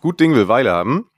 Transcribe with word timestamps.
Gut 0.00 0.20
Ding 0.20 0.34
will 0.34 0.48
Weile 0.48 0.72
haben. 0.72 1.10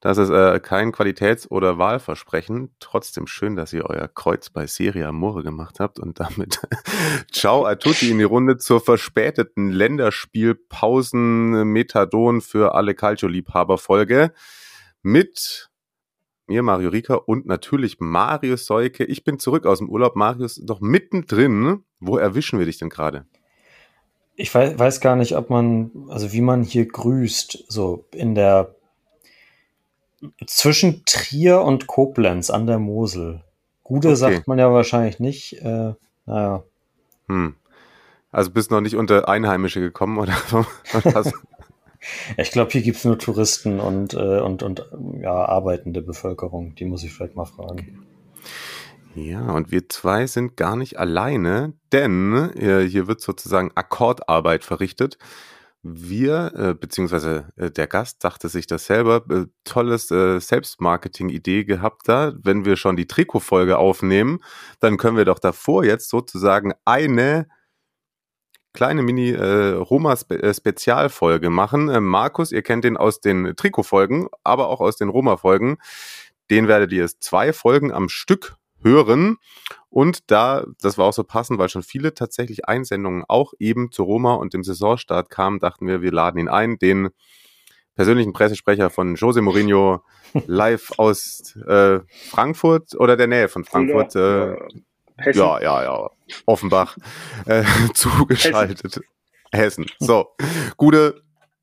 Das 0.00 0.16
ist 0.16 0.30
äh, 0.30 0.60
kein 0.60 0.92
Qualitäts- 0.92 1.50
oder 1.50 1.76
Wahlversprechen. 1.78 2.72
Trotzdem 2.78 3.26
schön, 3.26 3.56
dass 3.56 3.72
ihr 3.72 3.86
euer 3.86 4.06
Kreuz 4.06 4.48
bei 4.48 4.68
Serie 4.68 5.08
Amore 5.08 5.42
gemacht 5.42 5.80
habt 5.80 5.98
und 5.98 6.20
damit 6.20 6.60
Ciao 7.32 7.64
a 7.64 7.74
tutti 7.74 8.08
in 8.10 8.18
die 8.18 8.24
Runde 8.24 8.58
zur 8.58 8.80
verspäteten 8.80 9.70
Länderspielpausen-Methadon 9.70 12.40
für 12.40 12.76
alle 12.76 12.94
Calcio-Liebhaber-Folge 12.94 14.32
mit 15.02 15.68
mir, 16.46 16.62
Mario 16.62 16.90
Rika 16.90 17.14
und 17.14 17.46
natürlich 17.46 17.96
Marius 17.98 18.66
Seuke. 18.66 19.04
Ich 19.04 19.24
bin 19.24 19.38
zurück 19.38 19.66
aus 19.66 19.78
dem 19.78 19.88
Urlaub. 19.88 20.16
Marius 20.16 20.60
doch 20.64 20.80
mittendrin. 20.80 21.84
Wo 21.98 22.16
erwischen 22.16 22.58
wir 22.58 22.66
dich 22.66 22.78
denn 22.78 22.88
gerade? 22.88 23.26
Ich 24.40 24.54
weiß, 24.54 24.78
weiß 24.78 25.00
gar 25.00 25.16
nicht, 25.16 25.36
ob 25.36 25.50
man, 25.50 25.90
also 26.08 26.32
wie 26.32 26.40
man 26.40 26.62
hier 26.62 26.86
grüßt, 26.86 27.64
so 27.66 28.04
in 28.12 28.36
der 28.36 28.74
zwischen 30.46 31.04
Trier 31.04 31.62
und 31.62 31.88
Koblenz 31.88 32.48
an 32.48 32.66
der 32.68 32.78
Mosel. 32.78 33.42
Gude 33.82 34.08
Okay. 34.08 34.16
sagt 34.16 34.46
man 34.46 34.58
ja 34.58 34.72
wahrscheinlich 34.72 35.18
nicht. 35.18 35.54
Äh, 35.54 35.94
naja. 36.26 36.62
Hm. 37.26 37.56
Also 38.30 38.52
bist 38.52 38.70
noch 38.70 38.80
nicht 38.80 38.94
unter 38.94 39.28
Einheimische 39.28 39.80
gekommen 39.80 40.18
oder 40.18 40.32
was? 40.92 41.32
Ich 42.36 42.52
glaube, 42.52 42.70
hier 42.70 42.82
gibt's 42.82 43.04
nur 43.04 43.18
Touristen 43.18 43.80
und, 43.80 44.14
äh, 44.14 44.38
und, 44.38 44.62
und 44.62 44.86
ja, 45.20 45.34
arbeitende 45.34 46.00
Bevölkerung. 46.00 46.76
Die 46.76 46.84
muss 46.84 47.02
ich 47.02 47.12
vielleicht 47.12 47.34
mal 47.34 47.44
fragen. 47.44 48.06
Ja, 49.26 49.50
und 49.52 49.72
wir 49.72 49.88
zwei 49.88 50.26
sind 50.26 50.56
gar 50.56 50.76
nicht 50.76 50.98
alleine, 50.98 51.74
denn 51.92 52.34
äh, 52.56 52.86
hier 52.86 53.08
wird 53.08 53.20
sozusagen 53.20 53.72
Akkordarbeit 53.74 54.64
verrichtet. 54.64 55.18
Wir, 55.82 56.52
äh, 56.54 56.74
beziehungsweise 56.74 57.52
äh, 57.56 57.70
der 57.70 57.86
Gast 57.88 58.22
dachte 58.22 58.48
sich 58.48 58.66
das 58.66 58.86
selber, 58.86 59.24
äh, 59.30 59.46
tolles 59.64 60.10
äh, 60.10 60.38
Selbstmarketing-Idee 60.40 61.64
gehabt 61.64 62.02
da. 62.08 62.32
Wenn 62.42 62.64
wir 62.64 62.76
schon 62.76 62.96
die 62.96 63.06
Trikotfolge 63.06 63.78
aufnehmen, 63.78 64.40
dann 64.80 64.98
können 64.98 65.16
wir 65.16 65.24
doch 65.24 65.38
davor 65.38 65.84
jetzt 65.84 66.10
sozusagen 66.10 66.74
eine 66.84 67.48
kleine 68.74 69.02
Mini 69.02 69.30
äh, 69.30 69.82
äh, 70.30 71.50
machen. 71.50 71.88
Äh, 71.88 72.00
Markus, 72.00 72.52
ihr 72.52 72.62
kennt 72.62 72.84
den 72.84 72.96
aus 72.96 73.20
den 73.20 73.54
Trikotfolgen, 73.56 74.28
aber 74.44 74.68
auch 74.68 74.80
aus 74.80 74.96
den 74.96 75.08
Roma 75.08 75.36
Folgen. 75.36 75.78
Den 76.50 76.68
werdet 76.68 76.92
ihr 76.92 77.02
jetzt 77.02 77.22
zwei 77.22 77.52
Folgen 77.52 77.92
am 77.92 78.08
Stück 78.08 78.57
hören. 78.82 79.36
Und 79.90 80.30
da, 80.30 80.64
das 80.80 80.98
war 80.98 81.06
auch 81.06 81.12
so 81.12 81.24
passend, 81.24 81.58
weil 81.58 81.68
schon 81.68 81.82
viele 81.82 82.14
tatsächlich 82.14 82.68
Einsendungen 82.68 83.24
auch 83.26 83.52
eben 83.58 83.90
zu 83.90 84.02
Roma 84.02 84.34
und 84.34 84.54
dem 84.54 84.62
Saisonstart 84.62 85.30
kamen, 85.30 85.58
dachten 85.58 85.86
wir, 85.86 86.02
wir 86.02 86.12
laden 86.12 86.38
ihn 86.38 86.48
ein, 86.48 86.78
den 86.78 87.08
persönlichen 87.94 88.32
Pressesprecher 88.32 88.90
von 88.90 89.16
Jose 89.16 89.42
Mourinho 89.42 90.02
live 90.46 90.92
aus 90.98 91.56
äh, 91.66 92.00
Frankfurt 92.30 92.94
oder 92.94 93.16
der 93.16 93.26
Nähe 93.26 93.48
von 93.48 93.64
Frankfurt. 93.64 94.14
Äh, 94.14 94.56
Hessen. 95.16 95.40
ja, 95.40 95.60
ja, 95.60 95.82
ja. 95.82 96.10
Offenbach 96.46 96.96
äh, 97.46 97.64
zugeschaltet. 97.94 99.00
Hessen. 99.50 99.86
So, 99.98 100.28
gute, 100.76 101.22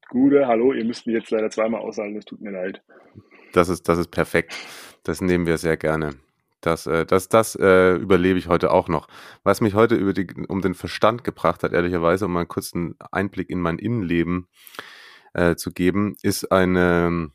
Gute, 0.09 0.47
hallo, 0.47 0.71
ihr 0.71 0.85
müsst 0.85 1.07
mich 1.07 1.15
jetzt 1.15 1.31
leider 1.31 1.49
zweimal 1.49 1.81
aushalten, 1.81 2.15
es 2.15 2.25
tut 2.25 2.39
mir 2.39 2.51
leid. 2.51 2.81
das 3.53 3.69
ist, 3.69 3.89
das 3.89 3.97
ist 3.97 4.11
perfekt. 4.11 4.55
Das 5.03 5.19
nehmen 5.19 5.45
wir 5.45 5.57
sehr 5.57 5.77
gerne. 5.77 6.11
Das, 6.65 6.87
äh, 6.87 7.05
das, 7.05 7.29
das 7.29 7.55
äh, 7.55 7.95
überlebe 7.95 8.39
ich 8.39 8.47
heute 8.47 8.71
auch 8.71 8.87
noch. 8.87 9.07
Was 9.43 9.61
mich 9.61 9.75
heute 9.75 9.95
über 9.95 10.13
die, 10.13 10.27
um 10.47 10.61
den 10.61 10.73
Verstand 10.73 11.23
gebracht 11.23 11.63
hat, 11.63 11.73
ehrlicherweise, 11.73 12.25
um 12.25 12.33
mal 12.33 12.47
einen 12.73 12.95
Einblick 13.11 13.49
in 13.49 13.61
mein 13.61 13.77
Innenleben 13.77 14.47
äh, 15.33 15.55
zu 15.55 15.71
geben, 15.71 16.15
ist 16.23 16.51
eine, 16.51 17.29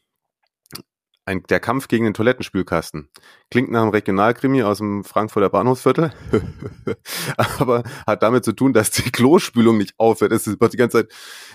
ein, 1.27 1.43
der 1.45 1.61
Kampf 1.61 1.87
gegen 1.87 2.05
den 2.05 2.15
Toilettenspülkasten. 2.15 3.09
Klingt 3.51 3.71
nach 3.71 3.83
einem 3.83 3.91
Regionalkrimi 3.91 4.65
aus 4.65 4.79
dem 4.79 5.05
Frankfurter 5.05 5.49
Bahnhofsviertel, 5.49 6.13
aber 7.37 7.85
hat 8.07 8.25
damit 8.25 8.45
zu 8.45 8.53
tun, 8.53 8.73
dass 8.73 8.91
die 8.91 9.13
Klospülung 9.13 9.79
nicht 9.79 9.95
aufhört. 9.97 10.33
Es 10.33 10.49
ist 10.49 10.59
die 10.61 10.77
ganze 10.77 11.07
Zeit 11.07 11.13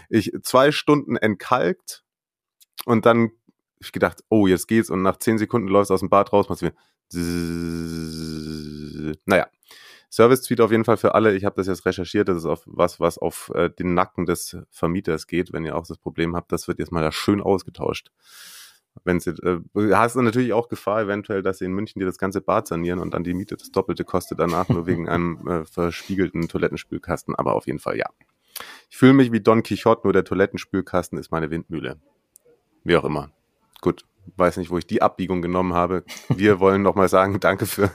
ich 0.10 0.32
zwei 0.44 0.72
Stunden 0.72 1.18
entkalkt 1.18 2.04
und 2.86 3.06
dann 3.06 3.32
ich 3.80 3.92
gedacht, 3.92 4.24
oh, 4.30 4.48
jetzt 4.48 4.68
geht's 4.68 4.90
und 4.90 5.02
nach 5.02 5.18
zehn 5.18 5.38
Sekunden 5.38 5.68
läufst 5.68 5.90
du 5.90 5.94
aus 5.94 6.00
dem 6.00 6.10
Bad 6.10 6.32
raus, 6.32 6.48
machst 6.48 6.62
du 6.62 6.68
zzzz. 6.68 6.76
Naja. 9.26 9.48
Service-Tweet 10.16 10.62
auf 10.62 10.72
jeden 10.72 10.86
Fall 10.86 10.96
für 10.96 11.14
alle. 11.14 11.36
Ich 11.36 11.44
habe 11.44 11.58
das 11.58 11.68
jetzt 11.68 11.86
recherchiert. 11.86 12.30
Das 12.30 12.38
ist 12.38 12.46
auf 12.46 12.64
was, 12.66 13.02
was 13.02 13.18
auf 13.18 13.52
äh, 13.54 13.70
den 13.70 13.94
Nacken 13.94 14.26
des 14.26 14.58
Vermieters 14.70 15.28
geht. 15.28 15.52
Wenn 15.52 15.66
ihr 15.66 15.76
auch 15.76 15.86
das 15.86 15.98
Problem 15.98 16.38
habt, 16.38 16.54
das 16.54 16.70
wird 16.70 16.80
jetzt 16.80 16.94
mal 16.94 17.02
da 17.02 17.12
schön 17.12 17.42
ausgetauscht. 17.42 18.12
Wenn 19.04 19.20
sie, 19.20 19.32
äh, 19.32 19.60
hast 19.92 20.16
du 20.16 20.22
natürlich 20.22 20.54
auch 20.54 20.70
Gefahr 20.70 21.02
eventuell, 21.02 21.42
dass 21.42 21.58
sie 21.58 21.66
in 21.66 21.74
München 21.74 22.00
dir 22.00 22.06
das 22.06 22.18
ganze 22.18 22.40
Bad 22.40 22.68
sanieren 22.68 23.00
und 23.00 23.14
dann 23.14 23.26
die 23.26 23.34
Miete 23.34 23.58
das 23.58 23.72
Doppelte 23.72 24.06
kostet 24.06 24.40
danach 24.40 24.70
nur 24.70 24.88
wegen 24.88 25.10
einem 25.10 25.46
äh, 25.48 25.66
verspiegelten 25.66 26.48
Toilettenspülkasten. 26.48 27.36
Aber 27.36 27.54
auf 27.54 27.68
jeden 27.68 27.80
Fall 27.80 27.98
ja. 27.98 28.10
Ich 28.90 28.96
fühle 28.96 29.14
mich 29.14 29.34
wie 29.34 29.42
Don 29.42 29.64
Quixote, 29.64 30.02
nur 30.06 30.14
der 30.14 30.24
Toilettenspülkasten 30.24 31.20
ist 31.20 31.30
meine 31.30 31.52
Windmühle. 31.52 32.00
Wie 32.86 32.96
auch 32.96 33.04
immer. 33.04 33.32
Gut, 33.82 34.06
weiß 34.36 34.58
nicht, 34.58 34.70
wo 34.70 34.78
ich 34.78 34.88
die 34.88 35.02
Abbiegung 35.02 35.42
genommen 35.42 35.74
habe. 35.74 36.04
Wir 36.30 36.60
wollen 36.60 36.82
nochmal 36.82 37.10
sagen, 37.10 37.40
danke 37.40 37.66
für 37.66 37.92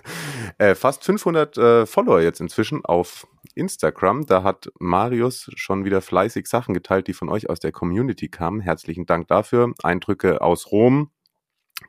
äh, 0.58 0.74
fast 0.74 1.04
500 1.04 1.56
äh, 1.58 1.86
Follower 1.86 2.20
jetzt 2.20 2.40
inzwischen 2.40 2.84
auf 2.84 3.26
Instagram. 3.54 4.26
Da 4.26 4.42
hat 4.42 4.70
Marius 4.78 5.50
schon 5.54 5.84
wieder 5.84 6.00
fleißig 6.00 6.46
Sachen 6.46 6.74
geteilt, 6.74 7.08
die 7.08 7.14
von 7.14 7.28
euch 7.28 7.48
aus 7.48 7.60
der 7.60 7.72
Community 7.72 8.28
kamen. 8.28 8.60
Herzlichen 8.60 9.06
Dank 9.06 9.28
dafür. 9.28 9.72
Eindrücke 9.82 10.40
aus 10.40 10.70
Rom, 10.70 11.10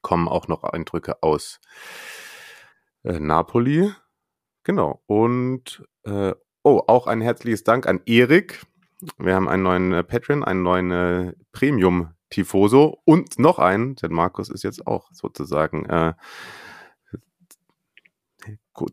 kommen 0.02 0.28
auch 0.28 0.47
noch 0.47 0.63
Eindrücke 0.63 1.22
aus 1.22 1.59
äh, 3.03 3.19
Napoli. 3.19 3.91
Genau. 4.63 5.02
Und 5.08 5.84
äh, 6.03 6.34
oh, 6.63 6.81
auch 6.88 7.08
ein 7.08 7.22
herzliches 7.22 7.63
Dank 7.63 7.88
an 7.88 8.02
Erik. 8.06 8.62
Wir 9.18 9.35
haben 9.35 9.50
einen 9.50 9.63
neuen 9.63 9.94
äh, 9.94 10.03
Patreon, 10.03 10.44
einen 10.44 10.63
neuen 10.63 10.91
äh, 10.91 11.34
Premium 11.52 12.13
Tifoso 12.31 13.00
und 13.06 13.38
noch 13.38 13.59
einen, 13.59 13.96
denn 13.96 14.12
Markus 14.12 14.50
ist 14.50 14.64
jetzt 14.64 14.88
auch 14.88 15.12
sozusagen 15.12 15.86
äh, 15.86 16.14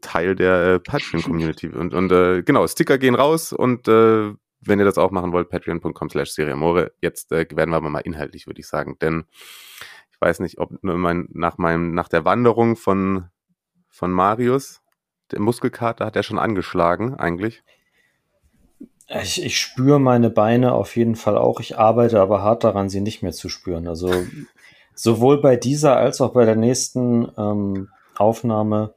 Teil 0.02 0.34
der 0.36 0.74
äh, 0.74 0.80
Patreon-Community. 0.80 1.68
Und, 1.74 1.94
und 1.94 2.12
äh, 2.12 2.42
genau, 2.42 2.66
Sticker 2.66 2.98
gehen 2.98 3.14
raus 3.14 3.52
und 3.52 3.88
äh, 3.88 4.34
wenn 4.60 4.78
ihr 4.78 4.84
das 4.84 4.98
auch 4.98 5.12
machen 5.12 5.32
wollt, 5.32 5.48
patreon.com 5.48 6.10
slash 6.10 6.30
seriamore. 6.30 6.92
Jetzt 7.00 7.32
äh, 7.32 7.46
werden 7.54 7.70
wir 7.70 7.76
aber 7.76 7.90
mal 7.90 8.00
inhaltlich, 8.00 8.46
würde 8.46 8.60
ich 8.60 8.66
sagen. 8.66 8.98
Denn 9.00 9.24
ich 10.10 10.20
weiß 10.20 10.40
nicht, 10.40 10.58
ob 10.58 10.82
nur 10.82 10.98
mein, 10.98 11.28
nach 11.30 11.58
meinem, 11.58 11.94
nach 11.94 12.08
der 12.08 12.24
Wanderung 12.24 12.76
von, 12.76 13.28
von 13.88 14.10
Marius, 14.10 14.82
der 15.30 15.40
Muskelkater 15.40 16.04
hat 16.06 16.16
er 16.16 16.22
schon 16.22 16.38
angeschlagen, 16.38 17.14
eigentlich. 17.14 17.62
Ich, 19.08 19.42
ich 19.42 19.58
spüre 19.58 19.98
meine 19.98 20.30
Beine 20.30 20.72
auf 20.72 20.96
jeden 20.96 21.16
Fall 21.16 21.38
auch. 21.38 21.60
Ich 21.60 21.78
arbeite 21.78 22.20
aber 22.20 22.42
hart 22.42 22.64
daran, 22.64 22.90
sie 22.90 23.00
nicht 23.00 23.22
mehr 23.22 23.32
zu 23.32 23.48
spüren. 23.48 23.88
Also 23.88 24.10
sowohl 24.94 25.40
bei 25.40 25.56
dieser 25.56 25.96
als 25.96 26.20
auch 26.20 26.32
bei 26.32 26.44
der 26.44 26.56
nächsten 26.56 27.28
ähm, 27.38 27.88
Aufnahme 28.16 28.94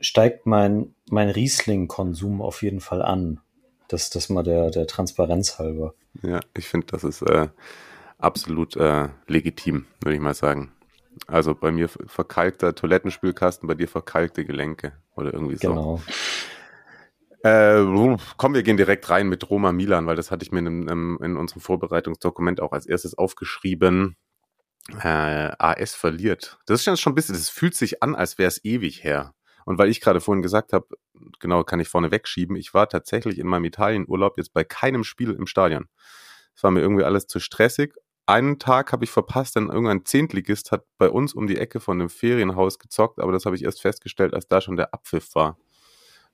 steigt 0.00 0.46
mein, 0.46 0.94
mein 1.10 1.28
Riesling-Konsum 1.28 2.40
auf 2.40 2.62
jeden 2.62 2.80
Fall 2.80 3.02
an. 3.02 3.40
Das, 3.88 4.10
das 4.10 4.28
mal 4.28 4.42
der, 4.42 4.70
der 4.70 4.86
Transparenz 4.86 5.58
halber. 5.58 5.94
Ja, 6.22 6.40
ich 6.56 6.68
finde, 6.68 6.86
das 6.88 7.04
ist 7.04 7.22
äh, 7.22 7.48
absolut 8.18 8.76
äh, 8.76 9.08
legitim, 9.26 9.86
würde 10.00 10.14
ich 10.14 10.20
mal 10.20 10.34
sagen. 10.34 10.72
Also 11.26 11.54
bei 11.54 11.72
mir 11.72 11.88
verkalkter 11.88 12.74
Toilettenspülkasten, 12.74 13.66
bei 13.66 13.74
dir 13.74 13.88
verkalkte 13.88 14.44
Gelenke 14.44 14.92
oder 15.14 15.34
irgendwie 15.34 15.56
so. 15.56 15.68
Genau. 15.68 16.00
Äh, 17.42 17.84
komm, 18.36 18.54
wir 18.54 18.62
gehen 18.62 18.76
direkt 18.76 19.08
rein 19.10 19.28
mit 19.28 19.50
Roma 19.50 19.72
Milan, 19.72 20.06
weil 20.06 20.16
das 20.16 20.30
hatte 20.30 20.44
ich 20.44 20.52
mir 20.52 20.60
in, 20.60 20.88
in, 20.88 21.36
unserem 21.36 21.60
Vorbereitungsdokument 21.60 22.60
auch 22.60 22.72
als 22.72 22.86
erstes 22.86 23.16
aufgeschrieben. 23.16 24.16
Äh, 25.00 25.50
AS 25.58 25.94
verliert. 25.94 26.58
Das 26.66 26.84
ist 26.86 27.00
schon 27.00 27.12
ein 27.12 27.14
bisschen, 27.14 27.34
das 27.34 27.50
fühlt 27.50 27.74
sich 27.74 28.02
an, 28.02 28.14
als 28.14 28.38
wäre 28.38 28.48
es 28.48 28.64
ewig 28.64 29.04
her. 29.04 29.34
Und 29.64 29.78
weil 29.78 29.88
ich 29.88 30.00
gerade 30.00 30.20
vorhin 30.20 30.42
gesagt 30.42 30.72
habe, 30.72 30.86
genau, 31.38 31.62
kann 31.62 31.78
ich 31.78 31.88
vorne 31.88 32.10
wegschieben, 32.10 32.56
ich 32.56 32.74
war 32.74 32.88
tatsächlich 32.88 33.38
in 33.38 33.46
meinem 33.46 33.64
Italienurlaub 33.64 34.38
jetzt 34.38 34.52
bei 34.52 34.64
keinem 34.64 35.04
Spiel 35.04 35.30
im 35.30 35.46
Stadion. 35.46 35.88
Es 36.56 36.64
war 36.64 36.72
mir 36.72 36.80
irgendwie 36.80 37.04
alles 37.04 37.28
zu 37.28 37.38
stressig 37.38 37.94
einen 38.26 38.58
Tag 38.58 38.92
habe 38.92 39.04
ich 39.04 39.10
verpasst, 39.10 39.56
denn 39.56 39.68
irgendein 39.68 40.04
Zehntligist 40.04 40.70
hat 40.72 40.84
bei 40.98 41.10
uns 41.10 41.34
um 41.34 41.46
die 41.46 41.58
Ecke 41.58 41.80
von 41.80 41.98
dem 41.98 42.08
Ferienhaus 42.08 42.78
gezockt, 42.78 43.18
aber 43.20 43.32
das 43.32 43.46
habe 43.46 43.56
ich 43.56 43.64
erst 43.64 43.82
festgestellt, 43.82 44.34
als 44.34 44.48
da 44.48 44.60
schon 44.60 44.76
der 44.76 44.94
Abpfiff 44.94 45.34
war. 45.34 45.58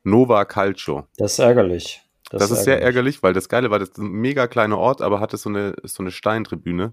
Nova 0.05 0.45
Calcio. 0.45 1.06
Das 1.17 1.33
ist 1.33 1.39
ärgerlich. 1.41 2.03
Das, 2.31 2.43
das 2.43 2.50
ist, 2.50 2.65
sehr 2.65 2.83
ärgerlich, 2.83 3.23
weil 3.23 3.33
das 3.33 3.49
Geile 3.49 3.71
war, 3.71 3.79
das 3.79 3.91
ist 3.91 3.99
ein 3.99 4.11
mega 4.11 4.47
kleiner 4.49 4.77
Ort, 4.79 5.00
aber 5.00 5.21
hatte 5.21 5.39
so 5.39 5.49
eine, 5.49 5.75
so 5.85 6.03
eine 6.03 6.11
Steintribüne. 6.11 6.93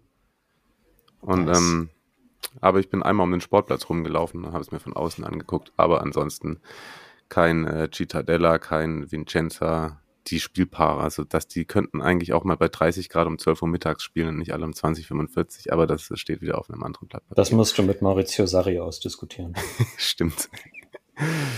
Und 1.19 1.45
nice. 1.45 1.57
ähm, 1.57 1.89
aber 2.61 2.79
ich 2.79 2.89
bin 2.89 3.03
einmal 3.03 3.25
um 3.25 3.31
den 3.31 3.41
Sportplatz 3.41 3.89
rumgelaufen 3.89 4.45
und 4.45 4.53
habe 4.53 4.61
es 4.61 4.71
mir 4.71 4.79
von 4.79 4.93
außen 4.93 5.23
angeguckt. 5.23 5.73
Aber 5.75 6.01
ansonsten 6.01 6.59
kein 7.27 7.65
äh, 7.65 7.89
Cittadella, 7.91 8.59
kein 8.59 9.11
Vincenza, 9.11 9.99
die 10.27 10.39
Spielpaare. 10.39 11.01
Also 11.01 11.23
dass 11.23 11.47
die 11.47 11.65
könnten 11.65 12.01
eigentlich 12.01 12.33
auch 12.33 12.43
mal 12.43 12.55
bei 12.55 12.67
30 12.67 13.09
Grad 13.09 13.27
um 13.27 13.37
12 13.37 13.63
Uhr 13.63 13.67
mittags 13.67 14.03
spielen 14.03 14.29
und 14.29 14.37
nicht 14.37 14.53
alle 14.53 14.65
um 14.65 14.73
20, 14.73 15.07
45. 15.07 15.73
Aber 15.73 15.87
das 15.87 16.09
steht 16.13 16.41
wieder 16.41 16.57
auf 16.57 16.69
einem 16.69 16.83
anderen 16.83 17.07
Blatt. 17.07 17.23
Das 17.29 17.51
musst 17.51 17.77
du 17.77 17.83
mit 17.83 18.01
Maurizio 18.01 18.45
Sarri 18.45 18.79
ausdiskutieren. 18.79 19.55
Stimmt. 19.97 20.49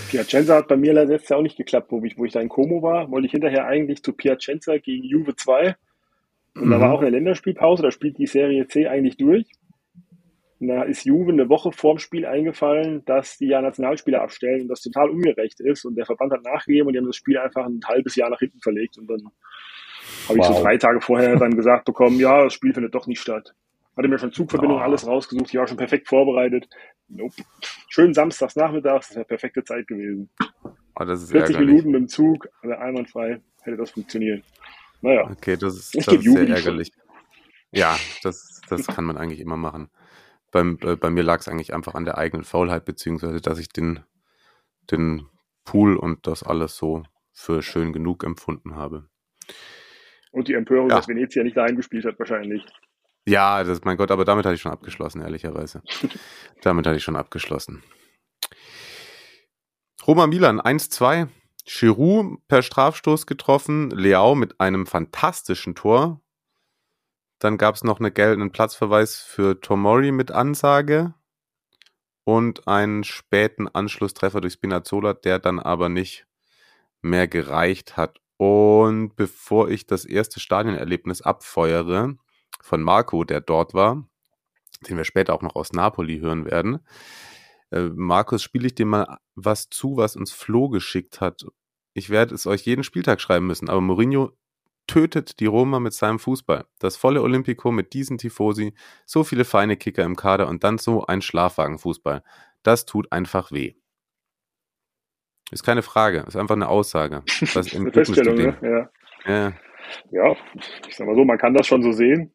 Piacenza 0.09 0.55
hat 0.55 0.67
bei 0.67 0.77
mir 0.77 0.93
letztes 0.93 1.29
Jahr 1.29 1.39
auch 1.39 1.43
nicht 1.43 1.57
geklappt, 1.57 1.91
wo 1.91 2.03
ich, 2.03 2.17
wo 2.17 2.25
ich 2.25 2.33
da 2.33 2.39
in 2.39 2.49
Como 2.49 2.81
war. 2.81 3.09
Wollte 3.11 3.25
ich 3.25 3.31
hinterher 3.31 3.65
eigentlich 3.65 4.03
zu 4.03 4.13
Piacenza 4.13 4.77
gegen 4.77 5.03
Juve 5.03 5.35
2. 5.35 5.75
Und 6.55 6.65
mhm. 6.65 6.71
da 6.71 6.79
war 6.79 6.93
auch 6.93 7.01
eine 7.01 7.11
Länderspielpause, 7.11 7.83
da 7.83 7.91
spielt 7.91 8.17
die 8.17 8.27
Serie 8.27 8.67
C 8.67 8.87
eigentlich 8.87 9.17
durch. 9.17 9.47
Und 10.59 10.69
da 10.69 10.83
ist 10.83 11.05
Juve 11.05 11.31
eine 11.31 11.49
Woche 11.49 11.71
vorm 11.71 11.99
Spiel 11.99 12.25
eingefallen, 12.25 13.05
dass 13.05 13.37
die 13.37 13.47
ja 13.47 13.61
Nationalspieler 13.61 14.21
abstellen 14.21 14.63
und 14.63 14.67
das 14.69 14.81
total 14.81 15.09
ungerecht 15.09 15.59
ist. 15.59 15.85
Und 15.85 15.95
der 15.95 16.05
Verband 16.05 16.33
hat 16.33 16.43
nachgegeben 16.43 16.87
und 16.87 16.93
die 16.93 16.99
haben 16.99 17.05
das 17.05 17.15
Spiel 17.15 17.37
einfach 17.37 17.65
ein 17.65 17.79
halbes 17.85 18.15
Jahr 18.15 18.29
nach 18.29 18.39
hinten 18.39 18.59
verlegt. 18.59 18.97
Und 18.97 19.07
dann 19.07 19.23
habe 20.27 20.39
wow. 20.39 20.49
ich 20.49 20.55
so 20.55 20.63
drei 20.63 20.77
Tage 20.77 20.99
vorher 20.99 21.35
dann 21.35 21.55
gesagt 21.55 21.85
bekommen, 21.85 22.19
ja, 22.19 22.43
das 22.43 22.53
Spiel 22.53 22.73
findet 22.73 22.95
doch 22.95 23.05
nicht 23.05 23.21
statt. 23.21 23.53
Hatte 23.97 24.07
mir 24.07 24.19
schon 24.19 24.31
Zugverbindung, 24.31 24.77
oh. 24.77 24.81
alles 24.81 25.07
rausgesucht, 25.07 25.49
ich 25.49 25.55
war 25.55 25.67
schon 25.67 25.77
perfekt 25.77 26.07
vorbereitet. 26.07 26.69
Nope. 27.07 27.33
Schön 27.89 28.13
samstags 28.13 28.55
nachmittags, 28.55 29.07
das 29.07 29.17
wäre 29.17 29.25
perfekte 29.25 29.63
Zeit 29.63 29.87
gewesen. 29.87 30.29
Oh, 30.99 31.03
ist 31.03 31.31
40 31.31 31.33
ärgerlich. 31.33 31.59
Minuten 31.59 31.91
mit 31.91 32.01
dem 32.01 32.07
Zug, 32.07 32.47
also 32.61 32.75
einwandfrei, 32.75 33.41
hätte 33.63 33.77
das 33.77 33.91
funktioniert. 33.91 34.43
Naja. 35.01 35.29
Okay, 35.29 35.57
das 35.57 35.75
ist, 35.75 35.95
das 35.95 36.07
ist 36.07 36.23
sehr 36.23 36.47
ärgerlich. 36.47 36.91
Ja, 37.71 37.97
das, 38.23 38.61
das 38.69 38.87
kann 38.87 39.05
man 39.05 39.17
eigentlich 39.17 39.39
immer 39.39 39.57
machen 39.57 39.89
beim, 40.51 40.77
äh, 40.81 40.95
bei 40.95 41.09
mir 41.09 41.23
lag 41.23 41.39
es 41.39 41.47
eigentlich 41.47 41.73
einfach 41.73 41.95
an 41.95 42.05
der 42.05 42.17
eigenen 42.17 42.43
Faulheit, 42.43 42.85
beziehungsweise 42.85 43.41
dass 43.41 43.59
ich 43.59 43.69
den, 43.69 43.99
den 44.91 45.27
Pool 45.65 45.95
und 45.95 46.25
das 46.27 46.43
alles 46.43 46.77
so 46.77 47.03
für 47.33 47.61
schön 47.61 47.93
genug 47.93 48.23
empfunden 48.23 48.75
habe. 48.75 49.07
Und 50.31 50.47
die 50.47 50.53
Empörung, 50.53 50.89
ja. 50.89 50.97
dass 50.97 51.07
Venezia 51.07 51.43
nicht 51.43 51.57
da 51.57 51.63
eingespielt 51.63 52.05
hat, 52.05 52.17
wahrscheinlich. 52.19 52.65
Ja, 53.27 53.63
das, 53.63 53.83
mein 53.83 53.97
Gott, 53.97 54.09
aber 54.09 54.23
damit 54.23 54.45
hatte 54.45 54.55
ich 54.55 54.61
schon 54.61 54.71
abgeschlossen, 54.71 55.21
ehrlicherweise. 55.21 55.81
damit 56.61 56.87
hatte 56.87 56.95
ich 56.95 57.03
schon 57.03 57.17
abgeschlossen. 57.17 57.83
Roma 60.05 60.27
Milan 60.27 60.61
1-2. 60.61 61.27
Giroud 61.65 62.47
per 62.47 62.61
Strafstoß 62.61 63.25
getroffen, 63.25 63.89
Leao 63.89 64.35
mit 64.35 64.61
einem 64.61 64.87
fantastischen 64.87 65.75
Tor, 65.75 66.21
dann 67.39 67.57
gab 67.57 67.75
es 67.75 67.83
noch 67.83 67.99
eine 67.99 68.11
gelben 68.11 68.51
Platzverweis 68.51 69.17
für 69.17 69.59
Tomori 69.59 70.11
mit 70.11 70.31
Ansage 70.31 71.13
und 72.23 72.67
einen 72.67 73.03
späten 73.03 73.67
Anschlusstreffer 73.67 74.39
durch 74.39 74.53
Spinazzola, 74.53 75.13
der 75.13 75.39
dann 75.39 75.59
aber 75.59 75.89
nicht 75.89 76.25
mehr 77.01 77.27
gereicht 77.27 77.97
hat. 77.97 78.21
Und 78.37 79.15
bevor 79.15 79.69
ich 79.69 79.85
das 79.85 80.05
erste 80.05 80.39
Stadionerlebnis 80.39 81.21
abfeuere 81.21 82.17
von 82.61 82.81
Marco, 82.81 83.23
der 83.23 83.41
dort 83.41 83.73
war, 83.73 84.07
den 84.87 84.97
wir 84.97 85.05
später 85.05 85.33
auch 85.33 85.41
noch 85.41 85.55
aus 85.55 85.73
Napoli 85.73 86.19
hören 86.19 86.45
werden, 86.45 86.79
äh, 87.71 87.89
Markus, 87.93 88.43
spiele 88.43 88.67
ich 88.67 88.75
dir 88.75 88.85
mal 88.85 89.17
was 89.35 89.69
zu, 89.69 89.97
was 89.97 90.15
uns 90.15 90.31
Flo 90.31 90.69
geschickt 90.69 91.21
hat. 91.21 91.45
Ich 91.93 92.09
werde 92.09 92.35
es 92.35 92.47
euch 92.47 92.61
jeden 92.61 92.83
Spieltag 92.83 93.21
schreiben 93.21 93.47
müssen, 93.47 93.69
aber 93.69 93.81
Mourinho 93.81 94.31
tötet 94.87 95.39
die 95.39 95.45
Roma 95.45 95.79
mit 95.79 95.93
seinem 95.93 96.19
Fußball. 96.19 96.65
Das 96.79 96.95
volle 96.95 97.21
Olympico 97.21 97.71
mit 97.71 97.93
diesen 97.93 98.17
Tifosi, 98.17 98.73
so 99.05 99.23
viele 99.23 99.43
feine 99.43 99.75
Kicker 99.75 100.03
im 100.03 100.15
Kader 100.15 100.47
und 100.47 100.63
dann 100.63 100.77
so 100.77 101.05
ein 101.05 101.21
Schlafwagenfußball. 101.21 102.23
Das 102.63 102.85
tut 102.85 103.11
einfach 103.11 103.51
weh. 103.51 103.75
Ist 105.51 105.63
keine 105.63 105.81
Frage, 105.81 106.25
ist 106.27 106.35
einfach 106.35 106.55
eine 106.55 106.67
Aussage. 106.67 107.23
Das 107.53 107.75
eine 107.75 107.91
Feststellung, 107.91 108.35
ne? 108.35 108.89
Ja. 109.25 109.31
ja. 109.31 109.53
Ja, 110.11 110.35
ich 110.87 110.95
sag 110.95 111.07
mal 111.07 111.15
so, 111.15 111.23
man 111.23 111.37
kann 111.37 111.53
das 111.53 111.65
schon 111.65 111.81
so 111.81 111.93
sehen. 111.93 112.33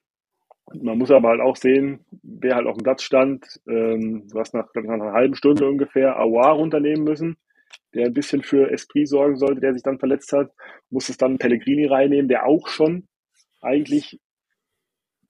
Man 0.72 0.98
muss 0.98 1.10
aber 1.10 1.30
halt 1.30 1.40
auch 1.40 1.56
sehen, 1.56 2.04
wer 2.22 2.54
halt 2.54 2.66
auf 2.66 2.76
dem 2.76 2.84
Platz 2.84 3.02
stand. 3.02 3.60
Ähm, 3.68 4.28
du 4.28 4.38
hast 4.38 4.54
nach, 4.54 4.68
nach 4.74 4.94
einer 4.94 5.12
halben 5.12 5.34
Stunde 5.34 5.68
ungefähr 5.68 6.18
Aouar 6.18 6.52
runternehmen 6.52 7.04
müssen 7.04 7.36
der 7.94 8.06
ein 8.06 8.14
bisschen 8.14 8.42
für 8.42 8.70
Esprit 8.70 9.08
sorgen 9.08 9.36
sollte, 9.36 9.60
der 9.60 9.74
sich 9.74 9.82
dann 9.82 9.98
verletzt 9.98 10.32
hat. 10.32 10.50
Muss 10.90 11.08
es 11.08 11.16
dann 11.16 11.38
Pellegrini 11.38 11.86
reinnehmen, 11.86 12.28
der 12.28 12.46
auch 12.46 12.68
schon 12.68 13.06
eigentlich 13.60 14.18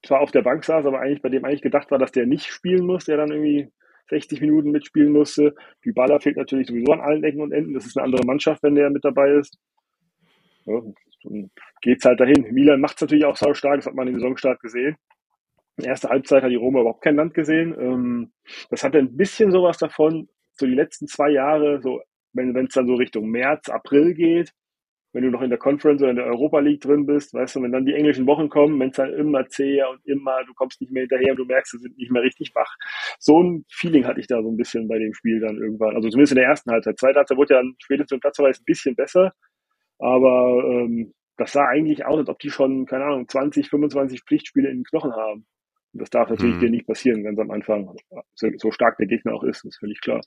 zwar 0.04 0.20
auf 0.20 0.30
der 0.30 0.42
Bank 0.42 0.64
saß, 0.64 0.86
aber 0.86 1.00
eigentlich 1.00 1.22
bei 1.22 1.28
dem 1.28 1.44
eigentlich 1.44 1.62
gedacht 1.62 1.90
war, 1.90 1.98
dass 1.98 2.12
der 2.12 2.26
nicht 2.26 2.46
spielen 2.46 2.86
muss, 2.86 3.04
der 3.04 3.16
dann 3.16 3.30
irgendwie 3.30 3.68
60 4.10 4.40
Minuten 4.40 4.70
mitspielen 4.70 5.12
musste. 5.12 5.54
Dybala 5.84 6.18
fehlt 6.18 6.36
natürlich 6.36 6.68
sowieso 6.68 6.92
an 6.92 7.00
allen 7.00 7.24
Ecken 7.24 7.40
und 7.40 7.52
Enden. 7.52 7.74
Das 7.74 7.86
ist 7.86 7.96
eine 7.96 8.04
andere 8.04 8.26
Mannschaft, 8.26 8.62
wenn 8.62 8.74
der 8.74 8.90
mit 8.90 9.04
dabei 9.04 9.32
ist. 9.34 9.58
Ja, 10.64 10.80
geht's 11.80 12.04
halt 12.04 12.20
dahin. 12.20 12.46
Milan 12.52 12.80
macht 12.80 12.96
es 12.96 13.02
natürlich 13.02 13.24
auch 13.24 13.36
sau 13.36 13.54
stark, 13.54 13.76
das 13.76 13.86
hat 13.86 13.94
man 13.94 14.08
im 14.08 14.14
Saisonstart 14.14 14.60
gesehen. 14.60 14.96
In 15.76 15.84
erster 15.84 16.10
Halbzeit 16.10 16.42
hat 16.42 16.50
die 16.50 16.56
Roma 16.56 16.80
überhaupt 16.80 17.02
kein 17.02 17.16
Land 17.16 17.34
gesehen. 17.34 17.74
Ähm, 17.78 18.32
das 18.70 18.84
hatte 18.84 18.98
ein 18.98 19.16
bisschen 19.16 19.50
sowas 19.52 19.78
davon, 19.78 20.28
so 20.54 20.66
die 20.66 20.74
letzten 20.74 21.06
zwei 21.06 21.30
Jahre, 21.30 21.80
so 21.80 22.00
wenn 22.34 22.56
es 22.56 22.74
dann 22.74 22.86
so 22.86 22.94
Richtung 22.94 23.28
März, 23.28 23.68
April 23.68 24.14
geht, 24.14 24.52
wenn 25.12 25.24
du 25.24 25.30
noch 25.30 25.42
in 25.42 25.50
der 25.50 25.58
Conference 25.58 26.00
oder 26.00 26.10
in 26.10 26.16
der 26.16 26.26
Europa 26.26 26.60
League 26.60 26.80
drin 26.80 27.04
bist, 27.04 27.34
weißt 27.34 27.56
du, 27.56 27.62
wenn 27.62 27.72
dann 27.72 27.84
die 27.84 27.94
englischen 27.94 28.26
Wochen 28.26 28.48
kommen, 28.48 28.80
wenn 28.80 28.88
es 28.88 28.96
dann 28.96 29.12
immer 29.12 29.46
zäher 29.48 29.90
und 29.90 30.00
immer, 30.06 30.42
du 30.46 30.54
kommst 30.54 30.80
nicht 30.80 30.90
mehr 30.90 31.02
hinterher 31.02 31.32
und 31.32 31.36
du 31.36 31.44
merkst, 31.44 31.74
du 31.74 31.78
sind 31.78 31.98
nicht 31.98 32.10
mehr 32.10 32.22
richtig 32.22 32.54
wach. 32.54 32.74
So 33.18 33.42
ein 33.42 33.64
Feeling 33.70 34.06
hatte 34.06 34.20
ich 34.20 34.26
da 34.26 34.42
so 34.42 34.50
ein 34.50 34.56
bisschen 34.56 34.88
bei 34.88 34.98
dem 34.98 35.12
Spiel 35.12 35.40
dann 35.40 35.58
irgendwann. 35.58 35.96
Also 35.96 36.08
zumindest 36.08 36.32
in 36.32 36.38
der 36.38 36.46
ersten 36.46 36.70
Halbzeit. 36.70 36.98
Zweite 36.98 37.18
Halbzeit 37.18 37.36
wurde 37.36 37.54
ja 37.54 37.60
dann 37.60 37.74
spätestens 37.78 38.12
im 38.12 38.20
Platzverweis 38.20 38.60
ein 38.60 38.64
bisschen 38.64 38.96
besser, 38.96 39.34
aber 39.98 40.64
ähm, 40.66 41.12
das 41.36 41.52
sah 41.52 41.66
eigentlich 41.66 42.06
aus, 42.06 42.18
als 42.18 42.28
ob 42.28 42.38
die 42.38 42.50
schon, 42.50 42.86
keine 42.86 43.04
Ahnung, 43.04 43.28
20, 43.28 43.68
25 43.68 44.22
Pflichtspiele 44.22 44.70
in 44.70 44.78
den 44.78 44.84
Knochen 44.84 45.12
haben. 45.12 45.46
Und 45.92 46.00
das 46.00 46.10
darf 46.10 46.30
natürlich 46.30 46.56
mhm. 46.56 46.60
dir 46.60 46.70
nicht 46.70 46.86
passieren, 46.86 47.22
ganz 47.22 47.38
am 47.38 47.50
Anfang. 47.50 47.94
So, 48.34 48.48
so 48.56 48.70
stark 48.70 48.96
der 48.98 49.06
Gegner 49.06 49.34
auch 49.34 49.44
ist, 49.44 49.64
ist 49.64 49.78
völlig 49.78 50.00
klar. 50.00 50.20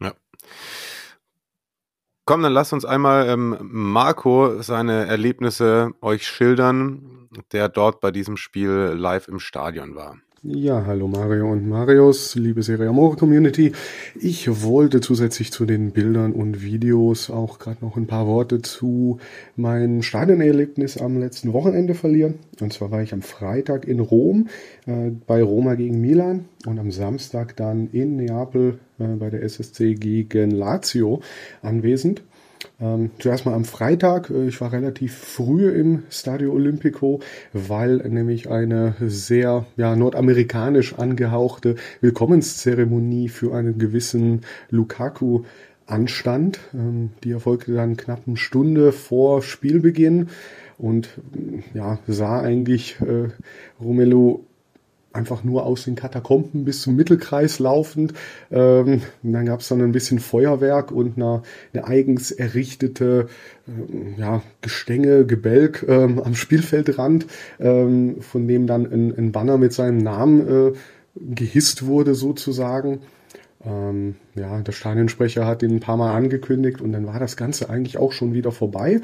Ja. 0.00 0.14
Komm, 2.24 2.42
dann 2.42 2.52
lasst 2.52 2.72
uns 2.72 2.84
einmal 2.84 3.28
ähm, 3.28 3.56
Marco 3.60 4.60
seine 4.62 5.06
Erlebnisse 5.06 5.92
euch 6.00 6.26
schildern, 6.26 7.28
der 7.52 7.68
dort 7.68 8.00
bei 8.00 8.10
diesem 8.10 8.36
Spiel 8.36 8.94
live 8.96 9.28
im 9.28 9.38
Stadion 9.38 9.94
war. 9.94 10.18
Ja, 10.48 10.86
hallo 10.86 11.08
Mario 11.08 11.50
und 11.50 11.68
Marius, 11.68 12.36
liebe 12.36 12.62
Serie 12.62 12.88
Amore 12.88 13.16
Community. 13.16 13.72
Ich 14.14 14.62
wollte 14.62 15.00
zusätzlich 15.00 15.50
zu 15.50 15.66
den 15.66 15.90
Bildern 15.90 16.32
und 16.32 16.62
Videos 16.62 17.30
auch 17.30 17.58
gerade 17.58 17.84
noch 17.84 17.96
ein 17.96 18.06
paar 18.06 18.28
Worte 18.28 18.62
zu 18.62 19.18
meinem 19.56 20.02
Stadionerlebnis 20.02 20.98
am 20.98 21.18
letzten 21.18 21.52
Wochenende 21.52 21.94
verlieren. 21.94 22.34
Und 22.60 22.72
zwar 22.72 22.92
war 22.92 23.02
ich 23.02 23.12
am 23.12 23.22
Freitag 23.22 23.88
in 23.88 23.98
Rom 23.98 24.46
äh, 24.86 25.10
bei 25.26 25.42
Roma 25.42 25.74
gegen 25.74 26.00
Milan 26.00 26.44
und 26.64 26.78
am 26.78 26.92
Samstag 26.92 27.56
dann 27.56 27.88
in 27.90 28.14
Neapel 28.14 28.78
äh, 29.00 29.16
bei 29.16 29.30
der 29.30 29.42
SSC 29.42 29.94
gegen 29.94 30.52
Lazio 30.52 31.22
anwesend. 31.60 32.22
Ähm, 32.80 33.10
zuerst 33.18 33.46
mal 33.46 33.54
am 33.54 33.64
Freitag. 33.64 34.30
Äh, 34.30 34.48
ich 34.48 34.60
war 34.60 34.72
relativ 34.72 35.16
früh 35.16 35.68
im 35.70 36.02
Stadio 36.10 36.52
Olimpico, 36.52 37.20
weil 37.52 37.96
nämlich 37.96 38.50
eine 38.50 38.94
sehr 39.00 39.66
ja, 39.76 39.96
nordamerikanisch 39.96 40.94
angehauchte 40.98 41.76
Willkommenszeremonie 42.00 43.28
für 43.28 43.54
einen 43.54 43.78
gewissen 43.78 44.42
Lukaku 44.70 45.44
anstand. 45.86 46.60
Ähm, 46.74 47.10
die 47.24 47.32
erfolgte 47.32 47.74
dann 47.74 47.96
knapp 47.96 48.22
eine 48.26 48.36
Stunde 48.36 48.92
vor 48.92 49.42
Spielbeginn 49.42 50.28
und 50.78 51.08
ja, 51.72 51.98
sah 52.06 52.40
eigentlich 52.40 53.00
äh, 53.00 53.28
Romelu 53.80 54.44
einfach 55.16 55.42
nur 55.42 55.66
aus 55.66 55.84
den 55.84 55.96
Katakomben 55.96 56.64
bis 56.64 56.82
zum 56.82 56.94
Mittelkreis 56.94 57.58
laufend. 57.58 58.12
Ähm, 58.50 59.02
dann 59.22 59.46
gab 59.46 59.60
es 59.60 59.68
dann 59.68 59.80
ein 59.80 59.92
bisschen 59.92 60.18
Feuerwerk 60.18 60.92
und 60.92 61.16
eine, 61.16 61.42
eine 61.72 61.86
eigens 61.86 62.30
errichtete 62.30 63.26
äh, 63.66 64.20
ja, 64.20 64.42
Gestänge, 64.60 65.26
Gebälk 65.26 65.84
ähm, 65.88 66.20
am 66.20 66.34
Spielfeldrand, 66.34 67.26
ähm, 67.58 68.20
von 68.20 68.46
dem 68.46 68.66
dann 68.66 68.86
ein, 68.86 69.16
ein, 69.16 69.32
Banner 69.32 69.58
mit 69.58 69.72
seinem 69.72 69.98
Namen 69.98 70.48
äh, 70.48 70.72
gehisst 71.34 71.86
wurde 71.86 72.14
sozusagen. 72.14 73.00
Ähm, 73.64 74.16
ja, 74.34 74.60
der 74.60 74.72
Stadionsprecher 74.72 75.46
hat 75.46 75.62
ihn 75.62 75.72
ein 75.72 75.80
paar 75.80 75.96
Mal 75.96 76.14
angekündigt 76.14 76.80
und 76.80 76.92
dann 76.92 77.06
war 77.06 77.18
das 77.18 77.36
Ganze 77.36 77.70
eigentlich 77.70 77.98
auch 77.98 78.12
schon 78.12 78.34
wieder 78.34 78.52
vorbei. 78.52 79.00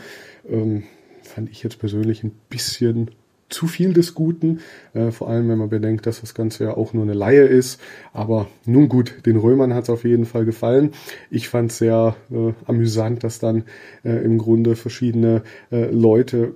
Ähm, 0.49 0.85
fand 1.23 1.51
ich 1.51 1.63
jetzt 1.63 1.79
persönlich 1.79 2.23
ein 2.23 2.33
bisschen 2.49 3.11
zu 3.53 3.67
viel 3.67 3.93
des 3.93 4.15
Guten, 4.15 4.61
äh, 4.95 5.11
vor 5.11 5.29
allem 5.29 5.49
wenn 5.49 5.59
man 5.59 5.69
bedenkt, 5.69 6.07
dass 6.07 6.21
das 6.21 6.35
Ganze 6.35 6.65
ja 6.65 6.77
auch 6.77 6.93
nur 6.93 7.05
eine 7.05 7.15
Laie 7.15 7.45
ist. 7.45 7.81
Aber 8.13 8.49
nun 8.65 8.89
gut, 8.89 9.27
den 9.27 9.37
Römern 9.37 9.75
hat 9.75 9.85
es 9.85 9.91
auf 9.91 10.05
jeden 10.05 10.25
Fall 10.25 10.45
gefallen. 10.45 10.93
Ich 11.31 11.49
fand 11.49 11.71
es 11.71 11.79
sehr 11.79 12.17
äh, 12.31 12.53
amüsant, 12.67 13.25
dass 13.25 13.39
dann 13.39 13.65
äh, 14.05 14.13
im 14.25 14.39
Grunde 14.39 14.77
verschiedene 14.77 15.43
äh, 15.71 15.91
Leute 15.91 16.55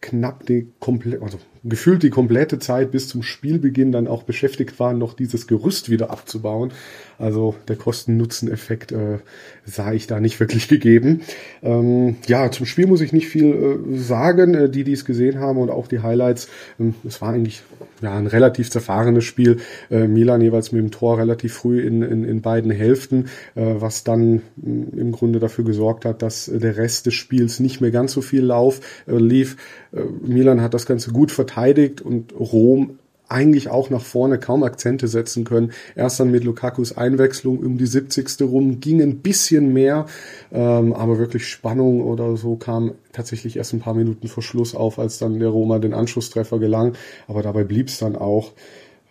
knapp 0.00 0.46
die 0.46 0.68
komplette, 0.78 1.22
also 1.22 1.38
gefühlt 1.68 2.02
die 2.02 2.10
komplette 2.10 2.58
Zeit 2.58 2.90
bis 2.90 3.08
zum 3.08 3.22
Spielbeginn 3.22 3.92
dann 3.92 4.06
auch 4.06 4.22
beschäftigt 4.22 4.78
waren, 4.78 4.98
noch 4.98 5.14
dieses 5.14 5.46
Gerüst 5.46 5.90
wieder 5.90 6.10
abzubauen. 6.10 6.72
Also 7.18 7.54
der 7.68 7.76
Kosten-Nutzen-Effekt 7.76 8.92
äh, 8.92 9.18
sah 9.64 9.92
ich 9.92 10.06
da 10.06 10.20
nicht 10.20 10.38
wirklich 10.38 10.68
gegeben. 10.68 11.22
Ähm, 11.62 12.16
ja, 12.26 12.50
zum 12.50 12.66
Spiel 12.66 12.86
muss 12.86 13.00
ich 13.00 13.12
nicht 13.12 13.28
viel 13.28 13.46
äh, 13.94 13.98
sagen. 13.98 14.54
Äh, 14.54 14.68
die, 14.68 14.84
die 14.84 14.92
es 14.92 15.04
gesehen 15.04 15.40
haben 15.40 15.58
und 15.58 15.70
auch 15.70 15.88
die 15.88 16.00
Highlights, 16.00 16.48
ähm, 16.78 16.94
es 17.06 17.20
war 17.20 17.30
eigentlich 17.30 17.62
ja, 18.02 18.16
ein 18.16 18.26
relativ 18.26 18.70
zerfahrenes 18.70 19.24
Spiel. 19.24 19.58
Äh, 19.90 20.06
Milan 20.06 20.42
jeweils 20.42 20.72
mit 20.72 20.82
dem 20.82 20.90
Tor 20.90 21.18
relativ 21.18 21.54
früh 21.54 21.80
in, 21.80 22.02
in, 22.02 22.24
in 22.24 22.42
beiden 22.42 22.70
Hälften, 22.70 23.28
äh, 23.54 23.74
was 23.78 24.04
dann 24.04 24.42
äh, 24.62 25.00
im 25.00 25.12
Grunde 25.12 25.40
dafür 25.40 25.64
gesorgt 25.64 26.04
hat, 26.04 26.22
dass 26.22 26.50
der 26.52 26.76
Rest 26.76 27.06
des 27.06 27.14
Spiels 27.14 27.60
nicht 27.60 27.80
mehr 27.80 27.90
ganz 27.90 28.12
so 28.12 28.20
viel 28.20 28.44
Lauf 28.44 28.80
äh, 29.06 29.16
lief. 29.16 29.56
Äh, 29.92 30.00
Milan 30.26 30.60
hat 30.60 30.74
das 30.74 30.86
Ganze 30.86 31.12
gut 31.12 31.32
verteidigt 31.32 31.55
und 32.02 32.32
Rom 32.38 32.98
eigentlich 33.28 33.68
auch 33.68 33.90
nach 33.90 34.02
vorne 34.02 34.38
kaum 34.38 34.62
Akzente 34.62 35.08
setzen 35.08 35.44
können. 35.44 35.72
Erst 35.94 36.20
dann 36.20 36.30
mit 36.30 36.44
Lukakus 36.44 36.96
Einwechslung 36.96 37.58
um 37.58 37.78
die 37.78 37.86
70. 37.86 38.40
rum 38.42 38.80
ging 38.80 39.02
ein 39.02 39.18
bisschen 39.18 39.72
mehr, 39.72 40.06
ähm, 40.52 40.92
aber 40.92 41.18
wirklich 41.18 41.48
Spannung 41.48 42.02
oder 42.02 42.36
so 42.36 42.56
kam 42.56 42.92
tatsächlich 43.12 43.56
erst 43.56 43.72
ein 43.72 43.80
paar 43.80 43.94
Minuten 43.94 44.28
vor 44.28 44.42
Schluss 44.42 44.74
auf, 44.74 44.98
als 44.98 45.18
dann 45.18 45.40
der 45.40 45.48
Roma 45.48 45.78
den 45.78 45.94
Anschlusstreffer 45.94 46.58
gelang. 46.58 46.94
Aber 47.26 47.42
dabei 47.42 47.64
blieb 47.64 47.88
es 47.88 47.98
dann 47.98 48.16
auch. 48.16 48.52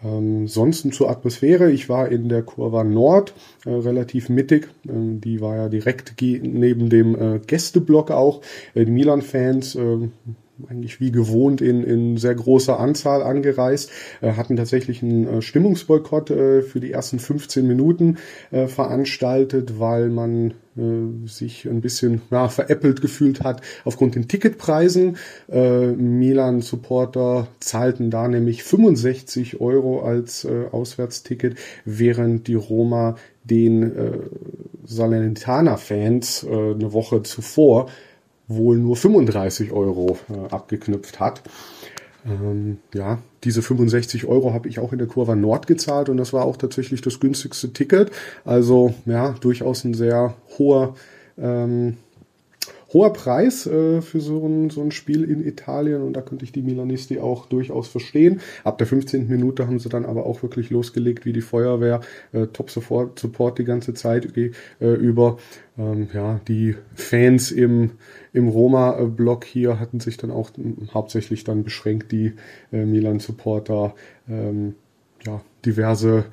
Ähm, 0.04 0.48
sonst 0.48 0.94
zur 0.94 1.10
Atmosphäre. 1.10 1.72
Ich 1.72 1.90
war 1.90 2.10
in 2.10 2.30
der 2.30 2.44
Kurva 2.44 2.84
Nord, 2.84 3.34
äh, 3.66 3.70
relativ 3.72 4.30
mittig. 4.30 4.70
Ähm, 4.88 5.20
die 5.22 5.42
war 5.42 5.56
ja 5.56 5.70
direkt 5.70 6.14
neben 6.22 6.90
dem 6.90 7.16
äh, 7.16 7.40
Gästeblock 7.40 8.12
auch. 8.12 8.42
Äh, 8.76 8.86
Milan-Fans 8.86 9.76
ähm, 9.76 10.12
eigentlich 10.70 11.00
wie 11.00 11.12
gewohnt 11.12 11.62
in, 11.62 11.84
in 11.84 12.18
sehr 12.18 12.36
großer 12.36 12.80
Anzahl 12.80 13.22
angereist, 13.22 13.92
äh, 14.22 14.34
hatten 14.34 14.56
tatsächlich 14.56 15.04
einen 15.04 15.28
äh, 15.28 15.42
Stimmungsboykott 15.42 16.30
äh, 16.30 16.62
für 16.62 16.80
die 16.80 16.92
ersten 16.92 17.20
15 17.20 17.68
Minuten 17.68 18.18
veranstaltet, 18.52 19.80
weil 19.80 20.10
man 20.10 20.54
sich 21.26 21.66
ein 21.66 21.82
bisschen 21.82 22.22
ja, 22.32 22.48
veräppelt 22.48 23.02
gefühlt 23.02 23.44
hat 23.44 23.62
aufgrund 23.86 24.16
den 24.16 24.28
Ticketpreisen. 24.28 25.18
Milan-Supporter 25.48 27.48
zahlten 27.60 28.10
da 28.10 28.28
nämlich 28.28 28.64
65 28.64 29.62
Euro 29.62 30.02
als 30.02 30.46
Auswärtsticket, 30.46 31.58
während 31.86 32.48
die 32.48 32.56
Roma 32.56 33.16
den 33.44 33.92
Salernitana-Fans 34.86 36.48
eine 36.50 36.94
Woche 36.94 37.24
zuvor 37.24 37.88
wohl 38.48 38.78
nur 38.78 38.96
35 38.96 39.72
Euro 39.72 40.18
äh, 40.30 40.54
abgeknüpft 40.54 41.20
hat. 41.20 41.42
Ähm, 42.26 42.80
ja, 42.94 43.20
diese 43.44 43.62
65 43.62 44.26
Euro 44.26 44.54
habe 44.54 44.68
ich 44.68 44.80
auch 44.80 44.92
in 44.92 44.98
der 44.98 45.08
Kurve 45.08 45.36
Nord 45.36 45.68
gezahlt 45.68 46.10
und 46.10 46.18
das 46.18 46.34
war 46.34 46.46
auch 46.46 46.58
tatsächlich 46.58 47.02
das 47.02 47.20
günstigste 47.20 47.72
Ticket. 47.74 48.12
Also 48.44 48.96
ja, 49.06 49.36
durchaus 49.40 49.84
ein 49.84 49.94
sehr 49.94 50.36
hoher 50.58 50.96
ähm, 51.38 51.98
hoher 52.96 53.12
Preis 53.12 53.68
äh, 53.68 54.02
für 54.02 54.22
so 54.22 54.48
ein, 54.48 54.70
so 54.70 54.82
ein 54.82 54.92
Spiel 54.92 55.26
in 55.26 55.46
Italien 55.46 56.02
und 56.02 56.14
da 56.14 56.22
könnte 56.22 56.46
ich 56.46 56.54
die 56.54 56.62
Milanisti 56.62 57.20
auch 57.20 57.46
durchaus 57.46 57.90
verstehen. 57.90 58.40
Ab 58.64 58.78
der 58.78 58.88
15. 58.88 59.28
Minute 59.28 59.68
haben 59.68 59.80
sie 59.80 59.90
dann 59.90 60.06
aber 60.06 60.26
auch 60.26 60.42
wirklich 60.44 60.70
losgelegt 60.70 61.26
wie 61.26 61.34
die 61.34 61.42
Feuerwehr, 61.42 62.00
äh, 62.32 62.48
Top 62.48 62.72
Support, 62.72 63.20
Support 63.20 63.60
die 63.60 63.66
ganze 63.66 63.94
Zeit 63.94 64.38
äh, 64.38 64.50
über. 64.80 65.38
Ähm, 65.78 66.08
ja, 66.14 66.40
die 66.48 66.78
Fans 66.94 67.52
im, 67.52 67.92
im 68.32 68.48
Roma-Block 68.48 69.44
hier 69.44 69.78
hatten 69.78 70.00
sich 70.00 70.16
dann 70.16 70.32
auch 70.32 70.52
hauptsächlich 70.94 71.44
dann 71.44 71.66
beschränkt, 71.66 72.14
die 72.14 72.32
äh, 72.72 72.86
Milan-Supporter, 72.86 73.94
ähm, 74.30 74.76
ja, 75.26 75.42
diverse 75.66 76.24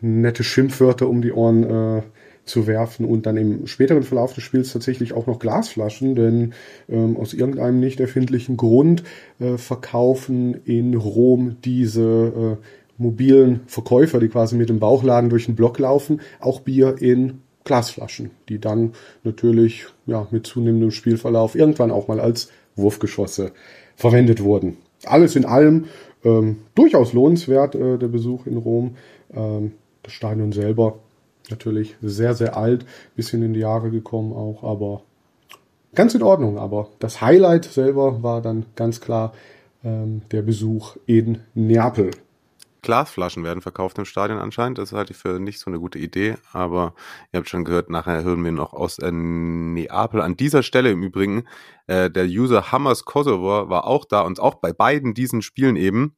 nette 0.00 0.42
Schimpfwörter 0.42 1.06
um 1.06 1.20
die 1.20 1.32
Ohren 1.32 1.64
äh, 1.64 2.02
zu 2.48 2.66
werfen 2.66 3.04
und 3.04 3.26
dann 3.26 3.36
im 3.36 3.66
späteren 3.66 4.02
Verlauf 4.02 4.34
des 4.34 4.44
Spiels 4.44 4.72
tatsächlich 4.72 5.12
auch 5.12 5.26
noch 5.26 5.38
Glasflaschen, 5.38 6.14
denn 6.14 6.54
ähm, 6.88 7.16
aus 7.16 7.34
irgendeinem 7.34 7.80
nicht 7.80 8.00
erfindlichen 8.00 8.56
Grund 8.56 9.04
äh, 9.38 9.56
verkaufen 9.56 10.54
in 10.64 10.94
Rom 10.94 11.56
diese 11.64 12.58
äh, 12.58 12.64
mobilen 12.96 13.60
Verkäufer, 13.66 14.18
die 14.18 14.28
quasi 14.28 14.56
mit 14.56 14.68
dem 14.68 14.80
Bauchladen 14.80 15.30
durch 15.30 15.46
den 15.46 15.54
Block 15.54 15.78
laufen, 15.78 16.20
auch 16.40 16.60
Bier 16.60 16.96
in 17.00 17.40
Glasflaschen, 17.64 18.30
die 18.48 18.58
dann 18.58 18.92
natürlich 19.24 19.86
ja, 20.06 20.26
mit 20.30 20.46
zunehmendem 20.46 20.90
Spielverlauf 20.90 21.54
irgendwann 21.54 21.90
auch 21.90 22.08
mal 22.08 22.18
als 22.18 22.50
Wurfgeschosse 22.76 23.52
verwendet 23.94 24.42
wurden. 24.42 24.78
Alles 25.04 25.36
in 25.36 25.44
allem 25.44 25.84
ähm, 26.24 26.58
durchaus 26.74 27.12
lohnenswert, 27.12 27.74
äh, 27.74 27.98
der 27.98 28.08
Besuch 28.08 28.46
in 28.46 28.56
Rom. 28.56 28.96
Ähm, 29.32 29.72
das 30.02 30.12
Stadion 30.12 30.52
selber 30.52 31.00
natürlich 31.50 31.96
sehr, 32.02 32.34
sehr 32.34 32.56
alt, 32.56 32.84
bisschen 33.16 33.42
in 33.42 33.54
die 33.54 33.60
Jahre 33.60 33.90
gekommen 33.90 34.32
auch, 34.32 34.62
aber 34.62 35.02
ganz 35.94 36.14
in 36.14 36.22
Ordnung. 36.22 36.58
Aber 36.58 36.88
das 36.98 37.20
Highlight 37.20 37.64
selber 37.64 38.22
war 38.22 38.42
dann 38.42 38.66
ganz 38.76 39.00
klar 39.00 39.32
ähm, 39.84 40.22
der 40.30 40.42
Besuch 40.42 40.96
in 41.06 41.40
Neapel. 41.54 42.10
Glasflaschen 42.82 43.44
werden 43.44 43.60
verkauft 43.60 43.98
im 43.98 44.04
Stadion 44.04 44.38
anscheinend. 44.38 44.78
Das 44.78 44.92
halte 44.92 45.12
ich 45.12 45.18
für 45.18 45.40
nicht 45.40 45.58
so 45.58 45.70
eine 45.70 45.78
gute 45.78 45.98
Idee. 45.98 46.36
Aber 46.52 46.94
ihr 47.32 47.38
habt 47.38 47.48
schon 47.48 47.64
gehört, 47.64 47.90
nachher 47.90 48.22
hören 48.22 48.44
wir 48.44 48.52
noch 48.52 48.72
aus 48.72 48.98
äh, 48.98 49.10
Neapel. 49.10 50.20
An 50.20 50.36
dieser 50.36 50.62
Stelle 50.62 50.90
im 50.90 51.02
Übrigen, 51.02 51.44
äh, 51.86 52.10
der 52.10 52.26
User 52.26 52.70
Hammers 52.72 53.04
Kosovo 53.04 53.68
war 53.68 53.86
auch 53.86 54.04
da 54.04 54.20
und 54.20 54.40
auch 54.40 54.54
bei 54.54 54.72
beiden 54.72 55.14
diesen 55.14 55.42
Spielen 55.42 55.76
eben. 55.76 56.14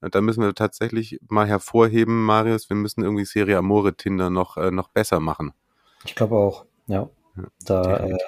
Da 0.00 0.20
müssen 0.20 0.42
wir 0.42 0.54
tatsächlich 0.54 1.18
mal 1.28 1.46
hervorheben, 1.46 2.24
Marius, 2.24 2.68
wir 2.70 2.76
müssen 2.76 3.02
irgendwie 3.02 3.24
Serie 3.24 3.58
Amore 3.58 3.96
Tinder 3.96 4.30
noch, 4.30 4.56
äh, 4.56 4.70
noch 4.70 4.88
besser 4.88 5.18
machen. 5.18 5.52
Ich 6.04 6.14
glaube 6.14 6.36
auch, 6.36 6.66
ja. 6.86 7.08
ja 7.36 7.44
da 7.64 7.96
äh, 8.06 8.18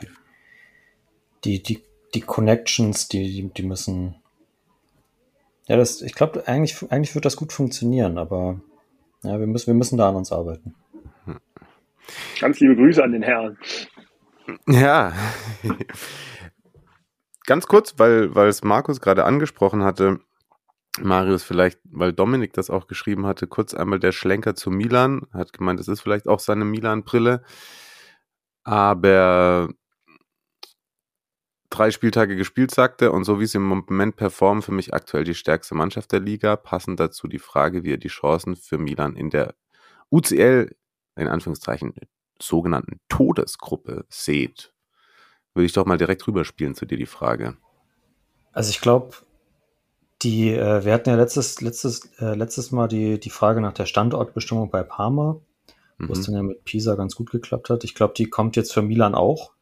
die, 1.45 1.63
die, 1.63 1.83
die 2.15 2.21
Connections, 2.21 3.09
die, 3.09 3.51
die 3.51 3.63
müssen. 3.63 4.17
Ja, 5.69 5.77
das, 5.77 6.03
ich 6.03 6.15
glaube, 6.15 6.49
eigentlich, 6.49 6.91
eigentlich 6.91 7.15
wird 7.15 7.25
das 7.25 7.37
gut 7.37 7.53
funktionieren, 7.53 8.19
aber 8.19 8.61
ja, 9.23 9.39
wir 9.39 9.47
müssen, 9.47 9.69
wir 9.69 9.75
müssen 9.75 9.97
da 9.97 10.09
an 10.09 10.17
uns 10.17 10.33
arbeiten. 10.33 10.75
Ganz 12.41 12.59
liebe 12.59 12.75
Grüße 12.75 13.03
an 13.03 13.13
den 13.13 13.23
Herrn. 13.23 13.59
Ja. 14.67 15.13
Ganz 17.47 17.67
kurz, 17.67 17.99
weil, 17.99 18.35
weil 18.35 18.49
es 18.49 18.63
Markus 18.63 19.01
gerade 19.01 19.25
angesprochen 19.25 19.83
hatte, 19.83 20.21
Marius, 20.99 21.45
vielleicht, 21.45 21.79
weil 21.85 22.13
Dominik 22.13 22.53
das 22.53 22.69
auch 22.69 22.87
geschrieben 22.87 23.27
hatte, 23.27 23.47
kurz 23.47 23.75
einmal 23.75 24.01
der 24.01 24.13
Schlenker 24.13 24.55
zu 24.55 24.71
Milan, 24.71 25.23
hat 25.33 25.53
gemeint, 25.53 25.79
es 25.79 25.89
ist 25.89 26.01
vielleicht 26.01 26.27
auch 26.27 26.41
seine 26.41 26.65
Milan-Brille, 26.65 27.43
aber 28.65 29.69
drei 31.71 31.91
Spieltage 31.93 32.37
gespielt, 32.37 32.73
sagte, 32.73 33.13
und 33.13 33.25
so 33.25 33.41
wie 33.41 33.47
sie 33.47 33.59
im 33.59 33.67
Moment 33.67 34.17
performen, 34.17 34.63
für 34.63 34.73
mich 34.73 34.93
aktuell 34.93 35.25
die 35.25 35.35
stärkste 35.35 35.75
Mannschaft 35.75 36.13
der 36.13 36.21
Liga. 36.21 36.57
Passend 36.57 37.01
dazu 37.01 37.29
die 37.29 37.39
Frage, 37.39 37.85
wie 37.85 37.93
er 37.93 37.99
die 37.99 38.09
Chancen 38.09 38.57
für 38.57 38.77
Milan 38.77 39.17
in 39.17 39.31
der 39.31 39.55
UCL, 40.11 40.75
in 41.17 41.29
Anführungszeichen, 41.29 41.95
sogenannten 42.43 42.99
Todesgruppe 43.09 44.05
seht. 44.09 44.75
Würde 45.55 45.67
ich 45.67 45.73
doch 45.73 45.87
mal 45.87 45.99
direkt 45.99 46.27
rüberspielen 46.27 46.75
zu 46.75 46.87
dir 46.87 46.99
die 46.99 47.07
Frage. 47.07 47.57
Also 48.53 48.71
ich 48.71 48.81
glaube, 48.81 49.17
die, 50.23 50.51
äh, 50.51 50.85
wir 50.85 50.93
hatten 50.93 51.09
ja 51.09 51.17
letztes, 51.17 51.61
letztes, 51.61 52.11
äh, 52.21 52.35
letztes 52.35 52.71
Mal 52.73 52.89
die, 52.89 53.19
die 53.19 53.31
Frage 53.31 53.61
nach 53.61 53.73
der 53.73 53.87
Standortbestimmung 53.87 54.71
bei 54.71 54.83
Parma, 54.83 55.41
mhm. 55.99 56.09
wo 56.09 56.13
es 56.13 56.21
mhm. 56.21 56.25
dann 56.25 56.35
ja 56.35 56.43
mit 56.43 56.65
Pisa 56.65 56.95
ganz 56.95 57.15
gut 57.15 57.31
geklappt 57.31 57.71
hat. 57.71 57.85
Ich 57.85 57.95
glaube, 57.95 58.15
die 58.17 58.27
kommt 58.27 58.57
jetzt 58.57 58.73
für 58.73 58.83
Milan 58.83 59.15
auch. 59.15 59.53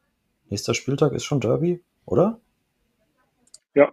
Nächster 0.50 0.75
Spieltag 0.75 1.12
ist 1.12 1.25
schon 1.25 1.41
Derby, 1.41 1.83
oder? 2.07 2.41
Ja, 3.75 3.93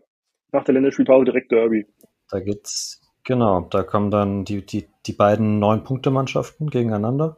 nach 0.51 0.63
der 0.63 0.73
Länderspielpause 0.73 1.25
direkt 1.25 1.51
Derby. 1.51 1.85
Da 2.29 2.39
geht's, 2.39 3.01
genau, 3.23 3.61
da 3.61 3.83
kommen 3.83 4.09
dann 4.09 4.45
die, 4.45 4.65
die, 4.65 4.87
die 5.05 5.13
beiden 5.13 5.59
Neun-Punkte-Mannschaften 5.59 6.69
gegeneinander. 6.69 7.37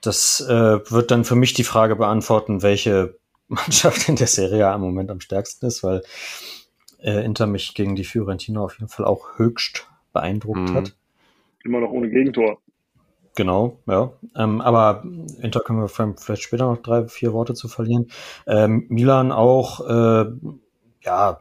Das 0.00 0.40
äh, 0.40 0.90
wird 0.90 1.10
dann 1.10 1.24
für 1.24 1.36
mich 1.36 1.52
die 1.52 1.64
Frage 1.64 1.96
beantworten, 1.96 2.62
welche 2.62 3.18
Mannschaft 3.48 4.08
in 4.08 4.16
der 4.16 4.26
Serie 4.26 4.68
A 4.68 4.74
im 4.74 4.80
Moment 4.80 5.10
am 5.10 5.20
stärksten 5.20 5.66
ist, 5.66 5.82
weil 5.82 6.02
äh, 7.02 7.24
Inter 7.24 7.46
mich 7.46 7.74
gegen 7.74 7.96
die 7.96 8.04
Fiorentina 8.04 8.60
auf 8.60 8.78
jeden 8.78 8.88
Fall 8.88 9.06
auch 9.06 9.38
höchst 9.38 9.88
beeindruckt 10.12 10.70
mhm. 10.70 10.74
hat. 10.74 10.96
Immer 11.64 11.80
noch 11.80 11.90
ohne 11.90 12.08
Gegentor. 12.08 12.58
Genau, 13.34 13.78
ja. 13.86 14.12
Ähm, 14.36 14.60
aber 14.60 15.04
Inter 15.40 15.60
können 15.60 15.80
wir 15.80 15.88
vielleicht 15.88 16.42
später 16.42 16.66
noch 16.66 16.82
drei, 16.82 17.08
vier 17.08 17.32
Worte 17.32 17.54
zu 17.54 17.68
verlieren. 17.68 18.08
Ähm, 18.46 18.86
Milan 18.88 19.32
auch, 19.32 19.80
äh, 19.88 20.30
ja, 21.02 21.40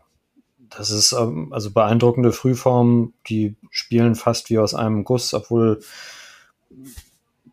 das 0.70 0.90
ist 0.90 1.12
ähm, 1.12 1.52
also 1.52 1.72
beeindruckende 1.72 2.32
Frühform. 2.32 3.14
Die 3.28 3.56
spielen 3.70 4.16
fast 4.16 4.50
wie 4.50 4.60
aus 4.60 4.74
einem 4.74 5.04
Guss, 5.04 5.34
obwohl 5.34 5.82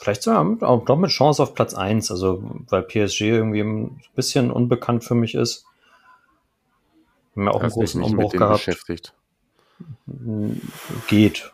Vielleicht 0.00 0.22
sogar 0.22 0.46
auch 0.62 0.88
noch 0.88 0.96
mit 0.96 1.10
Chance 1.10 1.42
auf 1.42 1.54
Platz 1.54 1.74
1, 1.74 2.10
also 2.10 2.42
weil 2.70 2.84
PSG 2.84 3.20
irgendwie 3.20 3.60
ein 3.60 4.00
bisschen 4.14 4.50
unbekannt 4.50 5.04
für 5.04 5.14
mich 5.14 5.34
ist. 5.34 5.66
Haben 7.34 7.44
wir 7.44 7.54
auch 7.54 7.62
einen 7.62 7.70
großen 7.70 8.02
Umbruch 8.02 8.32
gehabt. 8.32 8.64
Beschäftigt. 8.64 9.14
Geht. 11.08 11.52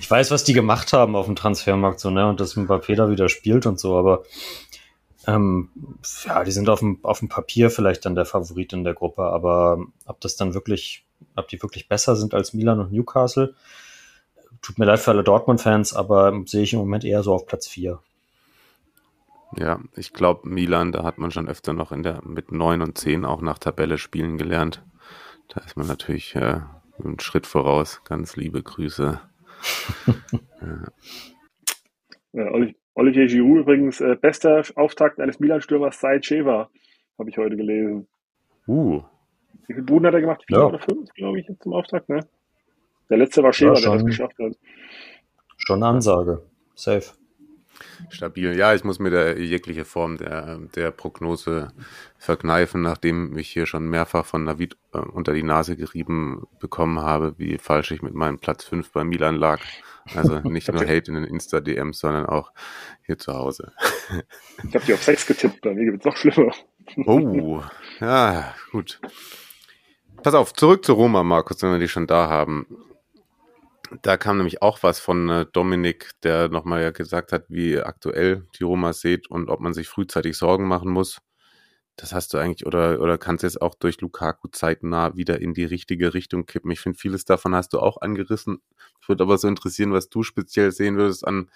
ich 0.00 0.10
weiß, 0.10 0.30
was 0.30 0.44
die 0.44 0.52
gemacht 0.52 0.92
haben 0.92 1.16
auf 1.16 1.26
dem 1.26 1.36
Transfermarkt, 1.36 2.00
so, 2.00 2.10
ne, 2.10 2.28
und 2.28 2.40
dass 2.40 2.56
Mbappé 2.56 2.94
da 2.94 3.10
wieder 3.10 3.28
spielt 3.28 3.66
und 3.66 3.80
so, 3.80 3.96
aber 3.96 4.22
ähm, 5.26 5.70
ja, 6.24 6.44
die 6.44 6.52
sind 6.52 6.68
auf 6.68 6.80
dem, 6.80 6.98
auf 7.02 7.18
dem 7.18 7.28
Papier 7.28 7.70
vielleicht 7.70 8.04
dann 8.04 8.14
der 8.14 8.26
Favorit 8.26 8.72
in 8.72 8.84
der 8.84 8.94
Gruppe, 8.94 9.22
aber 9.22 9.78
ob 10.04 10.20
das 10.20 10.36
dann 10.36 10.54
wirklich, 10.54 11.04
ob 11.34 11.48
die 11.48 11.60
wirklich 11.62 11.88
besser 11.88 12.14
sind 12.16 12.34
als 12.34 12.54
Milan 12.54 12.80
und 12.80 12.92
Newcastle, 12.92 13.54
tut 14.62 14.78
mir 14.78 14.84
leid 14.84 15.00
für 15.00 15.10
alle 15.10 15.24
Dortmund-Fans, 15.24 15.94
aber 15.94 16.32
sehe 16.46 16.62
ich 16.62 16.72
im 16.72 16.78
Moment 16.78 17.04
eher 17.04 17.22
so 17.22 17.34
auf 17.34 17.46
Platz 17.46 17.66
4. 17.66 17.98
Ja, 19.54 19.80
ich 19.94 20.12
glaube, 20.12 20.48
Milan, 20.48 20.92
da 20.92 21.04
hat 21.04 21.18
man 21.18 21.30
schon 21.30 21.48
öfter 21.48 21.72
noch 21.72 21.92
in 21.92 22.02
der 22.02 22.20
mit 22.24 22.52
9 22.52 22.82
und 22.82 22.98
10 22.98 23.24
auch 23.24 23.40
nach 23.40 23.58
Tabelle 23.58 23.98
spielen 23.98 24.38
gelernt. 24.38 24.84
Da 25.48 25.60
ist 25.60 25.76
man 25.76 25.86
natürlich 25.86 26.34
äh, 26.34 26.60
einen 27.02 27.20
Schritt 27.20 27.46
voraus. 27.46 28.02
Ganz 28.04 28.36
liebe 28.36 28.62
Grüße. 28.62 29.20
ja. 30.60 30.84
Ja, 32.32 32.50
Olivier 32.94 33.26
Giroud 33.26 33.60
übrigens 33.60 34.00
äh, 34.00 34.16
bester 34.20 34.62
Auftakt 34.74 35.20
eines 35.20 35.40
Milan-Stürmers 35.40 36.00
seit 36.00 36.26
Sheva, 36.26 36.68
habe 37.18 37.30
ich 37.30 37.38
heute 37.38 37.56
gelesen. 37.56 38.08
Uh. 38.66 39.02
Wie 39.66 39.74
viele 39.74 39.82
Buden 39.82 40.06
hat 40.06 40.14
er 40.14 40.20
gemacht? 40.20 40.44
Vier 40.46 40.58
ja. 40.58 40.66
oder 40.66 40.78
fünf, 40.78 41.10
glaube 41.14 41.40
ich, 41.40 41.46
zum 41.60 41.72
Auftakt, 41.72 42.08
ne? 42.08 42.20
Der 43.08 43.18
letzte 43.18 43.42
war 43.42 43.52
Schäfer, 43.52 43.74
ja, 43.74 43.80
der 43.80 43.92
das 43.92 44.04
geschafft 44.04 44.38
hat. 44.38 44.52
Schon 45.56 45.82
eine 45.82 45.94
Ansage. 45.94 46.42
Safe. 46.74 47.12
Stabil. 48.08 48.56
Ja, 48.56 48.74
ich 48.74 48.84
muss 48.84 48.98
mir 48.98 49.10
da 49.10 49.32
jegliche 49.32 49.84
Form 49.84 50.16
der, 50.16 50.58
der 50.74 50.90
Prognose 50.90 51.68
verkneifen, 52.18 52.82
nachdem 52.82 53.36
ich 53.36 53.50
hier 53.50 53.66
schon 53.66 53.88
mehrfach 53.88 54.26
von 54.26 54.44
Navid 54.44 54.76
äh, 54.92 54.98
unter 54.98 55.32
die 55.32 55.42
Nase 55.42 55.76
gerieben 55.76 56.46
bekommen 56.60 57.00
habe, 57.00 57.34
wie 57.38 57.58
falsch 57.58 57.90
ich 57.90 58.02
mit 58.02 58.14
meinem 58.14 58.38
Platz 58.38 58.64
5 58.64 58.90
bei 58.92 59.04
Milan 59.04 59.36
lag. 59.36 59.60
Also 60.14 60.40
nicht 60.44 60.72
nur 60.72 60.82
Hate 60.82 61.10
in 61.10 61.14
den 61.14 61.24
Insta-DMs, 61.24 61.98
sondern 61.98 62.26
auch 62.26 62.52
hier 63.04 63.18
zu 63.18 63.34
Hause. 63.34 63.72
ich 64.68 64.74
habe 64.74 64.84
die 64.84 64.94
auf 64.94 65.02
6 65.02 65.26
getippt, 65.26 65.60
bei 65.62 65.74
mir 65.74 65.92
wird 65.92 66.00
es 66.00 66.06
noch 66.06 66.16
schlimmer. 66.16 66.52
oh, 67.06 67.62
ja, 68.00 68.54
gut. 68.70 69.00
Pass 70.22 70.34
auf, 70.34 70.52
zurück 70.54 70.84
zu 70.84 70.94
Roma, 70.94 71.22
Markus, 71.22 71.62
wenn 71.62 71.72
wir 71.72 71.78
die 71.78 71.88
schon 71.88 72.06
da 72.06 72.28
haben. 72.28 72.66
Da 74.02 74.16
kam 74.16 74.36
nämlich 74.38 74.62
auch 74.62 74.82
was 74.82 74.98
von 74.98 75.28
äh, 75.28 75.46
Dominik, 75.52 76.10
der 76.22 76.48
nochmal 76.48 76.82
ja 76.82 76.90
gesagt 76.90 77.32
hat, 77.32 77.44
wie 77.48 77.78
aktuell 77.80 78.46
die 78.58 78.64
Roma 78.64 78.92
sieht 78.92 79.30
und 79.30 79.48
ob 79.48 79.60
man 79.60 79.74
sich 79.74 79.88
frühzeitig 79.88 80.36
Sorgen 80.36 80.66
machen 80.66 80.90
muss. 80.90 81.20
Das 81.96 82.12
hast 82.12 82.34
du 82.34 82.38
eigentlich, 82.38 82.66
oder, 82.66 83.00
oder 83.00 83.18
kannst 83.18 83.42
jetzt 83.42 83.62
auch 83.62 83.74
durch 83.74 84.00
Lukaku 84.00 84.48
zeitnah 84.48 85.16
wieder 85.16 85.40
in 85.40 85.54
die 85.54 85.64
richtige 85.64 86.14
Richtung 86.14 86.46
kippen. 86.46 86.70
Ich 86.70 86.80
finde, 86.80 86.98
vieles 86.98 87.24
davon 87.24 87.54
hast 87.54 87.72
du 87.72 87.80
auch 87.80 88.02
angerissen. 88.02 88.58
Ich 89.00 89.08
würde 89.08 89.24
aber 89.24 89.38
so 89.38 89.48
interessieren, 89.48 89.92
was 89.92 90.10
du 90.10 90.22
speziell 90.22 90.72
sehen 90.72 90.96
würdest 90.96 91.26
an, 91.26 91.50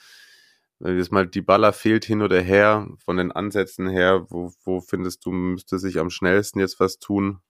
wenn 0.78 0.96
jetzt 0.96 1.12
mal 1.12 1.26
die 1.26 1.42
Baller 1.42 1.74
fehlt 1.74 2.06
hin 2.06 2.22
oder 2.22 2.40
her, 2.40 2.88
von 3.04 3.18
den 3.18 3.32
Ansätzen 3.32 3.88
her, 3.88 4.26
wo, 4.30 4.52
wo 4.64 4.80
findest 4.80 5.26
du, 5.26 5.30
müsste 5.32 5.78
sich 5.78 5.98
am 5.98 6.10
schnellsten 6.10 6.58
jetzt 6.60 6.80
was 6.80 6.98
tun? 6.98 7.40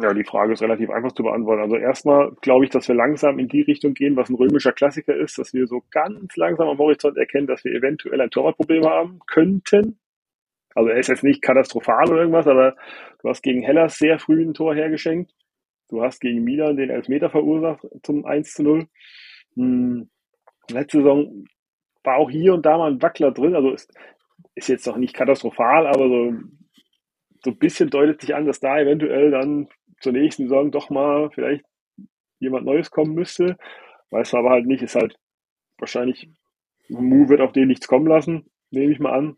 Ja, 0.00 0.14
die 0.14 0.24
Frage 0.24 0.54
ist 0.54 0.62
relativ 0.62 0.88
einfach 0.88 1.12
zu 1.12 1.22
beantworten. 1.22 1.60
Also 1.60 1.76
erstmal 1.76 2.32
glaube 2.40 2.64
ich, 2.64 2.70
dass 2.70 2.88
wir 2.88 2.94
langsam 2.94 3.38
in 3.38 3.48
die 3.48 3.60
Richtung 3.60 3.92
gehen, 3.92 4.16
was 4.16 4.30
ein 4.30 4.36
römischer 4.36 4.72
Klassiker 4.72 5.14
ist, 5.14 5.38
dass 5.38 5.52
wir 5.52 5.66
so 5.66 5.82
ganz 5.90 6.34
langsam 6.36 6.68
am 6.68 6.78
Horizont 6.78 7.18
erkennen, 7.18 7.46
dass 7.46 7.62
wir 7.64 7.74
eventuell 7.74 8.20
ein 8.22 8.30
Torwartproblem 8.30 8.86
haben 8.86 9.20
könnten. 9.26 9.98
Also 10.74 10.88
er 10.88 10.96
ist 10.98 11.08
jetzt 11.08 11.24
nicht 11.24 11.42
katastrophal 11.42 12.08
oder 12.10 12.20
irgendwas, 12.20 12.46
aber 12.46 12.74
du 13.20 13.28
hast 13.28 13.42
gegen 13.42 13.62
Hellas 13.62 13.98
sehr 13.98 14.18
früh 14.18 14.42
ein 14.42 14.54
Tor 14.54 14.74
hergeschenkt. 14.74 15.34
Du 15.90 16.02
hast 16.02 16.20
gegen 16.20 16.42
Milan 16.42 16.78
den 16.78 16.88
Elfmeter 16.88 17.28
verursacht 17.28 17.86
zum 18.02 18.24
1 18.24 18.54
zu 18.54 18.62
0. 18.62 18.86
Hm, 19.56 20.08
letzte 20.70 20.98
Saison 20.98 21.44
war 22.02 22.16
auch 22.16 22.30
hier 22.30 22.54
und 22.54 22.64
da 22.64 22.78
mal 22.78 22.92
ein 22.92 23.02
Wackler 23.02 23.30
drin. 23.30 23.54
Also 23.54 23.72
ist, 23.72 23.92
ist 24.54 24.68
jetzt 24.68 24.86
noch 24.86 24.96
nicht 24.96 25.14
katastrophal, 25.14 25.86
aber 25.86 26.08
so, 26.08 26.32
so 27.44 27.50
ein 27.50 27.58
bisschen 27.58 27.90
deutet 27.90 28.22
sich 28.22 28.34
an, 28.34 28.46
dass 28.46 28.58
da 28.58 28.78
eventuell 28.78 29.30
dann 29.30 29.68
zur 30.02 30.12
nächsten 30.12 30.48
Saison 30.48 30.70
doch 30.70 30.90
mal 30.90 31.30
vielleicht 31.30 31.64
jemand 32.40 32.66
Neues 32.66 32.90
kommen 32.90 33.14
müsste. 33.14 33.56
Weiß 34.10 34.34
aber 34.34 34.50
halt 34.50 34.66
nicht, 34.66 34.82
ist 34.82 34.96
halt 34.96 35.16
wahrscheinlich, 35.78 36.28
Mu 36.88 37.28
wird 37.28 37.40
auf 37.40 37.52
den 37.52 37.68
nichts 37.68 37.86
kommen 37.86 38.06
lassen, 38.06 38.50
nehme 38.70 38.92
ich 38.92 38.98
mal 38.98 39.12
an. 39.12 39.36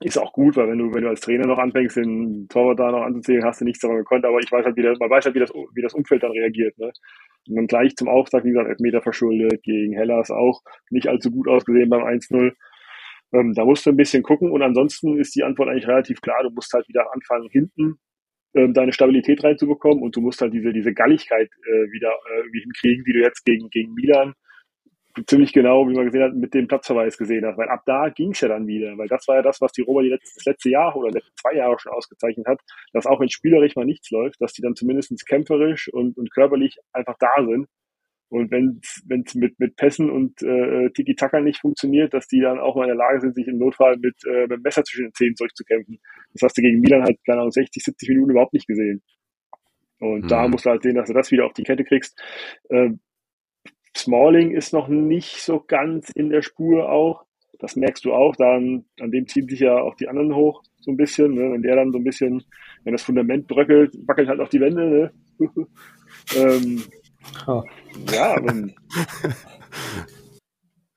Ist 0.00 0.18
auch 0.18 0.32
gut, 0.32 0.56
weil 0.56 0.68
wenn 0.68 0.78
du, 0.78 0.92
wenn 0.92 1.02
du 1.02 1.08
als 1.08 1.20
Trainer 1.20 1.46
noch 1.46 1.58
anfängst, 1.58 1.96
den 1.96 2.48
Torwart 2.48 2.78
da 2.78 2.90
noch 2.90 3.02
anzuzählen, 3.02 3.44
hast 3.44 3.60
du 3.60 3.64
nichts 3.64 3.80
davon 3.80 3.98
gekonnt, 3.98 4.24
aber 4.24 4.38
ich 4.40 4.50
weiß 4.50 4.64
halt, 4.64 4.76
wie 4.76 4.82
das, 4.82 4.98
man 4.98 5.10
weiß 5.10 5.24
halt, 5.24 5.34
wie 5.34 5.40
das, 5.40 5.50
wie 5.50 5.82
das 5.82 5.94
Umfeld 5.94 6.22
dann 6.22 6.32
reagiert, 6.32 6.76
ne? 6.78 6.92
Und 7.48 7.56
dann 7.56 7.66
gleich 7.66 7.94
zum 7.96 8.08
Auftakt, 8.08 8.44
wie 8.44 8.50
gesagt, 8.50 8.68
Elfmeter 8.68 9.00
verschuldet, 9.00 9.62
gegen 9.62 9.94
Hellas 9.94 10.30
auch 10.30 10.60
nicht 10.90 11.08
allzu 11.08 11.30
gut 11.30 11.48
ausgesehen 11.48 11.88
beim 11.88 12.02
1-0. 12.02 12.52
Ähm, 13.32 13.54
da 13.54 13.64
musst 13.64 13.86
du 13.86 13.90
ein 13.90 13.96
bisschen 13.96 14.22
gucken 14.22 14.50
und 14.50 14.62
ansonsten 14.62 15.18
ist 15.18 15.34
die 15.34 15.44
Antwort 15.44 15.68
eigentlich 15.68 15.88
relativ 15.88 16.20
klar. 16.20 16.42
Du 16.42 16.50
musst 16.50 16.72
halt 16.72 16.88
wieder 16.88 17.12
anfangen, 17.12 17.48
hinten 17.50 17.98
ähm, 18.54 18.74
deine 18.74 18.92
Stabilität 18.92 19.42
reinzubekommen 19.42 20.02
und 20.02 20.14
du 20.16 20.20
musst 20.20 20.40
halt 20.40 20.52
diese, 20.52 20.72
diese 20.72 20.92
Galligkeit 20.92 21.50
äh, 21.66 21.92
wieder 21.92 22.10
äh, 22.10 22.38
irgendwie 22.40 22.60
hinkriegen, 22.60 23.04
die 23.04 23.12
du 23.12 23.20
jetzt 23.20 23.44
gegen, 23.44 23.68
gegen 23.70 23.94
Milan 23.94 24.34
ziemlich 25.26 25.52
genau, 25.52 25.86
wie 25.88 25.94
man 25.94 26.06
gesehen 26.06 26.22
hat, 26.22 26.34
mit 26.34 26.54
dem 26.54 26.68
Platzverweis 26.68 27.18
gesehen 27.18 27.44
hat. 27.44 27.58
Weil 27.58 27.68
ab 27.68 27.82
da 27.86 28.08
ging 28.08 28.30
es 28.32 28.40
ja 28.40 28.48
dann 28.48 28.66
wieder, 28.66 28.96
weil 28.96 29.08
das 29.08 29.28
war 29.28 29.36
ja 29.36 29.42
das, 29.42 29.60
was 29.60 29.72
die 29.72 29.82
Roma 29.82 30.02
die 30.02 30.08
letzte, 30.08 30.32
das 30.36 30.44
letzte 30.46 30.70
Jahr 30.70 30.96
oder 30.96 31.10
letzte 31.10 31.32
zwei 31.34 31.54
Jahre 31.54 31.78
schon 31.78 31.92
ausgezeichnet 31.92 32.46
hat, 32.46 32.60
dass 32.92 33.06
auch 33.06 33.20
wenn 33.20 33.28
spielerisch 33.28 33.76
mal 33.76 33.84
nichts 33.84 34.10
läuft, 34.10 34.40
dass 34.40 34.52
die 34.52 34.62
dann 34.62 34.74
zumindest 34.74 35.12
kämpferisch 35.26 35.92
und, 35.92 36.16
und 36.16 36.32
körperlich 36.32 36.78
einfach 36.92 37.16
da 37.18 37.32
sind 37.46 37.68
und 38.32 38.50
wenn 38.50 38.80
es 39.26 39.34
mit, 39.34 39.60
mit 39.60 39.76
Pässen 39.76 40.08
und 40.08 40.42
äh, 40.42 40.88
Tiki-Taka 40.94 41.42
nicht 41.42 41.60
funktioniert, 41.60 42.14
dass 42.14 42.28
die 42.28 42.40
dann 42.40 42.58
auch 42.58 42.76
mal 42.76 42.84
in 42.84 42.88
der 42.88 42.96
Lage 42.96 43.20
sind, 43.20 43.34
sich 43.34 43.46
im 43.46 43.58
Notfall 43.58 43.98
mit, 43.98 44.14
äh, 44.24 44.46
mit 44.46 44.52
dem 44.52 44.62
Messer 44.62 44.82
zwischen 44.84 45.04
den 45.04 45.12
Zähnen 45.12 45.36
zurückzukämpfen. 45.36 46.00
Das 46.32 46.40
hast 46.40 46.56
du 46.56 46.62
gegen 46.62 46.80
Milan 46.80 47.02
halt, 47.02 47.18
keine 47.26 47.40
Ahnung, 47.40 47.50
60, 47.50 47.84
70 47.84 48.08
Minuten 48.08 48.30
überhaupt 48.30 48.54
nicht 48.54 48.66
gesehen. 48.66 49.02
Und 49.98 50.24
mhm. 50.24 50.28
da 50.28 50.48
musst 50.48 50.64
du 50.64 50.70
halt 50.70 50.82
sehen, 50.82 50.94
dass 50.94 51.08
du 51.08 51.12
das 51.12 51.30
wieder 51.30 51.44
auf 51.44 51.52
die 51.52 51.62
Kette 51.62 51.84
kriegst. 51.84 52.18
Äh, 52.70 52.92
Smalling 53.94 54.52
ist 54.52 54.72
noch 54.72 54.88
nicht 54.88 55.42
so 55.42 55.60
ganz 55.60 56.08
in 56.08 56.30
der 56.30 56.40
Spur 56.40 56.90
auch. 56.90 57.26
Das 57.58 57.76
merkst 57.76 58.02
du 58.06 58.14
auch. 58.14 58.34
Dann, 58.36 58.86
an 58.98 59.10
dem 59.10 59.26
ziehen 59.26 59.46
sich 59.46 59.60
ja 59.60 59.78
auch 59.78 59.94
die 59.96 60.08
anderen 60.08 60.34
hoch, 60.34 60.62
so 60.80 60.90
ein 60.90 60.96
bisschen. 60.96 61.34
Ne? 61.34 61.52
Wenn 61.52 61.62
der 61.62 61.76
dann 61.76 61.92
so 61.92 61.98
ein 61.98 62.04
bisschen, 62.04 62.42
wenn 62.84 62.92
das 62.92 63.02
Fundament 63.02 63.46
bröckelt, 63.46 63.94
wackelt 64.06 64.28
halt 64.28 64.40
auch 64.40 64.48
die 64.48 64.60
Wände. 64.60 65.12
Ne? 65.38 65.50
ähm, 66.34 66.82
Oh. 67.46 67.62
Ja, 68.12 68.38
und, 68.38 68.74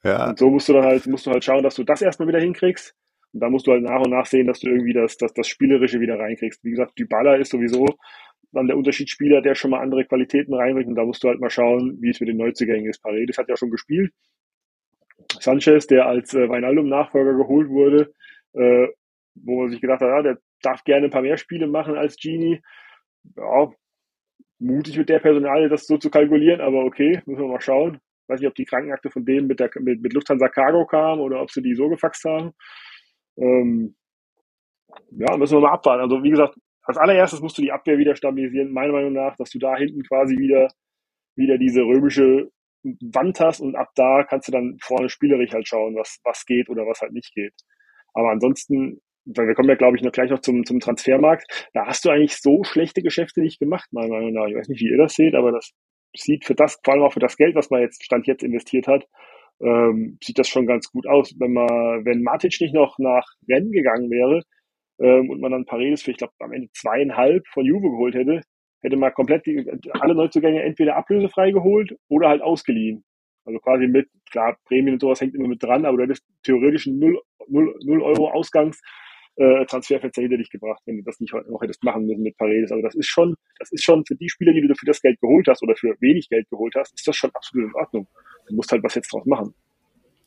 ja. 0.04 0.30
Und 0.30 0.40
so 0.40 0.50
musst 0.50 0.70
du 0.70 0.74
dann 0.74 0.86
halt, 0.86 1.06
musst 1.08 1.26
du 1.26 1.32
halt 1.32 1.44
schauen, 1.44 1.64
dass 1.64 1.76
du 1.76 1.84
das 1.84 2.02
erstmal 2.02 2.28
wieder 2.28 2.40
hinkriegst. 2.40 2.94
Und 3.34 3.42
dann 3.42 3.52
musst 3.52 3.68
du 3.68 3.72
halt 3.72 3.84
nach 3.84 4.02
und 4.02 4.12
nach 4.12 4.26
sehen, 4.26 4.48
dass 4.48 4.60
du 4.60 4.70
irgendwie 4.70 4.94
das, 4.94 5.18
das, 5.18 5.34
das 5.34 5.48
Spielerische 5.48 6.00
wieder 6.00 6.18
reinkriegst. 6.18 6.64
Wie 6.64 6.72
gesagt, 6.72 6.98
Dybala 6.98 7.36
ist 7.36 7.52
sowieso 7.52 7.86
dann 8.52 8.68
der 8.68 8.78
Unterschiedsspieler, 8.78 9.42
der 9.42 9.56
schon 9.56 9.72
mal 9.72 9.82
andere 9.82 10.06
Qualitäten 10.06 10.54
reinbringt. 10.54 10.88
Und 10.88 10.96
da 10.96 11.04
musst 11.04 11.24
du 11.24 11.28
halt 11.28 11.42
mal 11.42 11.50
schauen, 11.50 11.98
wie 12.00 12.10
es 12.10 12.20
mit 12.20 12.30
den 12.30 12.38
Neuzugängen 12.38 12.90
ist. 12.90 13.02
Paredes 13.02 13.38
hat 13.38 13.50
ja 13.50 13.58
schon 13.58 13.72
gespielt. 13.72 14.14
Sanchez, 15.40 15.88
der 15.88 16.08
als 16.08 16.34
äh, 16.34 16.48
Weinaldum-Nachfolger 16.48 17.34
geholt 17.34 17.70
wurde, 17.70 18.14
äh, 18.54 18.88
wo 19.36 19.62
man 19.62 19.70
sich 19.70 19.82
gedacht 19.82 20.02
hat, 20.02 20.10
ja, 20.10 20.22
der 20.22 20.38
darf 20.62 20.84
gerne 20.84 21.08
ein 21.08 21.12
paar 21.12 21.22
mehr 21.22 21.38
Spiele 21.38 21.68
machen 21.68 21.98
als 21.98 22.16
Genie. 22.16 22.62
Ja, 23.36 23.72
mutig 24.60 24.98
mit 24.98 25.10
der 25.10 25.20
Personalie 25.20 25.70
das 25.70 25.88
so 25.88 25.98
zu 25.98 26.10
kalkulieren, 26.10 26.62
aber 26.62 26.86
okay, 26.86 27.22
müssen 27.26 27.42
wir 27.42 27.48
mal 27.48 27.62
schauen. 27.62 28.00
Weiß 28.28 28.40
nicht, 28.40 28.50
ob 28.50 28.56
die 28.56 28.66
Krankenakte 28.66 29.12
von 29.12 29.26
denen 29.26 29.48
mit, 29.48 29.60
der, 29.60 29.70
mit, 29.80 30.02
mit 30.02 30.14
Lufthansa 30.14 30.50
Cargo 30.50 30.86
kam 30.86 31.20
oder 31.20 31.42
ob 31.42 31.52
sie 31.52 31.62
die 31.62 31.76
so 31.76 31.90
gefaxt 31.90 32.24
haben. 32.26 32.54
Ähm, 33.38 33.96
ja, 35.12 35.38
müssen 35.38 35.58
wir 35.58 35.62
mal 35.62 35.74
abwarten. 35.74 36.02
Also 36.02 36.24
wie 36.24 36.32
gesagt, 36.32 36.56
als 36.84 36.98
allererstes 36.98 37.42
musst 37.42 37.58
du 37.58 37.62
die 37.62 37.72
Abwehr 37.72 37.98
wieder 37.98 38.16
stabilisieren, 38.16 38.72
meiner 38.72 38.94
Meinung 38.94 39.14
nach, 39.14 39.36
dass 39.36 39.50
du 39.50 39.60
da 39.60 39.76
hinten 39.76 40.04
quasi 40.04 40.38
wieder, 40.38 40.70
wieder 41.36 41.58
diese 41.58 41.82
römische 41.82 42.50
Wand 42.84 43.40
hast 43.40 43.60
und 43.60 43.76
ab 43.76 43.90
da 43.96 44.24
kannst 44.24 44.48
du 44.48 44.52
dann 44.52 44.78
vorne 44.80 45.10
spielerisch 45.10 45.52
halt 45.54 45.68
schauen, 45.68 45.96
was, 45.96 46.20
was 46.24 46.46
geht 46.46 46.70
oder 46.70 46.84
was 46.84 47.02
halt 47.02 47.14
nicht 47.14 47.34
geht. 47.34 47.54
Aber 48.14 48.30
ansonsten, 48.30 49.02
weil 49.26 49.48
wir 49.48 49.56
kommen 49.56 49.70
ja, 49.70 49.76
glaube 49.76 49.98
ich, 49.98 50.04
noch 50.04 50.12
gleich 50.12 50.30
noch 50.30 50.40
zum, 50.40 50.66
zum 50.66 50.80
Transfermarkt, 50.80 51.70
da 51.74 51.86
hast 51.86 52.06
du 52.06 52.10
eigentlich 52.10 52.38
so 52.38 52.64
schlechte 52.64 53.02
Geschäfte 53.02 53.42
nicht 53.42 53.60
gemacht, 53.60 53.88
meiner 53.92 54.10
Meinung 54.10 54.34
nach. 54.34 54.48
Ich 54.48 54.56
weiß 54.56 54.70
nicht, 54.70 54.82
wie 54.82 54.90
ihr 54.90 54.98
das 54.98 55.16
seht, 55.16 55.36
aber 55.36 55.52
das 55.52 55.72
sieht 56.16 56.46
für 56.46 56.56
das, 56.56 56.80
vor 56.84 56.94
allem 56.94 57.04
auch 57.04 57.14
für 57.14 57.20
das 57.20 57.38
Geld, 57.38 57.56
was 57.56 57.70
man 57.70 57.82
jetzt 57.82 58.04
Stand 58.04 58.28
jetzt 58.28 58.44
investiert 58.44 58.88
hat, 58.88 59.06
ähm, 59.62 60.18
sieht 60.24 60.40
das 60.40 60.48
schon 60.48 60.68
ganz 60.68 60.92
gut 60.92 61.08
aus. 61.08 61.34
Wenn 61.40 61.54
man, 61.54 62.06
wenn 62.06 62.24
Matic 62.24 62.60
nicht 62.62 62.74
noch 62.74 62.98
nach 63.00 63.26
Rennen 63.50 63.72
gegangen 63.72 64.10
wäre 64.10 64.44
ähm, 65.00 65.30
und 65.30 65.42
man 65.42 65.52
dann 65.52 65.66
Paredes 65.66 66.04
für, 66.04 66.12
ich 66.12 66.18
glaube, 66.18 66.34
am 66.40 66.54
Ende 66.54 66.70
zweieinhalb 66.74 67.48
von 67.48 67.66
Juve 67.66 67.90
geholt 67.90 68.16
hätte, 68.16 68.42
hätte 68.82 68.98
man 68.98 69.14
komplett 69.14 69.46
die, 69.46 69.66
alle 70.00 70.16
Neuzugänge 70.16 70.62
entweder 70.62 70.96
ablösefrei 70.96 71.52
geholt 71.52 71.96
oder 72.10 72.30
halt 72.30 72.42
ausgeliehen. 72.42 73.04
Also 73.46 73.60
quasi 73.60 73.88
mit, 73.88 74.10
klar, 74.32 74.58
Prämien 74.66 74.96
und 74.96 75.00
sowas 75.00 75.22
hängt 75.22 75.36
immer 75.36 75.48
mit 75.48 75.62
dran, 75.62 75.86
aber 75.86 75.98
du 75.98 76.04
hättest 76.04 76.26
theoretisch 76.44 76.88
0, 76.88 77.20
0, 77.48 77.76
0 77.84 78.02
Euro 78.02 78.32
Ausgangs 78.32 78.82
äh, 79.38 79.66
Transferfenster 79.66 80.22
hinter 80.22 80.38
dich 80.38 80.50
gebracht, 80.50 80.82
wenn 80.86 80.98
du 80.98 81.04
das 81.04 81.20
nicht 81.20 81.34
noch 81.34 81.62
hättest 81.62 81.84
machen 81.84 82.06
müssen 82.06 82.24
mit 82.24 82.38
Paredes. 82.38 82.72
Also 82.72 82.82
das 82.82 82.96
ist 82.96 83.08
schon, 83.08 83.36
das 83.60 83.72
ist 83.72 83.84
schon 83.84 84.06
für 84.06 84.16
die 84.16 84.30
Spieler, 84.30 84.54
die 84.54 84.62
du 84.62 84.74
für 84.76 84.86
das 84.86 85.02
Geld 85.02 85.20
geholt 85.20 85.48
hast 85.48 85.62
oder 85.64 85.76
für 85.76 85.96
wenig 86.00 86.30
Geld 86.30 86.50
geholt 86.50 86.74
hast, 86.76 86.94
ist 86.94 87.08
das 87.08 87.16
schon 87.16 87.32
absolut 87.34 87.70
in 87.70 87.76
Ordnung. 87.76 88.08
Du 88.48 88.56
musst 88.56 88.72
halt 88.72 88.84
was 88.84 88.96
jetzt 88.96 89.12
draus 89.12 89.26
machen. 89.26 89.54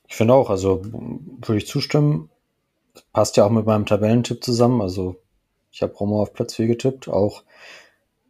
Ich 0.09 0.17
finde 0.17 0.35
auch, 0.35 0.51
also 0.51 0.83
würde 0.85 1.57
ich 1.57 1.67
zustimmen. 1.67 2.31
Passt 3.13 3.37
ja 3.37 3.45
auch 3.45 3.51
mit 3.51 3.67
meinem 3.67 3.87
Tabellentipp 3.87 4.43
zusammen. 4.43 4.81
Also 4.81 5.17
ich 5.71 5.83
habe 5.83 5.95
Romo 5.95 6.23
auf 6.23 6.33
Platz 6.33 6.57
4 6.57 6.67
getippt. 6.67 7.09
Auch 7.09 7.45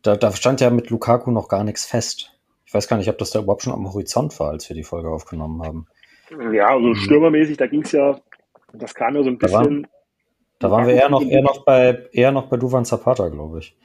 da, 0.03 0.17
da 0.17 0.33
stand 0.33 0.61
ja 0.61 0.71
mit 0.71 0.91
Lukaku 0.91 1.31
noch 1.31 1.49
gar 1.49 1.65
nichts 1.65 1.87
fest. 1.87 2.39
Ich 2.67 2.75
weiß 2.75 2.87
gar 2.89 2.99
nicht, 2.99 3.09
ob 3.09 3.19
das 3.19 3.31
da 3.31 3.41
überhaupt 3.41 3.63
schon 3.63 3.73
am 3.73 3.93
Horizont 3.93 4.39
war, 4.41 4.51
als 4.51 4.69
wir 4.69 4.77
die 4.77 4.85
Folge 4.85 5.09
aufgenommen 5.09 5.63
haben. 5.63 5.87
Ja, 6.53 6.67
also 6.67 6.95
stürmermäßig, 6.95 7.57
da 7.57 7.67
ging 7.67 7.83
es 7.83 7.93
ja, 7.93 8.21
das 8.75 8.95
kam 8.95 9.17
ja 9.17 9.23
so 9.23 9.31
ein 9.31 9.39
bisschen. 9.39 9.87
Da, 10.59 10.71
war, 10.71 10.81
da 10.81 10.87
waren 10.87 10.89
wir 10.89 10.95
eher 10.95 11.09
noch, 11.09 11.23
eher 11.23 11.43
noch 11.43 11.65
bei, 11.65 12.09
eher 12.13 12.33
noch 12.33 12.49
bei 12.49 12.57
Duvan 12.57 12.85
Zapata, 12.85 13.29
glaube 13.29 13.61
ich. 13.61 13.77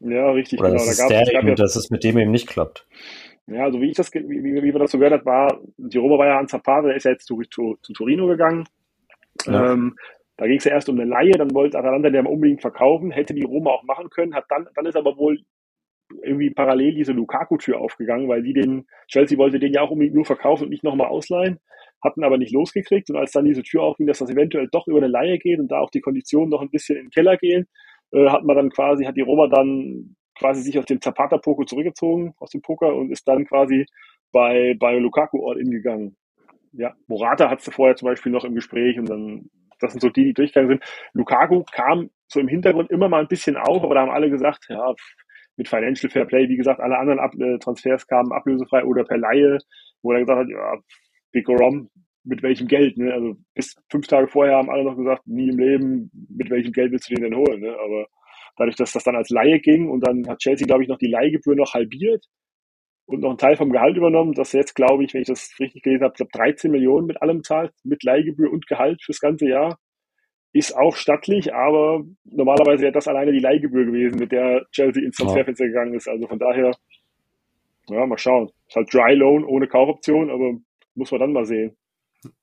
Ja, 0.00 0.30
richtig, 0.30 0.60
Oder 0.60 0.70
genau. 0.70 0.80
Das 0.80 0.90
ist 0.90 1.00
da 1.00 1.08
der 1.08 1.32
eben, 1.32 1.48
ja, 1.48 1.54
dass 1.54 1.76
es 1.76 1.90
mit 1.90 2.04
dem 2.04 2.18
eben 2.18 2.30
nicht 2.30 2.48
klappt. 2.48 2.86
Ja, 3.46 3.64
also 3.64 3.80
wie 3.80 3.90
ich 3.90 3.96
das, 3.96 4.12
wie, 4.12 4.42
wie, 4.42 4.62
wir 4.62 4.78
das 4.78 4.90
so 4.90 4.98
gehört 4.98 5.20
hat, 5.20 5.26
war, 5.26 5.60
die 5.76 5.98
Roma 5.98 6.18
war 6.18 6.26
ja 6.26 6.38
an 6.38 6.48
Zapata, 6.48 6.88
der 6.88 6.96
ist 6.96 7.04
ja 7.04 7.12
jetzt 7.12 7.26
zu, 7.26 7.40
zu, 7.50 7.78
zu 7.80 7.92
Torino 7.92 8.26
gegangen. 8.26 8.64
Ja. 9.46 9.72
Ähm, 9.72 9.96
da 10.36 10.46
ging 10.46 10.58
es 10.58 10.64
ja 10.64 10.72
erst 10.72 10.88
um 10.88 10.98
eine 10.98 11.08
Laie, 11.08 11.30
dann 11.30 11.54
wollte 11.54 11.78
Atalanta 11.78 12.10
der 12.10 12.28
unbedingt 12.28 12.60
verkaufen, 12.60 13.10
hätte 13.10 13.34
die 13.34 13.44
Roma 13.44 13.70
auch 13.70 13.84
machen 13.84 14.10
können, 14.10 14.34
hat 14.34 14.44
dann, 14.48 14.68
dann 14.74 14.86
ist 14.86 14.96
aber 14.96 15.16
wohl 15.16 15.40
irgendwie 16.22 16.50
parallel 16.50 16.94
diese 16.94 17.12
Lukaku-Tür 17.12 17.80
aufgegangen, 17.80 18.28
weil 18.28 18.42
die 18.42 18.52
den, 18.52 18.86
Chelsea 19.08 19.38
wollte 19.38 19.58
den 19.58 19.72
ja 19.72 19.80
auch 19.80 19.90
unbedingt 19.90 20.14
nur 20.14 20.24
verkaufen 20.24 20.64
und 20.64 20.70
nicht 20.70 20.84
nochmal 20.84 21.08
ausleihen, 21.08 21.58
hatten 22.02 22.24
aber 22.24 22.38
nicht 22.38 22.52
losgekriegt 22.52 23.10
und 23.10 23.16
als 23.16 23.32
dann 23.32 23.44
diese 23.44 23.62
Tür 23.62 23.82
aufging, 23.82 24.06
dass 24.06 24.18
das 24.18 24.30
eventuell 24.30 24.68
doch 24.70 24.86
über 24.86 24.98
eine 24.98 25.08
Laie 25.08 25.38
geht 25.38 25.58
und 25.58 25.68
da 25.68 25.80
auch 25.80 25.90
die 25.90 26.00
Konditionen 26.00 26.50
noch 26.50 26.62
ein 26.62 26.70
bisschen 26.70 26.96
in 26.96 27.06
den 27.06 27.10
Keller 27.10 27.36
gehen, 27.36 27.66
äh, 28.12 28.28
hat 28.28 28.44
man 28.44 28.56
dann 28.56 28.70
quasi, 28.70 29.04
hat 29.04 29.16
die 29.16 29.22
Roma 29.22 29.48
dann 29.48 30.16
quasi 30.38 30.62
sich 30.62 30.78
aus 30.78 30.84
dem 30.84 31.00
Zapata-Poker 31.00 31.66
zurückgezogen, 31.66 32.34
aus 32.38 32.50
dem 32.50 32.62
Poker 32.62 32.94
und 32.94 33.10
ist 33.10 33.26
dann 33.26 33.46
quasi 33.46 33.86
bei, 34.32 34.76
bei 34.78 34.96
Lukaku 34.98 35.48
all 35.48 35.58
in 35.58 35.70
gegangen. 35.70 36.16
Ja, 36.72 36.94
Morata 37.06 37.48
hat 37.48 37.60
es 37.60 37.74
vorher 37.74 37.96
zum 37.96 38.06
Beispiel 38.06 38.32
noch 38.32 38.44
im 38.44 38.54
Gespräch 38.54 38.98
und 38.98 39.08
dann, 39.08 39.50
das 39.80 39.92
sind 39.92 40.00
so 40.00 40.10
die, 40.10 40.24
die 40.24 40.34
durchgegangen 40.34 40.68
sind. 40.68 40.84
Lukaku 41.14 41.64
kam 41.72 42.10
so 42.28 42.40
im 42.40 42.48
Hintergrund 42.48 42.90
immer 42.90 43.08
mal 43.08 43.20
ein 43.20 43.28
bisschen 43.28 43.56
auf, 43.56 43.82
aber 43.82 43.94
da 43.94 44.02
haben 44.02 44.10
alle 44.10 44.28
gesagt, 44.28 44.66
ja, 44.68 44.94
mit 45.56 45.68
Financial 45.68 46.10
Fair 46.10 46.26
Play, 46.26 46.48
wie 46.48 46.56
gesagt, 46.56 46.80
alle 46.80 46.98
anderen 46.98 47.18
Ab 47.18 47.34
äh, 47.38 47.58
Transfers 47.58 48.06
kamen 48.06 48.32
ablösefrei 48.32 48.84
oder 48.84 49.04
per 49.04 49.16
Laie, 49.16 49.58
wo 50.02 50.12
er 50.12 50.20
gesagt 50.20 50.40
hat, 50.40 50.48
ja, 50.48 50.78
Big 51.36 51.48
Rom, 51.50 51.90
mit 52.24 52.42
welchem 52.42 52.66
Geld, 52.66 52.96
ne? 52.96 53.12
Also 53.12 53.36
bis 53.54 53.76
fünf 53.90 54.06
Tage 54.06 54.26
vorher 54.26 54.56
haben 54.56 54.70
alle 54.70 54.84
noch 54.84 54.96
gesagt, 54.96 55.26
nie 55.26 55.50
im 55.50 55.58
Leben, 55.58 56.10
mit 56.30 56.48
welchem 56.48 56.72
Geld 56.72 56.90
willst 56.90 57.10
du 57.10 57.14
den 57.14 57.24
denn 57.24 57.36
holen, 57.36 57.60
ne? 57.60 57.76
Aber 57.78 58.06
dadurch, 58.56 58.76
dass 58.76 58.92
das 58.92 59.04
dann 59.04 59.16
als 59.16 59.28
Laie 59.28 59.60
ging 59.60 59.90
und 59.90 60.00
dann 60.00 60.26
hat 60.26 60.38
Chelsea, 60.38 60.66
glaube 60.66 60.82
ich, 60.82 60.88
noch 60.88 60.98
die 60.98 61.10
Leihgebühr 61.10 61.54
noch 61.54 61.74
halbiert 61.74 62.24
und 63.04 63.20
noch 63.20 63.28
einen 63.28 63.38
Teil 63.38 63.56
vom 63.56 63.70
Gehalt 63.70 63.98
übernommen, 63.98 64.32
dass 64.32 64.52
jetzt, 64.52 64.74
glaube 64.74 65.04
ich, 65.04 65.12
wenn 65.12 65.20
ich 65.20 65.28
das 65.28 65.54
richtig 65.60 65.82
gelesen 65.82 66.04
habe, 66.04 66.14
glaube 66.14 66.32
13 66.32 66.70
Millionen 66.70 67.06
mit 67.06 67.20
allem 67.20 67.42
zahlt, 67.42 67.72
mit 67.84 68.02
Leihgebühr 68.02 68.50
und 68.50 68.66
Gehalt 68.66 69.02
fürs 69.02 69.20
ganze 69.20 69.46
Jahr. 69.46 69.78
Ist 70.54 70.74
auch 70.74 70.96
stattlich, 70.96 71.54
aber 71.54 72.02
normalerweise 72.24 72.84
wäre 72.84 72.92
das 72.92 73.08
alleine 73.08 73.30
die 73.30 73.40
Leihgebühr 73.40 73.84
gewesen, 73.84 74.18
mit 74.18 74.32
der 74.32 74.64
Chelsea 74.72 75.04
ins 75.04 75.16
Transferfenster 75.16 75.66
gegangen 75.66 75.92
ist. 75.92 76.08
Also 76.08 76.26
von 76.26 76.38
daher, 76.38 76.72
ja, 77.90 78.06
mal 78.06 78.16
schauen. 78.16 78.50
Ist 78.66 78.76
halt 78.76 78.92
Dry 78.92 79.14
Loan 79.14 79.44
ohne 79.44 79.68
Kaufoption, 79.68 80.30
aber 80.30 80.56
muss 80.96 81.10
man 81.10 81.20
dann 81.20 81.32
mal 81.32 81.44
sehen. 81.44 81.76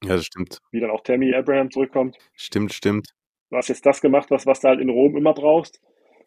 Ja, 0.03 0.15
das 0.15 0.25
stimmt. 0.25 0.59
Wie 0.71 0.79
dann 0.79 0.91
auch 0.91 1.01
Tammy 1.01 1.33
Abraham 1.33 1.71
zurückkommt. 1.71 2.17
Stimmt, 2.35 2.73
stimmt. 2.73 3.09
Du 3.49 3.57
hast 3.57 3.67
jetzt 3.69 3.85
das 3.85 4.01
gemacht, 4.01 4.31
was, 4.31 4.45
was 4.45 4.61
du 4.61 4.69
halt 4.69 4.79
in 4.79 4.89
Rom 4.89 5.17
immer 5.17 5.33
brauchst. 5.33 5.81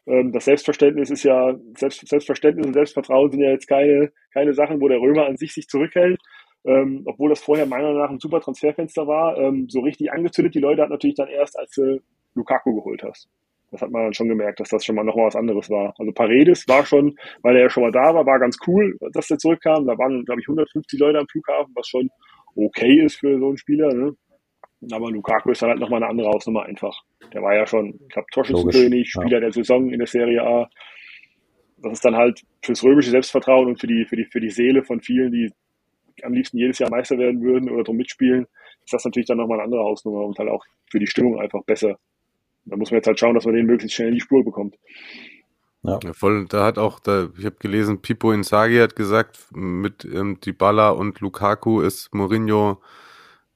Ähm, 0.06 0.32
das 0.32 0.44
Selbstverständnis 0.44 1.10
ist 1.10 1.24
ja, 1.24 1.54
Selbst, 1.76 2.06
Selbstverständnis 2.06 2.66
und 2.66 2.74
Selbstvertrauen 2.74 3.30
sind 3.30 3.40
ja 3.40 3.50
jetzt 3.50 3.66
keine, 3.66 4.12
keine 4.32 4.54
Sachen, 4.54 4.80
wo 4.80 4.88
der 4.88 5.00
Römer 5.00 5.26
an 5.26 5.36
sich 5.36 5.54
sich 5.54 5.68
zurückhält. 5.68 6.20
Ähm, 6.64 7.02
obwohl 7.06 7.30
das 7.30 7.40
vorher 7.40 7.66
meiner 7.66 7.84
Meinung 7.84 8.00
nach 8.00 8.10
ein 8.10 8.18
super 8.18 8.40
Transferfenster 8.40 9.06
war, 9.06 9.38
ähm, 9.38 9.68
so 9.68 9.80
richtig 9.80 10.12
angezündet 10.12 10.54
die 10.54 10.60
Leute 10.60 10.82
hat 10.82 10.90
natürlich 10.90 11.16
dann 11.16 11.28
erst, 11.28 11.56
als 11.58 11.70
du 11.72 12.00
Lukaku 12.34 12.74
geholt 12.74 13.02
hast. 13.04 13.28
Das 13.70 13.82
hat 13.82 13.90
man 13.90 14.04
dann 14.04 14.14
schon 14.14 14.28
gemerkt, 14.28 14.60
dass 14.60 14.68
das 14.68 14.84
schon 14.84 14.94
mal 14.94 15.04
noch 15.04 15.16
mal 15.16 15.26
was 15.26 15.36
anderes 15.36 15.68
war. 15.70 15.92
Also 15.98 16.12
Paredes 16.12 16.68
war 16.68 16.86
schon, 16.86 17.16
weil 17.42 17.56
er 17.56 17.62
ja 17.62 17.70
schon 17.70 17.82
mal 17.82 17.92
da 17.92 18.14
war, 18.14 18.24
war 18.24 18.38
ganz 18.38 18.58
cool, 18.66 18.96
dass 19.12 19.26
der 19.26 19.38
zurückkam. 19.38 19.86
Da 19.86 19.98
waren, 19.98 20.24
glaube 20.24 20.40
ich, 20.40 20.48
150 20.48 20.98
Leute 21.00 21.18
am 21.18 21.26
Flughafen, 21.26 21.72
was 21.74 21.88
schon 21.88 22.08
okay 22.54 23.00
ist 23.04 23.16
für 23.16 23.38
so 23.38 23.48
einen 23.48 23.58
Spieler. 23.58 23.92
Ne? 23.92 24.14
Aber 24.92 25.10
Lukaku 25.10 25.50
ist 25.50 25.62
dann 25.62 25.70
halt 25.70 25.80
nochmal 25.80 26.02
eine 26.02 26.10
andere 26.10 26.28
Hausnummer 26.28 26.64
einfach. 26.64 27.02
Der 27.32 27.42
war 27.42 27.54
ja 27.54 27.66
schon, 27.66 27.98
ich 28.00 28.08
glaube, 28.08 28.28
Torschützenkönig, 28.32 29.10
Spieler 29.10 29.32
ja. 29.32 29.40
der 29.40 29.52
Saison 29.52 29.90
in 29.90 29.98
der 29.98 30.06
Serie 30.06 30.42
A. 30.42 30.68
Das 31.78 31.94
ist 31.94 32.04
dann 32.04 32.16
halt 32.16 32.42
fürs 32.62 32.82
römische 32.84 33.10
Selbstvertrauen 33.10 33.68
und 33.68 33.80
für 33.80 33.86
die, 33.86 34.04
für 34.06 34.16
die, 34.16 34.24
für 34.24 34.40
die 34.40 34.50
Seele 34.50 34.82
von 34.82 35.00
vielen, 35.00 35.32
die 35.32 35.50
am 36.22 36.32
liebsten 36.32 36.58
jedes 36.58 36.78
Jahr 36.78 36.90
Meister 36.90 37.18
werden 37.18 37.42
würden 37.42 37.70
oder 37.70 37.84
drum 37.84 37.96
mitspielen, 37.96 38.46
ist 38.84 38.92
das 38.92 39.04
natürlich 39.04 39.26
dann 39.26 39.38
nochmal 39.38 39.58
eine 39.58 39.64
andere 39.64 39.82
Hausnummer 39.82 40.24
und 40.24 40.38
halt 40.38 40.48
auch 40.48 40.64
für 40.90 40.98
die 40.98 41.06
Stimmung 41.06 41.38
einfach 41.38 41.62
besser. 41.64 41.98
Da 42.66 42.76
muss 42.76 42.90
man 42.90 42.98
jetzt 42.98 43.06
halt 43.06 43.18
schauen, 43.18 43.34
dass 43.34 43.44
man 43.44 43.54
den 43.54 43.66
möglichst 43.66 43.96
schnell 43.96 44.08
in 44.08 44.14
die 44.14 44.20
Spur 44.20 44.44
bekommt. 44.44 44.76
Ja. 45.82 45.98
ja 46.02 46.12
voll, 46.12 46.46
da 46.48 46.64
hat 46.64 46.78
auch, 46.78 46.98
da, 46.98 47.28
ich 47.38 47.44
habe 47.44 47.56
gelesen, 47.58 48.02
Pipo 48.02 48.32
Inzaghi 48.32 48.78
hat 48.78 48.96
gesagt, 48.96 49.38
mit 49.52 50.04
ähm, 50.04 50.40
Dybala 50.40 50.90
und 50.90 51.20
Lukaku 51.20 51.80
ist 51.80 52.12
Mourinho 52.14 52.80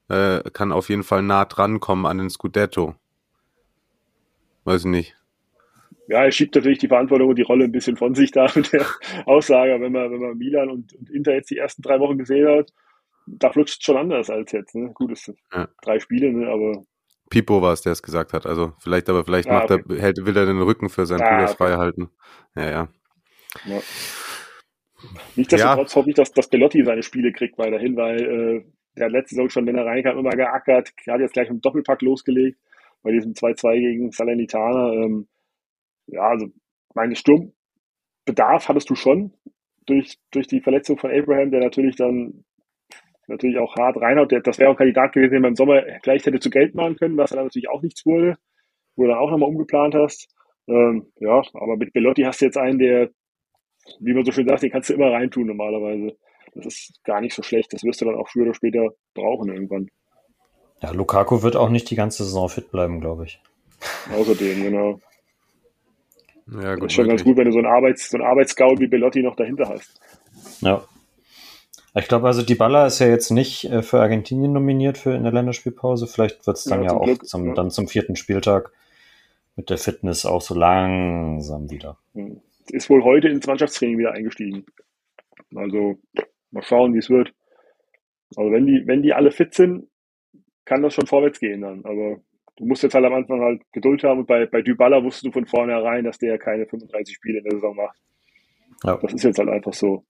äh, 0.09 0.43
kann 0.53 0.73
auf 0.73 0.89
jeden 0.89 1.05
Fall 1.05 1.23
nah 1.23 1.45
dran 1.45 1.81
kommen 1.81 2.07
an 2.07 2.19
den 2.19 2.31
Scudetto. 2.31 2.95
Weiß 4.65 4.81
ich 4.81 4.91
nicht. 4.91 5.17
Ja, 6.09 6.25
er 6.25 6.33
schiebt 6.33 6.57
natürlich 6.57 6.81
die 6.81 6.89
Verantwortung 6.89 7.29
und 7.29 7.37
die 7.37 7.43
Rolle 7.43 7.65
ein 7.65 7.73
bisschen 7.73 7.97
von 7.97 8.17
sich 8.17 8.33
da 8.33 8.49
mit 8.55 8.73
der 8.73 8.85
Aussage, 9.27 9.81
wenn 9.81 9.93
man, 9.93 10.11
wenn 10.11 10.21
man 10.21 10.37
Milan 10.37 10.69
und, 10.69 10.93
und 10.95 11.11
Inter 11.11 11.35
jetzt 11.35 11.51
die 11.51 11.59
ersten 11.59 11.83
drei 11.83 12.01
Wochen 12.01 12.19
gesehen 12.19 12.49
hat, 12.49 12.73
da 13.27 13.53
flutscht 13.53 13.79
es 13.79 13.85
schon 13.85 13.97
anders 13.97 14.29
als 14.29 14.51
jetzt. 14.51 14.75
Ne? 14.75 14.91
Gut, 14.93 15.13
es 15.13 15.23
sind 15.23 15.39
ja. 15.53 15.69
drei 15.83 16.01
Spiele, 16.01 16.33
ne? 16.33 16.49
aber. 16.49 16.85
Pipo 17.31 17.63
war 17.63 17.73
es, 17.73 17.81
der 17.81 17.93
es 17.93 18.03
gesagt 18.03 18.33
hat. 18.33 18.45
Also 18.45 18.73
vielleicht, 18.81 19.09
aber 19.09 19.25
vielleicht 19.25 19.49
macht 19.49 19.71
okay. 19.71 19.83
er, 19.89 20.03
hält, 20.03 20.27
will 20.27 20.37
er 20.37 20.47
den 20.47 20.61
Rücken 20.61 20.89
für 20.89 21.07
seinen 21.07 21.21
Bruder 21.21 21.45
okay. 21.45 21.55
frei 21.57 21.73
halten. 21.77 22.11
Ja, 22.57 22.71
ja. 22.71 22.89
ja. 23.65 23.81
Nichtsdestotrotz 25.37 25.95
ja. 25.95 25.97
hoffe 25.97 26.11
ich, 26.11 26.17
dass, 26.17 26.33
dass 26.33 26.49
Belotti 26.49 26.85
seine 26.85 27.03
Spiele 27.03 27.33
kriegt 27.33 27.57
weiterhin, 27.57 27.97
weil 27.97 28.21
äh, 28.21 28.65
der 28.97 29.07
hat 29.07 29.13
letzte 29.13 29.37
Saison 29.37 29.49
schon, 29.49 29.67
wenn 29.67 29.77
er 29.77 29.87
reinkam, 29.87 30.19
immer 30.19 30.31
geackert. 30.31 30.93
Er 31.07 31.15
hat 31.15 31.21
jetzt 31.21 31.33
gleich 31.33 31.49
einen 31.49 31.61
Doppelpack 31.61 32.03
losgelegt 32.03 32.59
bei 33.03 33.13
diesem 33.13 33.33
2-2 33.33 33.79
gegen 33.79 34.11
Salernitana. 34.11 34.93
Ähm, 34.93 35.29
ja, 36.07 36.23
also 36.23 36.49
meine 36.95 37.15
Sturmbedarf 37.15 38.69
hattest 38.69 38.91
du 38.91 38.97
schon 38.97 39.33
durch, 39.87 40.19
durch 40.33 40.49
die 40.49 40.61
Verletzung 40.61 40.99
von 40.99 41.11
Abraham, 41.11 41.51
der 41.51 41.61
natürlich 41.61 41.97
dann 41.97 42.45
natürlich 43.31 43.59
auch 43.59 43.75
hart 43.77 43.97
reinhaut. 43.97 44.33
Das 44.45 44.59
wäre 44.59 44.69
auch 44.69 44.75
ein 44.75 44.79
Kandidat 44.79 45.13
gewesen, 45.13 45.33
den 45.33 45.43
man 45.43 45.53
im 45.53 45.57
Sommer 45.57 45.83
gleich 46.03 46.25
hätte 46.27 46.41
zu 46.41 46.51
Geld 46.51 46.75
machen 46.75 46.97
können, 46.97 47.17
was 47.17 47.31
dann 47.31 47.45
natürlich 47.45 47.69
auch 47.69 47.83
nichts 47.83 48.05
wurde, 48.05 48.37
wo 48.97 49.05
du 49.05 49.09
dann 49.09 49.19
auch 49.19 49.31
nochmal 49.31 49.49
umgeplant 49.49 49.95
hast. 49.95 50.29
Ähm, 50.69 51.07
ja, 51.17 51.43
aber 51.55 51.77
mit 51.77 51.93
Belotti 51.93 52.23
hast 52.23 52.41
du 52.41 52.47
jetzt 52.47 52.59
einen, 52.59 52.79
der, 52.79 53.11
wie 54.01 54.13
man 54.13 54.25
so 54.25 54.33
schön 54.33 54.47
sagt, 54.47 54.63
den 54.63 54.71
kannst 54.71 54.91
du 54.91 54.95
immer 54.95 55.11
reintun 55.11 55.47
normalerweise. 55.47 56.17
Das 56.55 56.67
ist 56.67 57.01
gar 57.05 57.21
nicht 57.21 57.35
so 57.35 57.43
schlecht. 57.43 57.73
Das 57.73 57.85
wirst 57.85 58.01
du 58.01 58.05
dann 58.05 58.17
auch 58.17 58.29
früher 58.29 58.45
oder 58.45 58.55
später 58.55 58.89
brauchen 59.15 59.53
irgendwann. 59.53 59.89
Ja, 60.83 60.91
Lukaku 60.91 61.43
wird 61.43 61.57
auch 61.57 61.69
nicht 61.69 61.91
die 61.91 61.97
ganze 61.97 62.25
Saison 62.25 62.49
fit 62.49 62.71
bleiben, 62.71 63.01
glaube 63.01 63.25
ich. 63.25 63.41
Außerdem, 64.13 64.63
genau. 64.63 65.01
Ja, 66.61 66.75
gut, 66.75 66.85
das 66.85 66.93
ist 66.93 66.95
schon 66.95 67.09
ganz 67.09 67.23
gut, 67.23 67.37
wenn 67.37 67.45
du 67.45 67.53
so 67.53 67.59
einen, 67.59 67.69
Arbeits-, 67.69 68.11
so 68.11 68.17
einen 68.17 68.27
Arbeitsscout 68.27 68.77
wie 68.79 68.89
Bellotti 68.89 69.23
noch 69.23 69.37
dahinter 69.37 69.69
hast. 69.69 70.01
Ja. 70.61 70.83
Ich 71.95 72.07
glaube, 72.07 72.27
also 72.27 72.43
die 72.43 72.55
Baller 72.55 72.87
ist 72.87 73.01
ja 73.01 73.09
jetzt 73.09 73.31
nicht 73.31 73.65
äh, 73.65 73.83
für 73.83 74.01
Argentinien 74.01 74.53
nominiert 74.53 74.97
für 74.97 75.15
in 75.15 75.25
der 75.25 75.33
Länderspielpause. 75.33 76.07
Vielleicht 76.07 76.47
wird 76.47 76.57
es 76.57 76.65
dann 76.65 76.85
ja, 76.85 76.93
ja 76.93 76.97
auch 76.97 77.19
zum, 77.19 77.49
ja. 77.49 77.55
dann 77.55 77.71
zum 77.71 77.89
vierten 77.89 78.17
Spieltag 78.17 78.73
mit 79.57 79.71
der 79.71 79.79
Fitness 79.79 80.25
auch 80.25 80.41
so 80.41 80.55
langsam 80.55 81.71
wieder. 81.71 81.97
Hm. 82.15 82.41
Ist 82.69 82.89
wohl 82.89 83.03
heute 83.03 83.29
ins 83.29 83.47
Mannschaftstraining 83.47 83.99
wieder 83.99 84.13
eingestiegen. 84.13 84.65
Also 85.55 85.99
mal 86.53 86.63
schauen, 86.63 86.95
wie 86.95 86.99
es 86.99 87.11
wird. 87.11 87.33
Also 88.37 88.53
wenn 88.53 88.67
die, 88.67 88.87
wenn 88.87 89.03
die 89.03 89.13
alle 89.13 89.33
fit 89.33 89.55
sind, 89.55 89.89
kann 90.65 90.83
das 90.83 90.95
schon 90.95 91.07
vorwärts 91.07 91.41
gehen 91.41 91.63
dann. 91.63 91.85
Aber 91.85 92.21
du 92.57 92.65
musst 92.65 92.85
jetzt 92.85 92.95
halt 92.95 93.05
am 93.05 93.15
Anfang 93.15 93.41
halt 93.41 93.63
Geduld 93.73 94.05
haben 94.05 94.21
und 94.21 94.27
bei, 94.27 94.47
bei 94.47 94.63
Dybala 94.63 95.03
wusstest 95.03 95.27
du 95.27 95.33
von 95.33 95.47
vornherein, 95.47 96.05
dass 96.05 96.19
der 96.19 96.39
keine 96.39 96.67
35 96.67 97.17
Spiele 97.17 97.39
in 97.39 97.45
der 97.45 97.55
Saison 97.55 97.75
macht. 97.75 97.99
Ja. 98.85 98.97
Das 98.97 99.13
ist 99.13 99.25
jetzt 99.25 99.39
halt 99.39 99.49
einfach 99.49 99.73
so. 99.73 100.05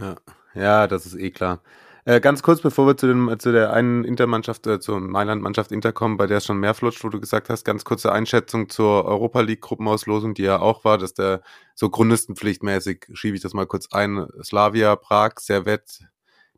Ja, 0.00 0.16
ja 0.54 0.86
das 0.86 1.06
ist 1.06 1.16
eh 1.16 1.30
klar. 1.30 1.62
Äh, 2.06 2.20
ganz 2.20 2.42
kurz, 2.42 2.62
bevor 2.62 2.86
wir 2.86 2.96
zu, 2.96 3.06
den, 3.06 3.38
zu 3.38 3.52
der 3.52 3.72
einen 3.72 4.04
Intermannschaft, 4.04 4.66
äh, 4.66 4.80
zur 4.80 5.00
Mailand-Mannschaft 5.00 5.70
Inter 5.70 5.92
kommen, 5.92 6.16
bei 6.16 6.26
der 6.26 6.38
es 6.38 6.46
schon 6.46 6.58
mehr 6.58 6.74
flutscht, 6.74 7.04
wo 7.04 7.08
du 7.08 7.20
gesagt 7.20 7.50
hast, 7.50 7.64
ganz 7.64 7.84
kurze 7.84 8.10
Einschätzung 8.10 8.68
zur 8.70 9.04
Europa 9.04 9.40
League-Gruppenauslosung, 9.40 10.34
die 10.34 10.42
ja 10.42 10.60
auch 10.60 10.84
war, 10.84 10.96
dass 10.96 11.12
der 11.12 11.42
so 11.74 11.90
grundistenpflichtmäßig, 11.90 13.06
schiebe 13.12 13.36
ich 13.36 13.42
das 13.42 13.52
mal 13.52 13.66
kurz 13.66 13.92
ein, 13.92 14.26
Slavia, 14.42 14.96
Prag, 14.96 15.34
Servet, 15.40 16.00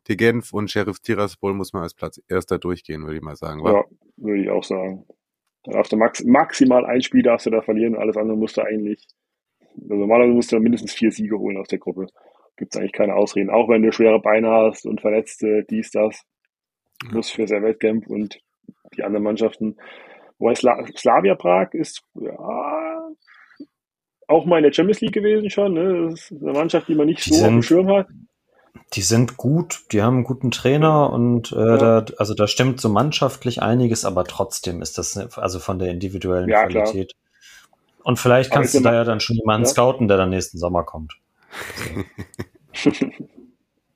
Genf 0.07 0.53
und 0.53 0.71
Sheriff 0.71 0.99
Tiraspol 0.99 1.53
muss 1.53 1.73
man 1.73 1.83
als 1.83 1.93
Platz 1.93 2.21
erster 2.27 2.57
durchgehen, 2.59 3.03
würde 3.03 3.17
ich 3.17 3.21
mal 3.21 3.35
sagen. 3.35 3.63
War? 3.63 3.73
Ja, 3.73 3.83
würde 4.17 4.43
ich 4.43 4.49
auch 4.49 4.63
sagen. 4.63 5.05
Da 5.63 5.73
darfst 5.73 5.91
du 5.91 5.97
max 5.97 6.23
maximal 6.23 6.85
ein 6.85 7.01
Spiel 7.01 7.21
darfst 7.21 7.45
du 7.45 7.49
da 7.49 7.61
verlieren, 7.61 7.95
alles 7.95 8.17
andere 8.17 8.37
musst 8.37 8.57
du 8.57 8.61
eigentlich, 8.61 9.07
also 9.81 9.95
normalerweise 9.95 10.33
musst 10.33 10.51
du 10.51 10.59
mindestens 10.59 10.93
vier 10.93 11.11
Siege 11.11 11.37
holen 11.37 11.57
aus 11.57 11.69
der 11.69 11.79
Gruppe 11.79 12.07
gibt 12.57 12.73
es 12.73 12.79
eigentlich 12.79 12.93
keine 12.93 13.15
Ausreden. 13.15 13.49
Auch 13.49 13.69
wenn 13.69 13.81
du 13.81 13.91
schwere 13.91 14.19
Beine 14.19 14.49
hast 14.49 14.85
und 14.85 15.01
Verletzte, 15.01 15.63
dies, 15.69 15.91
das, 15.91 16.23
muss 17.11 17.29
für 17.29 17.47
Servetcamp 17.47 18.07
und 18.07 18.39
die 18.95 19.03
anderen 19.03 19.23
Mannschaften. 19.23 19.77
Wobei 20.39 20.55
Sla 20.55 20.85
Slavia 20.95 21.35
Prag 21.35 21.73
ist 21.73 22.03
ja, 22.15 23.09
auch 24.27 24.45
mal 24.45 24.57
in 24.57 24.63
der 24.63 24.73
Champions 24.73 25.01
League 25.01 25.13
gewesen 25.13 25.49
schon. 25.49 25.73
Ne? 25.73 26.09
Das 26.09 26.31
ist 26.31 26.41
eine 26.41 26.53
Mannschaft, 26.53 26.87
die 26.87 26.95
man 26.95 27.07
nicht 27.07 27.25
die 27.25 27.31
so 27.31 27.35
sind, 27.35 27.45
auf 27.45 27.51
dem 27.51 27.63
Schirm 27.63 27.87
hat. 27.89 28.07
Die 28.93 29.01
sind 29.01 29.37
gut, 29.37 29.81
die 29.91 30.01
haben 30.01 30.17
einen 30.17 30.23
guten 30.23 30.51
Trainer 30.51 31.11
und 31.11 31.51
äh, 31.51 31.55
ja. 31.55 32.01
da, 32.01 32.05
also 32.17 32.33
da 32.33 32.47
stimmt 32.47 32.79
so 32.79 32.89
mannschaftlich 32.89 33.61
einiges, 33.61 34.05
aber 34.05 34.23
trotzdem 34.23 34.81
ist 34.81 34.97
das 34.97 35.17
also 35.37 35.59
von 35.59 35.79
der 35.79 35.89
individuellen 35.89 36.49
ja, 36.49 36.65
Qualität. 36.65 37.13
Klar. 37.13 38.03
Und 38.03 38.19
vielleicht 38.19 38.51
kannst 38.51 38.73
du 38.73 38.81
da 38.81 38.93
ja 38.93 39.03
dann 39.03 39.19
schon 39.19 39.37
jemanden 39.37 39.65
ja. 39.65 39.71
scouten, 39.71 40.07
der 40.07 40.17
dann 40.17 40.29
nächsten 40.29 40.57
Sommer 40.57 40.83
kommt. 40.83 41.13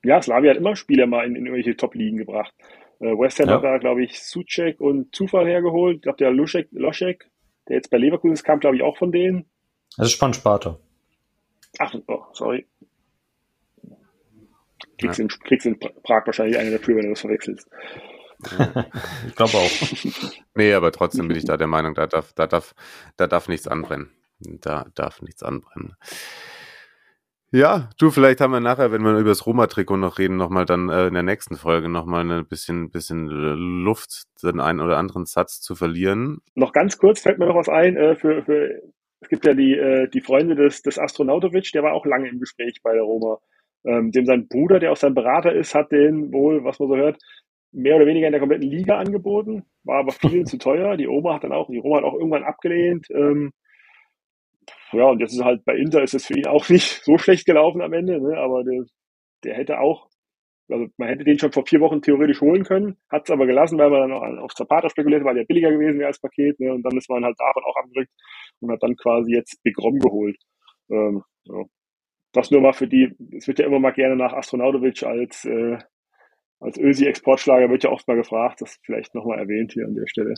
ja, 0.04 0.22
Slavia 0.22 0.50
hat 0.50 0.58
immer 0.58 0.76
Spieler 0.76 1.06
mal 1.06 1.26
in, 1.26 1.36
in 1.36 1.46
irgendwelche 1.46 1.76
Top-Ligen 1.76 2.18
gebracht. 2.18 2.54
Äh, 3.00 3.16
West 3.18 3.38
Ham 3.40 3.48
ja. 3.48 3.54
hat 3.56 3.64
da, 3.64 3.78
glaube 3.78 4.02
ich, 4.02 4.20
Sucek 4.22 4.80
und 4.80 5.14
Zufall 5.14 5.46
hergeholt. 5.46 5.96
Ich 5.96 6.02
glaube, 6.02 6.18
der 6.18 6.30
Luschek, 6.30 6.68
Loschek, 6.72 7.30
der 7.68 7.76
jetzt 7.76 7.90
bei 7.90 7.98
Leverkusen 7.98 8.34
ist, 8.34 8.44
kam, 8.44 8.60
glaube 8.60 8.76
ich, 8.76 8.82
auch 8.82 8.96
von 8.96 9.12
denen. 9.12 9.46
Das 9.96 10.08
ist 10.08 10.12
Spannsparte. 10.12 10.78
Ach, 11.78 11.94
oh, 12.06 12.24
sorry. 12.32 12.66
Kriegst, 14.98 15.18
ja. 15.18 15.24
in, 15.24 15.28
kriegst 15.28 15.66
in 15.66 15.78
Prag 15.78 16.26
wahrscheinlich 16.26 16.58
eine 16.58 16.72
dafür, 16.72 16.96
wenn 16.96 17.04
du 17.04 17.10
das 17.10 17.20
verwechselst. 17.20 17.68
ich 19.26 19.34
glaube 19.36 19.56
auch. 19.56 19.70
nee, 20.54 20.72
aber 20.72 20.92
trotzdem 20.92 21.28
bin 21.28 21.36
ich 21.36 21.44
da 21.44 21.56
der 21.56 21.66
Meinung, 21.66 21.94
da 21.94 22.06
darf, 22.06 22.32
da 22.32 22.46
darf, 22.46 22.74
da 23.16 23.26
darf 23.26 23.48
nichts 23.48 23.68
anbrennen. 23.68 24.10
Da 24.40 24.86
darf 24.94 25.22
nichts 25.22 25.42
anbrennen. 25.42 25.96
Ja, 27.50 27.88
du, 27.98 28.10
vielleicht 28.10 28.42
haben 28.42 28.52
wir 28.52 28.60
nachher, 28.60 28.92
wenn 28.92 29.02
wir 29.02 29.18
über 29.18 29.30
das 29.30 29.46
Roma-Trikot 29.46 29.96
noch 29.96 30.18
reden, 30.18 30.36
nochmal 30.36 30.66
dann 30.66 30.90
äh, 30.90 31.06
in 31.06 31.14
der 31.14 31.22
nächsten 31.22 31.56
Folge 31.56 31.88
nochmal 31.88 32.30
ein 32.30 32.46
bisschen, 32.46 32.90
bisschen 32.90 33.26
Luft, 33.26 34.24
den 34.42 34.60
einen 34.60 34.80
oder 34.80 34.98
anderen 34.98 35.24
Satz 35.24 35.60
zu 35.60 35.74
verlieren. 35.74 36.42
Noch 36.54 36.72
ganz 36.72 36.98
kurz 36.98 37.22
fällt 37.22 37.38
mir 37.38 37.46
noch 37.46 37.56
was 37.56 37.70
ein, 37.70 37.96
äh, 37.96 38.16
für, 38.16 38.42
für, 38.42 38.82
es 39.20 39.28
gibt 39.30 39.46
ja 39.46 39.54
die, 39.54 39.72
äh, 39.72 40.08
die 40.10 40.20
Freunde 40.20 40.56
des, 40.56 40.82
des 40.82 40.98
Astronautovic, 40.98 41.72
der 41.72 41.82
war 41.82 41.94
auch 41.94 42.04
lange 42.04 42.28
im 42.28 42.38
Gespräch 42.38 42.80
bei 42.82 42.92
der 42.92 43.02
Roma. 43.02 43.38
Ähm, 43.84 44.10
dem 44.10 44.26
sein 44.26 44.46
Bruder, 44.48 44.78
der 44.78 44.92
auch 44.92 44.96
sein 44.96 45.14
Berater 45.14 45.52
ist, 45.54 45.74
hat 45.74 45.90
den 45.90 46.30
wohl, 46.32 46.64
was 46.64 46.78
man 46.78 46.88
so 46.88 46.96
hört, 46.96 47.18
mehr 47.72 47.96
oder 47.96 48.06
weniger 48.06 48.26
in 48.26 48.32
der 48.32 48.40
kompletten 48.40 48.68
Liga 48.68 48.98
angeboten, 48.98 49.64
war 49.84 50.00
aber 50.00 50.12
viel 50.12 50.44
zu 50.44 50.58
teuer. 50.58 50.98
Die 50.98 51.06
Roma 51.06 51.34
hat 51.34 51.44
dann 51.44 51.52
auch, 51.52 51.70
die 51.70 51.78
Roma 51.78 51.98
hat 51.98 52.04
auch 52.04 52.14
irgendwann 52.14 52.44
abgelehnt. 52.44 53.06
Ähm, 53.10 53.52
ja, 54.92 55.04
und 55.04 55.20
jetzt 55.20 55.34
ist 55.34 55.44
halt 55.44 55.64
bei 55.64 55.76
Inter 55.76 56.02
ist 56.02 56.14
es 56.14 56.26
für 56.26 56.34
ihn 56.34 56.46
auch 56.46 56.68
nicht 56.68 57.02
so 57.04 57.18
schlecht 57.18 57.46
gelaufen 57.46 57.82
am 57.82 57.92
Ende, 57.92 58.20
ne? 58.20 58.38
aber 58.38 58.64
der, 58.64 58.84
der 59.44 59.54
hätte 59.54 59.80
auch, 59.80 60.08
also 60.70 60.86
man 60.96 61.08
hätte 61.08 61.24
den 61.24 61.38
schon 61.38 61.52
vor 61.52 61.66
vier 61.66 61.80
Wochen 61.80 62.02
theoretisch 62.02 62.40
holen 62.40 62.64
können, 62.64 62.96
hat 63.10 63.24
es 63.24 63.30
aber 63.30 63.46
gelassen, 63.46 63.78
weil 63.78 63.90
man 63.90 64.08
dann 64.08 64.12
auch 64.12 64.44
auf 64.44 64.54
Zapata 64.54 64.88
spekuliert, 64.90 65.24
weil 65.24 65.34
der 65.34 65.44
billiger 65.44 65.70
gewesen 65.70 65.98
wäre 65.98 66.08
als 66.08 66.20
Paket, 66.20 66.58
ne? 66.60 66.72
und 66.72 66.82
dann 66.82 66.96
ist 66.96 67.08
man 67.08 67.24
halt 67.24 67.38
davon 67.38 67.64
auch 67.64 67.76
abgerückt 67.76 68.12
und 68.60 68.70
hat 68.70 68.82
dann 68.82 68.96
quasi 68.96 69.32
jetzt 69.32 69.62
Big 69.62 69.78
Rom 69.78 69.98
geholt. 69.98 70.36
Ähm, 70.90 71.22
ja. 71.44 71.64
Das 72.32 72.50
nur 72.50 72.60
mal 72.60 72.74
für 72.74 72.86
die, 72.86 73.14
es 73.36 73.48
wird 73.48 73.58
ja 73.58 73.66
immer 73.66 73.80
mal 73.80 73.92
gerne 73.92 74.16
nach 74.16 74.34
Astronautovic 74.34 75.02
als, 75.02 75.44
äh, 75.46 75.78
als 76.60 76.78
Ösi-Exportschlager 76.78 77.70
wird 77.70 77.84
ja 77.84 77.90
oft 77.90 78.06
mal 78.06 78.16
gefragt, 78.16 78.60
das 78.60 78.78
vielleicht 78.84 79.14
nochmal 79.14 79.38
erwähnt 79.38 79.72
hier 79.72 79.86
an 79.86 79.94
der 79.94 80.06
Stelle. 80.06 80.34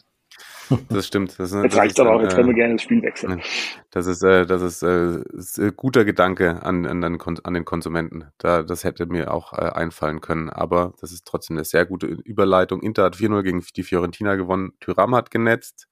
Das 0.89 1.07
stimmt. 1.07 1.39
Das, 1.39 1.53
jetzt 1.53 1.77
reicht 1.77 1.99
aber 1.99 2.15
auch, 2.15 2.23
jetzt 2.23 2.37
können 2.37 2.49
wir 2.49 2.55
gerne 2.55 2.75
das 2.75 2.83
Spiel 2.83 3.03
wechseln. 3.03 3.43
Das 3.91 4.07
ist, 4.07 4.23
äh, 4.23 4.47
das 4.47 4.63
ist, 4.63 4.83
äh, 4.83 5.21
ist 5.33 5.59
äh, 5.59 5.73
guter 5.75 6.05
Gedanke 6.05 6.63
an, 6.63 6.87
an, 6.87 7.03
an 7.03 7.55
den 7.55 7.65
Konsumenten. 7.65 8.27
Da, 8.39 8.63
das 8.63 8.85
hätte 8.85 9.07
mir 9.07 9.35
auch 9.35 9.53
äh, 9.53 9.57
einfallen 9.57 10.21
können, 10.21 10.49
aber 10.49 10.95
das 11.01 11.13
ist 11.13 11.27
trotzdem 11.27 11.57
eine 11.57 11.65
sehr 11.65 11.87
gute 11.87 12.07
Überleitung. 12.07 12.83
Inter 12.83 13.05
hat 13.05 13.17
4-0 13.17 13.43
gegen 13.43 13.65
die 13.75 13.83
Fiorentina 13.83 14.37
gewonnen. 14.37 14.73
Tyram 14.81 15.15
hat 15.15 15.31
genetzt. 15.31 15.89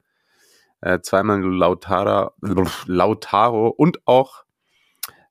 Äh, 0.80 1.00
zweimal 1.00 1.42
Lautara, 1.42 2.34
Lautaro 2.86 3.68
und 3.68 4.06
auch 4.06 4.44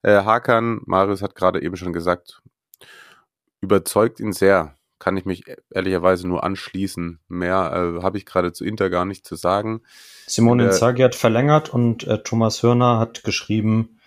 äh, 0.01 0.23
Hakan, 0.23 0.81
Marius 0.85 1.21
hat 1.21 1.35
gerade 1.35 1.61
eben 1.61 1.77
schon 1.77 1.93
gesagt, 1.93 2.41
überzeugt 3.61 4.19
ihn 4.19 4.33
sehr 4.33 4.76
kann 4.99 5.17
ich 5.17 5.25
mich 5.25 5.47
e-, 5.47 5.57
ehrlicherweise 5.71 6.27
nur 6.27 6.43
anschließen. 6.43 7.19
Mehr 7.27 7.97
äh, 7.99 8.03
habe 8.03 8.17
ich 8.17 8.25
gerade 8.25 8.53
zu 8.53 8.65
Inter 8.65 8.89
gar 8.89 9.05
nicht 9.05 9.25
zu 9.25 9.35
sagen. 9.35 9.81
Simone 10.27 10.63
äh, 10.63 10.65
Inzaghi 10.67 11.01
hat 11.01 11.15
verlängert 11.15 11.69
und 11.69 12.05
äh, 12.05 12.21
Thomas 12.23 12.63
Hörner 12.63 12.99
hat 12.99 13.23
geschrieben, 13.23 13.99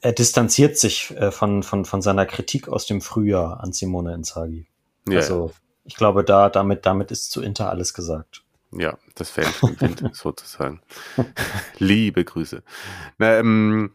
er 0.00 0.12
distanziert 0.12 0.78
sich 0.78 1.10
äh, 1.16 1.30
von, 1.30 1.62
von, 1.62 1.84
von 1.84 2.02
seiner 2.02 2.26
Kritik 2.26 2.68
aus 2.68 2.86
dem 2.86 3.00
Frühjahr 3.00 3.60
an 3.62 3.72
Simone 3.72 4.14
Inzaghi. 4.14 4.66
Ja, 5.08 5.18
also 5.18 5.52
ich 5.84 5.96
glaube, 5.96 6.24
da 6.24 6.48
damit, 6.48 6.86
damit 6.86 7.10
ist 7.10 7.30
zu 7.30 7.42
Inter 7.42 7.68
alles 7.68 7.92
gesagt. 7.92 8.42
Ja, 8.72 8.98
das 9.14 9.30
Fan 9.30 9.46
sozusagen. 10.12 10.80
Liebe 11.78 12.24
Grüße. 12.24 12.62
Na, 13.18 13.38
ähm, 13.38 13.92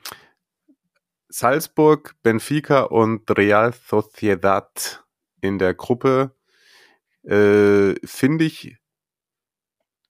Salzburg, 1.28 2.16
Benfica 2.24 2.82
und 2.82 3.30
Real 3.38 3.74
Sociedad 3.74 5.04
in 5.42 5.60
der 5.60 5.74
Gruppe, 5.74 6.32
äh, 7.24 7.96
finde 8.06 8.46
ich, 8.46 8.78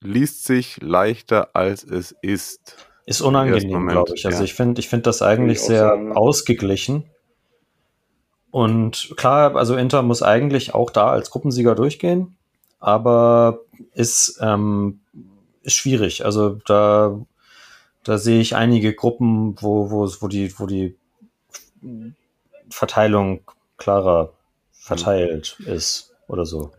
liest 0.02 0.46
sich 0.46 0.82
leichter, 0.82 1.56
als 1.56 1.84
es 1.84 2.16
ist. 2.22 2.88
Ist 3.06 3.22
unangenehm, 3.22 3.88
glaube 3.88 4.14
ich. 4.16 4.26
Also 4.26 4.40
ja. 4.40 4.44
ich 4.44 4.54
finde 4.54 4.80
ich 4.80 4.88
finde 4.88 5.04
das 5.04 5.22
eigentlich 5.22 5.62
sehr 5.62 5.90
sagen. 5.90 6.16
ausgeglichen. 6.16 7.06
Und 8.52 9.14
klar, 9.18 9.56
also 9.56 9.76
Inter 9.76 10.02
muss 10.02 10.24
eigentlich 10.24 10.74
auch 10.74 10.90
da 10.90 11.10
als 11.10 11.30
Gruppensieger 11.30 11.76
durchgehen, 11.76 12.36
aber 12.80 13.60
ist, 13.94 14.40
ähm, 14.42 15.02
ist 15.64 15.76
schwierig. 15.76 16.26
Also 16.26 16.60
da, 16.66 17.20
da 18.04 18.18
sehe 18.18 18.42
ich 18.42 18.56
einige 18.56 18.94
Gruppen, 18.94 19.56
wo, 19.62 19.92
wo, 19.92 20.08
wo, 20.20 20.28
die, 20.28 20.58
wo 20.60 20.66
die 20.66 20.96
Verteilung 22.70 23.42
klarer 23.78 24.34
verteilt 24.90 25.58
ist 25.66 26.16
oder 26.28 26.46
so. 26.46 26.72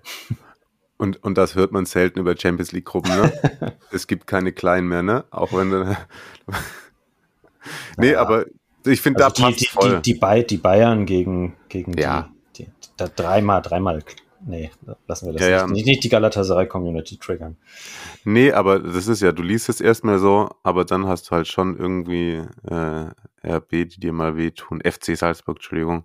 Und, 0.98 1.22
und 1.24 1.38
das 1.38 1.54
hört 1.54 1.72
man 1.72 1.86
selten 1.86 2.18
über 2.18 2.36
Champions 2.36 2.72
League 2.72 2.84
Gruppen, 2.84 3.10
ne? 3.10 3.76
es 3.90 4.06
gibt 4.06 4.26
keine 4.26 4.52
kleinen 4.52 4.88
mehr, 4.88 5.02
ne? 5.02 5.24
Auch 5.30 5.52
wenn 5.52 5.70
du. 5.70 5.96
nee, 7.96 8.12
ja. 8.12 8.20
aber 8.20 8.44
ich 8.84 9.00
finde, 9.00 9.24
also 9.24 9.34
da 9.34 9.48
passt 9.48 9.60
die, 9.60 9.66
voll. 9.66 10.00
Die, 10.02 10.14
die, 10.14 10.46
die, 10.46 10.56
Bayern 10.58 11.06
gegen, 11.06 11.56
gegen 11.68 11.96
ja. 11.96 12.28
die, 12.56 12.64
die, 12.64 12.70
da 12.96 13.08
dreimal, 13.08 13.62
dreimal, 13.62 14.02
nee, 14.44 14.70
lassen 15.06 15.26
wir 15.26 15.32
das 15.34 15.42
ja, 15.42 15.66
nicht. 15.66 15.86
Ja. 15.86 15.90
nicht. 15.92 16.04
die 16.04 16.08
Galatasaray-Community 16.08 17.16
triggern. 17.16 17.56
Nee, 18.24 18.52
aber 18.52 18.78
das 18.80 19.06
ist 19.06 19.22
ja, 19.22 19.32
du 19.32 19.42
liest 19.42 19.68
es 19.68 19.80
erstmal 19.80 20.18
so, 20.18 20.50
aber 20.62 20.84
dann 20.84 21.06
hast 21.06 21.30
du 21.30 21.36
halt 21.36 21.48
schon 21.48 21.78
irgendwie 21.78 22.42
äh, 22.68 23.06
RB, 23.46 23.70
die 23.70 24.00
dir 24.00 24.12
mal 24.12 24.36
wehtun. 24.36 24.80
FC 24.82 25.16
Salzburg, 25.16 25.56
Entschuldigung. 25.56 26.04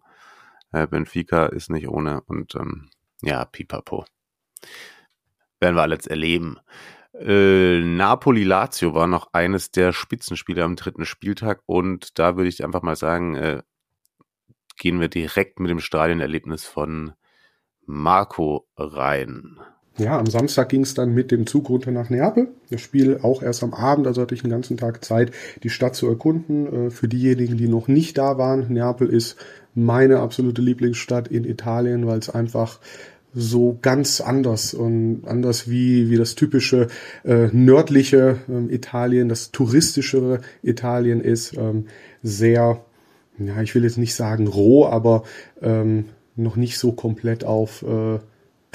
Äh, 0.72 0.88
Benfica 0.88 1.48
ist 1.48 1.70
nicht 1.70 1.88
ohne 1.88 2.22
und 2.22 2.56
ähm, 2.56 2.90
ja, 3.22 3.46
pipapo. 3.46 4.06
Werden 5.60 5.76
wir 5.76 5.82
alles 5.82 6.08
erleben. 6.08 6.58
Äh, 7.14 7.80
Napoli-Lazio 7.80 8.94
war 8.94 9.08
noch 9.08 9.30
eines 9.32 9.72
der 9.72 9.94
Spitzenspiele 9.94 10.64
am 10.64 10.76
dritten 10.76 11.06
Spieltag 11.06 11.62
und 11.66 12.20
da 12.20 12.36
würde 12.36 12.50
ich 12.50 12.64
einfach 12.64 12.82
mal 12.82 12.96
sagen, 12.96 13.36
äh, 13.36 13.64
gehen 14.78 15.00
wir 15.00 15.08
direkt 15.08 15.60
mit 15.60 15.70
dem 15.70 15.80
Stadionerlebnis 15.80 16.66
von 16.66 17.14
Marco 17.86 18.68
rein. 18.76 19.60
Ja, 19.98 20.20
am 20.20 20.26
Samstag 20.26 20.70
ging 20.70 20.82
es 20.82 20.94
dann 20.94 21.14
mit 21.14 21.32
dem 21.32 21.48
Zug 21.48 21.70
runter 21.70 21.92
nach 21.92 22.10
Neapel. 22.10 22.50
Das 22.70 22.82
Spiel 22.82 23.20
auch 23.22 23.42
erst 23.42 23.64
am 23.64 23.74
Abend, 23.74 24.08
also 24.08 24.22
hatte 24.22 24.36
ich 24.36 24.44
einen 24.44 24.52
ganzen 24.52 24.76
Tag 24.78 25.06
Zeit, 25.06 25.32
die 25.64 25.70
Stadt 25.70 25.96
zu 25.96 26.08
erkunden. 26.08 26.88
Äh, 26.88 26.90
für 26.90 27.08
diejenigen, 27.08 27.58
die 27.58 27.68
noch 27.68 27.88
nicht 27.88 28.18
da 28.18 28.38
waren, 28.38 28.74
Neapel 28.74 29.08
ist 29.08 29.38
meine 29.74 30.20
absolute 30.20 30.62
Lieblingsstadt 30.62 31.28
in 31.28 31.46
Italien, 31.46 32.08
weil 32.08 32.20
es 32.20 32.30
einfach 32.30 32.80
so 33.34 33.78
ganz 33.82 34.22
anders 34.22 34.74
und 34.74 35.24
anders 35.26 35.70
wie, 35.70 36.10
wie 36.10 36.16
das 36.16 36.36
typische 36.36 36.88
äh, 37.26 37.50
nördliche 37.52 38.38
ähm, 38.50 38.70
Italien, 38.70 39.28
das 39.28 39.52
touristischere 39.52 40.40
Italien 40.64 41.22
ist. 41.22 41.56
Ähm, 41.58 41.88
sehr, 42.24 42.82
ja, 43.38 43.62
ich 43.62 43.76
will 43.76 43.84
jetzt 43.84 43.98
nicht 43.98 44.16
sagen 44.16 44.48
roh, 44.48 44.86
aber 44.86 45.24
ähm, 45.62 46.06
noch 46.38 46.56
nicht 46.56 46.78
so 46.80 46.94
komplett 46.94 47.44
auf 47.44 47.84
äh, 47.84 48.20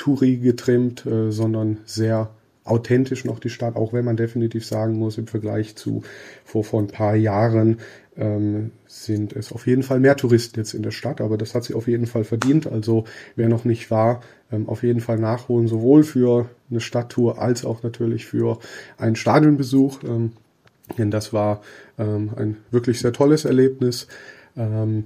Touri 0.00 0.38
getrimmt, 0.38 1.04
äh, 1.04 1.30
sondern 1.30 1.76
sehr 1.84 2.30
authentisch 2.64 3.26
noch 3.26 3.38
die 3.38 3.50
Stadt, 3.50 3.76
auch 3.76 3.92
wenn 3.92 4.06
man 4.06 4.16
definitiv 4.16 4.64
sagen 4.64 4.98
muss, 4.98 5.18
im 5.18 5.26
Vergleich 5.26 5.76
zu 5.76 6.02
vor, 6.44 6.64
vor 6.64 6.80
ein 6.80 6.86
paar 6.86 7.16
Jahren 7.16 7.80
ähm, 8.16 8.70
sind 8.86 9.34
es 9.34 9.52
auf 9.52 9.66
jeden 9.66 9.82
Fall 9.82 10.00
mehr 10.00 10.16
Touristen 10.16 10.58
jetzt 10.58 10.72
in 10.72 10.82
der 10.82 10.90
Stadt, 10.90 11.20
aber 11.20 11.36
das 11.36 11.54
hat 11.54 11.64
sie 11.64 11.74
auf 11.74 11.86
jeden 11.86 12.06
Fall 12.06 12.24
verdient. 12.24 12.66
Also 12.66 13.04
wer 13.36 13.50
noch 13.50 13.66
nicht 13.66 13.90
war, 13.90 14.22
ähm, 14.50 14.70
auf 14.70 14.82
jeden 14.82 15.00
Fall 15.00 15.18
nachholen, 15.18 15.68
sowohl 15.68 16.02
für 16.02 16.48
eine 16.70 16.80
Stadttour 16.80 17.38
als 17.38 17.66
auch 17.66 17.82
natürlich 17.82 18.24
für 18.24 18.58
einen 18.96 19.16
Stadionbesuch. 19.16 20.02
Ähm, 20.04 20.32
denn 20.96 21.10
das 21.10 21.34
war 21.34 21.60
ähm, 21.98 22.30
ein 22.36 22.56
wirklich 22.70 23.00
sehr 23.00 23.12
tolles 23.12 23.44
Erlebnis. 23.44 24.06
Ähm, 24.56 25.04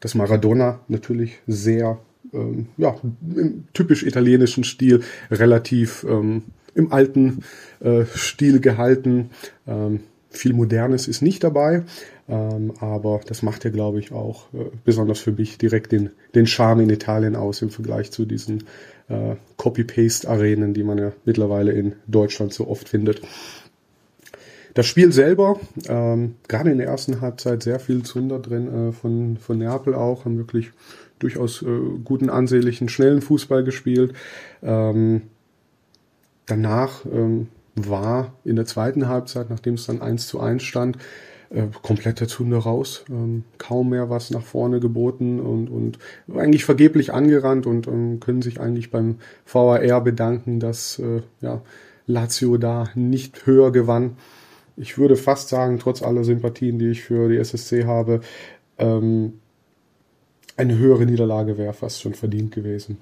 das 0.00 0.16
Maradona 0.16 0.80
natürlich 0.88 1.38
sehr 1.46 1.98
ähm, 2.32 2.66
ja, 2.76 2.96
im 3.34 3.64
typisch 3.72 4.02
italienischen 4.02 4.64
Stil 4.64 5.02
relativ 5.30 6.04
ähm, 6.08 6.42
im 6.74 6.92
alten 6.92 7.40
äh, 7.80 8.04
Stil 8.14 8.60
gehalten. 8.60 9.30
Ähm, 9.66 10.00
viel 10.30 10.52
Modernes 10.52 11.08
ist 11.08 11.22
nicht 11.22 11.42
dabei, 11.42 11.82
ähm, 12.28 12.72
aber 12.78 13.20
das 13.26 13.42
macht 13.42 13.64
ja, 13.64 13.70
glaube 13.70 13.98
ich, 13.98 14.12
auch 14.12 14.52
äh, 14.54 14.66
besonders 14.84 15.18
für 15.18 15.32
mich 15.32 15.58
direkt 15.58 15.90
den, 15.90 16.10
den 16.34 16.46
Charme 16.46 16.80
in 16.80 16.90
Italien 16.90 17.34
aus 17.34 17.62
im 17.62 17.70
Vergleich 17.70 18.12
zu 18.12 18.24
diesen 18.24 18.64
äh, 19.08 19.34
Copy-Paste-Arenen, 19.56 20.72
die 20.72 20.84
man 20.84 20.98
ja 20.98 21.12
mittlerweile 21.24 21.72
in 21.72 21.94
Deutschland 22.06 22.54
so 22.54 22.68
oft 22.68 22.88
findet. 22.88 23.22
Das 24.74 24.86
Spiel 24.86 25.12
selber, 25.12 25.58
ähm, 25.88 26.36
gerade 26.46 26.70
in 26.70 26.78
der 26.78 26.86
ersten 26.86 27.20
Halbzeit 27.20 27.64
sehr 27.64 27.80
viel 27.80 28.04
Zunder 28.04 28.38
drin 28.38 28.90
äh, 28.90 28.92
von, 28.92 29.36
von 29.36 29.58
Neapel 29.58 29.94
auch, 29.94 30.24
haben 30.24 30.38
wirklich 30.38 30.70
durchaus 31.20 31.62
äh, 31.62 31.66
guten, 32.04 32.28
ansehnlichen, 32.30 32.88
schnellen 32.88 33.22
Fußball 33.22 33.62
gespielt. 33.62 34.12
Ähm, 34.62 35.22
danach 36.46 37.04
ähm, 37.06 37.48
war 37.76 38.34
in 38.44 38.56
der 38.56 38.66
zweiten 38.66 39.08
Halbzeit, 39.08 39.50
nachdem 39.50 39.74
es 39.74 39.86
dann 39.86 40.02
1 40.02 40.26
zu 40.26 40.40
1 40.40 40.62
stand, 40.62 40.98
äh, 41.50 41.66
komplett 41.82 42.20
der 42.20 42.28
Zunder 42.28 42.58
raus. 42.58 43.04
Ähm, 43.08 43.44
kaum 43.58 43.90
mehr 43.90 44.10
was 44.10 44.30
nach 44.30 44.42
vorne 44.42 44.80
geboten 44.80 45.40
und, 45.40 45.68
und 45.68 45.98
eigentlich 46.34 46.64
vergeblich 46.64 47.12
angerannt 47.12 47.66
und 47.66 47.86
ähm, 47.86 48.20
können 48.20 48.42
sich 48.42 48.60
eigentlich 48.60 48.90
beim 48.90 49.16
VAR 49.46 50.02
bedanken, 50.02 50.60
dass 50.60 50.98
äh, 50.98 51.22
ja, 51.40 51.62
Lazio 52.06 52.56
da 52.56 52.88
nicht 52.94 53.46
höher 53.46 53.72
gewann. 53.72 54.16
Ich 54.76 54.96
würde 54.96 55.16
fast 55.16 55.48
sagen, 55.48 55.78
trotz 55.78 56.02
aller 56.02 56.24
Sympathien, 56.24 56.78
die 56.78 56.90
ich 56.90 57.02
für 57.02 57.28
die 57.28 57.36
SSC 57.36 57.84
habe, 57.84 58.20
ähm, 58.78 59.39
eine 60.60 60.78
höhere 60.78 61.06
Niederlage 61.06 61.56
wäre 61.56 61.72
fast 61.72 62.02
schon 62.02 62.14
verdient 62.14 62.52
gewesen. 62.52 62.98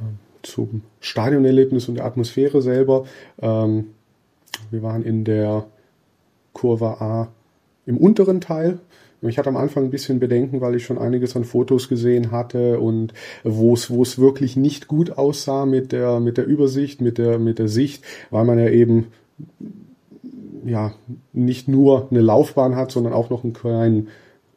Ähm, 0.00 0.18
zum 0.42 0.82
Stadionerlebnis 1.00 1.88
und 1.88 1.96
der 1.96 2.04
Atmosphäre 2.04 2.62
selber. 2.62 3.04
Ähm, 3.42 3.88
wir 4.70 4.82
waren 4.82 5.02
in 5.02 5.24
der 5.24 5.66
Kurve 6.52 7.00
A 7.00 7.28
im 7.84 7.96
unteren 7.96 8.40
Teil. 8.40 8.78
Ich 9.20 9.36
hatte 9.36 9.48
am 9.48 9.56
Anfang 9.56 9.84
ein 9.84 9.90
bisschen 9.90 10.20
Bedenken, 10.20 10.60
weil 10.60 10.76
ich 10.76 10.84
schon 10.84 10.98
einiges 10.98 11.34
an 11.34 11.42
Fotos 11.42 11.88
gesehen 11.88 12.30
hatte 12.30 12.78
und 12.78 13.12
wo 13.42 13.74
es, 13.74 13.90
wo 13.90 14.02
es 14.02 14.20
wirklich 14.20 14.56
nicht 14.56 14.86
gut 14.86 15.18
aussah 15.18 15.66
mit 15.66 15.90
der, 15.90 16.20
mit 16.20 16.38
der 16.38 16.46
Übersicht, 16.46 17.00
mit 17.00 17.18
der, 17.18 17.40
mit 17.40 17.58
der 17.58 17.66
Sicht, 17.66 18.04
weil 18.30 18.44
man 18.44 18.60
ja 18.60 18.68
eben 18.68 19.08
ja 20.64 20.92
nicht 21.32 21.66
nur 21.66 22.06
eine 22.10 22.20
Laufbahn 22.20 22.76
hat, 22.76 22.92
sondern 22.92 23.12
auch 23.12 23.28
noch 23.30 23.42
einen 23.42 23.54
kleinen 23.54 24.08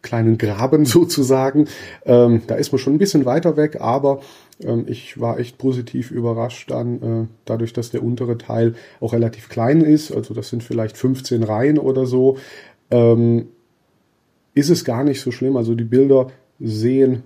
kleinen 0.02 0.38
Graben 0.38 0.86
sozusagen. 0.86 1.68
Ähm, 2.06 2.42
da 2.48 2.56
ist 2.56 2.72
man 2.72 2.80
schon 2.80 2.94
ein 2.94 3.00
bisschen 3.00 3.26
weiter 3.26 3.58
weg, 3.58 3.78
aber 3.80 4.22
ähm, 4.64 4.86
ich 4.88 5.20
war 5.20 5.40
echt 5.40 5.58
positiv 5.58 6.12
überrascht 6.12 6.72
dann, 6.72 7.02
äh, 7.02 7.28
dadurch, 7.46 7.74
dass 7.74 7.92
der 7.92 8.04
untere 8.04 8.38
Teil 8.38 8.76
auch 9.00 9.14
relativ 9.14 9.50
klein 9.50 9.82
ist, 9.82 10.12
also 10.12 10.34
das 10.34 10.50
sind 10.50 10.64
vielleicht 10.64 10.98
15 10.98 11.44
Reihen 11.44 11.78
oder 11.78 12.06
so, 12.06 12.38
ähm, 12.90 13.48
ist 14.54 14.70
es 14.70 14.84
gar 14.84 15.04
nicht 15.04 15.22
so 15.22 15.32
schlimm. 15.32 15.56
Also 15.56 15.76
die 15.76 15.86
Bilder 15.86 16.28
sehen 16.60 17.24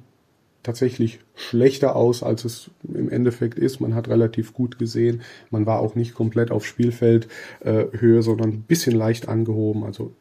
tatsächlich 0.65 1.19
schlechter 1.35 1.95
aus, 1.95 2.23
als 2.23 2.43
es 2.43 2.71
im 2.91 3.09
Endeffekt 3.09 3.59
ist. 3.59 3.79
Man 3.79 3.93
hat 3.93 4.07
relativ 4.07 4.53
gut 4.53 4.79
gesehen. 4.79 5.21
Man 5.51 5.65
war 5.65 5.79
auch 5.79 5.95
nicht 5.95 6.15
komplett 6.15 6.51
auf 6.51 6.65
Spielfeldhöhe, 6.65 8.19
äh, 8.19 8.21
sondern 8.21 8.49
ein 8.49 8.61
bisschen 8.63 8.95
leicht 8.95 9.27
angehoben. 9.27 9.83
Also 9.83 10.13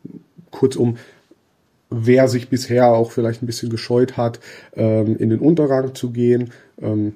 kurzum, 0.51 0.97
wer 1.91 2.29
sich 2.29 2.49
bisher 2.49 2.89
auch 2.89 3.11
vielleicht 3.13 3.43
ein 3.43 3.47
bisschen 3.47 3.71
gescheut 3.71 4.17
hat, 4.17 4.41
ähm, 4.75 5.17
in 5.17 5.31
den 5.31 5.41
Unterrang 5.41 5.95
zu 5.95 6.11
gehen, 6.11 6.51
ähm, 6.81 7.15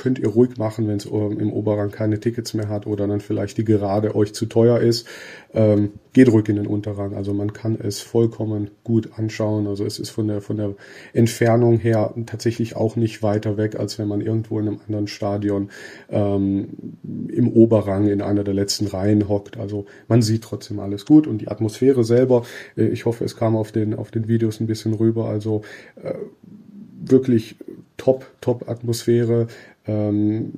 könnt 0.00 0.18
ihr 0.18 0.28
ruhig 0.28 0.56
machen, 0.56 0.88
wenn 0.88 0.96
es 0.96 1.04
ähm, 1.04 1.38
im 1.38 1.52
Oberrang 1.52 1.90
keine 1.90 2.18
Tickets 2.18 2.54
mehr 2.54 2.70
hat 2.70 2.86
oder 2.86 3.06
dann 3.06 3.20
vielleicht 3.20 3.58
die 3.58 3.64
Gerade 3.64 4.14
euch 4.14 4.32
zu 4.32 4.46
teuer 4.46 4.80
ist. 4.80 5.06
Ähm, 5.52 5.90
geht 6.14 6.32
ruhig 6.32 6.48
in 6.48 6.56
den 6.56 6.66
Unterrang. 6.66 7.14
Also 7.14 7.34
man 7.34 7.52
kann 7.52 7.76
es 7.78 8.00
vollkommen 8.00 8.70
gut 8.82 9.10
anschauen. 9.18 9.66
Also 9.66 9.84
es 9.84 9.98
ist 9.98 10.08
von 10.08 10.26
der, 10.26 10.40
von 10.40 10.56
der 10.56 10.74
Entfernung 11.12 11.78
her 11.78 12.14
tatsächlich 12.24 12.76
auch 12.76 12.96
nicht 12.96 13.22
weiter 13.22 13.58
weg, 13.58 13.78
als 13.78 13.98
wenn 13.98 14.08
man 14.08 14.22
irgendwo 14.22 14.58
in 14.58 14.68
einem 14.68 14.80
anderen 14.86 15.06
Stadion 15.06 15.68
ähm, 16.08 16.68
im 17.28 17.48
Oberrang 17.48 18.08
in 18.08 18.22
einer 18.22 18.42
der 18.42 18.54
letzten 18.54 18.86
Reihen 18.86 19.28
hockt. 19.28 19.58
Also 19.58 19.84
man 20.08 20.22
sieht 20.22 20.44
trotzdem 20.44 20.80
alles 20.80 21.04
gut 21.04 21.26
und 21.26 21.42
die 21.42 21.48
Atmosphäre 21.48 22.04
selber, 22.04 22.44
äh, 22.74 22.86
ich 22.86 23.04
hoffe, 23.04 23.22
es 23.24 23.36
kam 23.36 23.54
auf 23.54 23.70
den, 23.70 23.92
auf 23.92 24.10
den 24.10 24.28
Videos 24.28 24.60
ein 24.60 24.66
bisschen 24.66 24.94
rüber. 24.94 25.26
Also 25.26 25.60
äh, 26.02 26.14
wirklich 27.02 27.56
top, 28.00 28.26
top 28.40 28.68
Atmosphäre 28.68 29.46
ähm, 29.86 30.52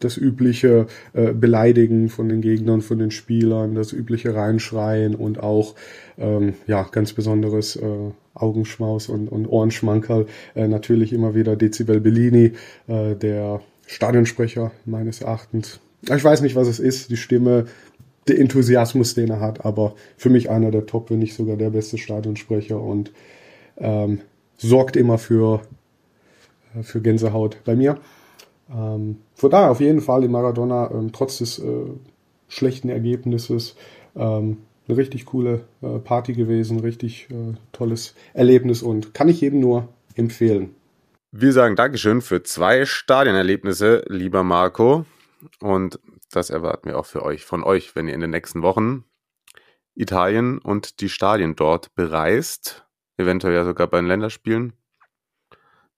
das 0.00 0.16
übliche 0.16 0.86
äh, 1.12 1.32
Beleidigen 1.32 2.08
von 2.08 2.28
den 2.28 2.40
Gegnern, 2.40 2.80
von 2.80 2.98
den 2.98 3.10
Spielern, 3.10 3.74
das 3.74 3.92
übliche 3.92 4.34
Reinschreien 4.34 5.14
und 5.14 5.40
auch 5.40 5.74
ähm, 6.18 6.54
ja 6.66 6.86
ganz 6.90 7.12
besonderes 7.12 7.76
äh, 7.76 8.10
Augenschmaus 8.34 9.08
und, 9.08 9.28
und 9.28 9.46
Ohrenschmankerl. 9.46 10.26
Äh, 10.54 10.68
natürlich 10.68 11.12
immer 11.12 11.34
wieder 11.34 11.56
Dezibel 11.56 12.00
Bellini, 12.00 12.52
äh, 12.88 13.14
der 13.14 13.60
Stadionsprecher 13.86 14.72
meines 14.84 15.20
Erachtens. 15.20 15.80
Ich 16.02 16.24
weiß 16.24 16.40
nicht, 16.40 16.56
was 16.56 16.68
es 16.68 16.80
ist, 16.80 17.10
die 17.10 17.16
Stimme, 17.16 17.66
der 18.28 18.38
Enthusiasmus, 18.38 19.14
den 19.14 19.30
er 19.30 19.40
hat, 19.40 19.64
aber 19.64 19.94
für 20.16 20.30
mich 20.30 20.48
einer 20.48 20.70
der 20.70 20.86
Top, 20.86 21.10
wenn 21.10 21.18
nicht 21.18 21.34
sogar 21.34 21.56
der 21.56 21.70
beste 21.70 21.98
Stadionsprecher 21.98 22.80
und 22.80 23.12
ähm, 23.78 24.20
sorgt 24.56 24.96
immer 24.96 25.18
für 25.18 25.62
für 26.82 27.00
Gänsehaut 27.00 27.58
bei 27.64 27.76
mir. 27.76 27.98
Ähm, 28.70 29.18
von 29.34 29.50
daher 29.50 29.70
auf 29.70 29.80
jeden 29.80 30.00
Fall 30.00 30.24
in 30.24 30.30
Maradona, 30.30 30.90
ähm, 30.90 31.12
trotz 31.12 31.38
des 31.38 31.58
äh, 31.58 31.86
schlechten 32.48 32.88
Ergebnisses, 32.88 33.76
ähm, 34.16 34.58
eine 34.88 34.96
richtig 34.96 35.26
coole 35.26 35.64
äh, 35.80 35.98
Party 35.98 36.32
gewesen, 36.32 36.80
richtig 36.80 37.28
äh, 37.30 37.54
tolles 37.72 38.14
Erlebnis 38.34 38.82
und 38.82 39.14
kann 39.14 39.28
ich 39.28 39.40
jedem 39.40 39.60
nur 39.60 39.88
empfehlen. 40.14 40.74
Wir 41.30 41.52
sagen 41.52 41.76
Dankeschön 41.76 42.20
für 42.20 42.42
zwei 42.42 42.84
Stadionerlebnisse, 42.84 44.04
lieber 44.08 44.42
Marco. 44.42 45.06
Und 45.60 45.98
das 46.30 46.50
erwarten 46.50 46.88
wir 46.88 46.98
auch 46.98 47.06
für 47.06 47.22
euch, 47.22 47.44
von 47.44 47.64
euch, 47.64 47.96
wenn 47.96 48.06
ihr 48.06 48.14
in 48.14 48.20
den 48.20 48.30
nächsten 48.30 48.62
Wochen 48.62 49.04
Italien 49.94 50.58
und 50.58 51.00
die 51.00 51.08
Stadien 51.08 51.56
dort 51.56 51.94
bereist, 51.94 52.86
eventuell 53.16 53.54
ja 53.54 53.64
sogar 53.64 53.86
bei 53.86 53.98
den 53.98 54.06
Länderspielen 54.06 54.74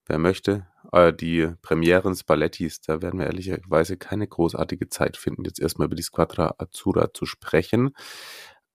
wer 0.06 0.18
möchte. 0.18 0.66
Äh, 0.92 1.12
die 1.12 1.50
Premieren 1.62 2.14
Spallettis, 2.14 2.80
da 2.80 3.02
werden 3.02 3.18
wir 3.18 3.26
ehrlicherweise 3.26 3.96
keine 3.96 4.26
großartige 4.26 4.88
Zeit 4.88 5.16
finden, 5.16 5.44
jetzt 5.44 5.60
erstmal 5.60 5.86
über 5.86 5.96
die 5.96 6.02
Squadra 6.02 6.54
Azzurra 6.58 7.12
zu 7.12 7.26
sprechen. 7.26 7.94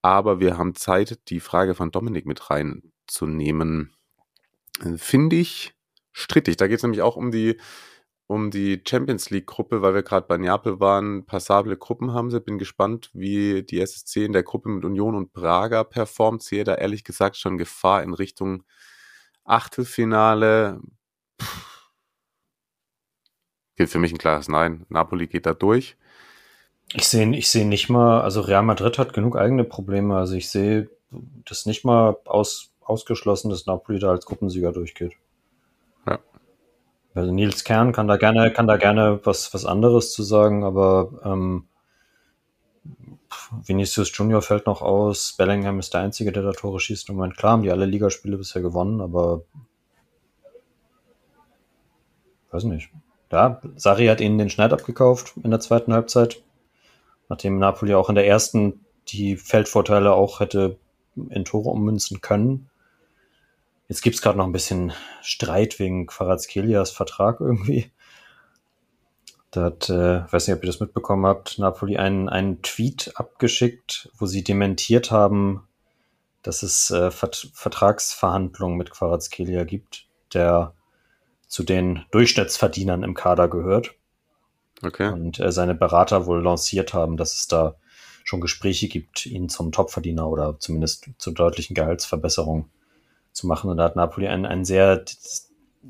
Aber 0.02 0.40
wir 0.40 0.56
haben 0.56 0.74
Zeit, 0.74 1.28
die 1.28 1.40
Frage 1.40 1.74
von 1.74 1.90
Dominik 1.90 2.26
mit 2.26 2.50
reinzunehmen. 2.50 3.92
Finde 4.96 5.36
ich 5.36 5.74
strittig. 6.12 6.56
Da 6.56 6.68
geht 6.68 6.78
es 6.78 6.82
nämlich 6.82 7.02
auch 7.02 7.16
um 7.16 7.30
die, 7.30 7.60
um 8.26 8.50
die 8.50 8.82
Champions 8.86 9.28
League-Gruppe, 9.28 9.82
weil 9.82 9.94
wir 9.94 10.02
gerade 10.02 10.26
bei 10.26 10.38
Neapel 10.38 10.80
waren. 10.80 11.26
Passable 11.26 11.76
Gruppen 11.76 12.14
haben 12.14 12.30
sie. 12.30 12.40
Bin 12.40 12.58
gespannt, 12.58 13.10
wie 13.12 13.62
die 13.62 13.80
SSC 13.80 14.24
in 14.24 14.32
der 14.32 14.42
Gruppe 14.42 14.70
mit 14.70 14.84
Union 14.84 15.14
und 15.14 15.32
Braga 15.34 15.84
performt. 15.84 16.42
Sehe 16.42 16.64
da 16.64 16.76
ehrlich 16.76 17.04
gesagt 17.04 17.36
schon 17.36 17.58
Gefahr 17.58 18.02
in 18.02 18.14
Richtung 18.14 18.64
Achtelfinale 19.44 20.80
Gilt 23.76 23.90
für 23.90 23.98
mich 23.98 24.12
ein 24.12 24.18
klares 24.18 24.48
Nein. 24.48 24.84
Napoli 24.88 25.26
geht 25.26 25.46
da 25.46 25.54
durch. 25.54 25.96
Ich 26.92 27.08
sehe 27.08 27.34
ich 27.36 27.48
sehe 27.48 27.66
nicht 27.66 27.88
mal, 27.88 28.20
also 28.20 28.40
Real 28.40 28.62
Madrid 28.62 28.98
hat 28.98 29.12
genug 29.12 29.36
eigene 29.36 29.64
Probleme. 29.64 30.16
Also 30.16 30.34
ich 30.34 30.50
sehe 30.50 30.90
das 31.44 31.66
nicht 31.66 31.84
mal 31.84 32.16
aus, 32.24 32.72
ausgeschlossen, 32.80 33.50
dass 33.50 33.66
Napoli 33.66 33.98
da 33.98 34.10
als 34.10 34.26
Gruppensieger 34.26 34.72
durchgeht. 34.72 35.12
Ja. 36.06 36.18
Also 37.14 37.32
Nils 37.32 37.64
Kern 37.64 37.92
kann 37.92 38.08
da 38.08 38.16
gerne, 38.16 38.52
kann 38.52 38.66
da 38.66 38.76
gerne 38.76 39.20
was, 39.24 39.54
was 39.54 39.64
anderes 39.64 40.12
zu 40.12 40.22
sagen, 40.22 40.64
aber 40.64 41.20
ähm, 41.24 41.66
Vinicius 43.64 44.16
Junior 44.16 44.42
fällt 44.42 44.66
noch 44.66 44.82
aus. 44.82 45.34
Bellingham 45.36 45.78
ist 45.78 45.94
der 45.94 46.02
Einzige, 46.02 46.32
der 46.32 46.42
da 46.42 46.52
Tore 46.52 46.80
schießt. 46.80 47.08
Im 47.08 47.16
Moment 47.16 47.36
klar 47.36 47.52
haben 47.52 47.62
die 47.62 47.70
alle 47.70 47.86
Ligaspiele 47.86 48.36
bisher 48.36 48.62
gewonnen, 48.62 49.00
aber 49.00 49.42
weiß 52.50 52.64
nicht. 52.64 52.90
Ja, 53.32 53.60
Sari 53.76 54.06
hat 54.06 54.20
ihnen 54.20 54.38
den 54.38 54.50
Schneid 54.50 54.72
abgekauft 54.72 55.34
in 55.42 55.50
der 55.50 55.60
zweiten 55.60 55.92
Halbzeit 55.92 56.42
nachdem 57.30 57.58
Napoli 57.58 57.94
auch 57.94 58.10
in 58.10 58.16
der 58.16 58.26
ersten 58.26 58.84
die 59.08 59.36
Feldvorteile 59.36 60.12
auch 60.12 60.40
hätte 60.40 60.78
in 61.30 61.44
Tore 61.46 61.70
ummünzen 61.70 62.20
können. 62.20 62.68
Jetzt 63.88 64.02
gibt 64.02 64.16
es 64.16 64.22
gerade 64.22 64.36
noch 64.36 64.46
ein 64.46 64.52
bisschen 64.52 64.92
Streit 65.22 65.78
wegen 65.78 66.06
Kvaratskelias 66.06 66.90
Vertrag 66.90 67.40
irgendwie. 67.40 67.90
Da 69.50 69.64
hat, 69.64 69.88
äh, 69.88 70.30
weiß 70.32 70.46
nicht, 70.46 70.56
ob 70.56 70.62
ihr 70.62 70.68
das 70.68 70.80
mitbekommen 70.80 71.26
habt, 71.26 71.58
Napoli 71.58 71.96
einen, 71.96 72.28
einen 72.28 72.62
Tweet 72.62 73.12
abgeschickt, 73.14 74.10
wo 74.16 74.26
sie 74.26 74.44
dementiert 74.44 75.10
haben, 75.10 75.66
dass 76.42 76.62
es 76.62 76.90
äh, 76.90 77.10
Vert 77.10 77.50
Vertragsverhandlungen 77.52 78.76
mit 78.76 78.90
Kvaratskhelia 78.90 79.64
gibt, 79.64 80.06
der 80.34 80.74
zu 81.50 81.64
den 81.64 82.04
Durchschnittsverdienern 82.12 83.02
im 83.02 83.14
Kader 83.14 83.48
gehört. 83.48 83.94
Okay. 84.82 85.12
Und 85.12 85.40
äh, 85.40 85.50
seine 85.50 85.74
Berater 85.74 86.24
wohl 86.26 86.42
lanciert 86.42 86.94
haben, 86.94 87.16
dass 87.16 87.34
es 87.34 87.48
da 87.48 87.74
schon 88.24 88.40
Gespräche 88.40 88.86
gibt, 88.88 89.26
ihn 89.26 89.48
zum 89.48 89.72
Topverdiener 89.72 90.28
oder 90.28 90.58
zumindest 90.60 91.10
zur 91.18 91.34
deutlichen 91.34 91.74
Gehaltsverbesserung 91.74 92.70
zu 93.32 93.48
machen. 93.48 93.68
Und 93.68 93.78
da 93.78 93.84
hat 93.84 93.96
Napoli 93.96 94.28
einen, 94.28 94.46
einen 94.46 94.64
sehr, 94.64 95.04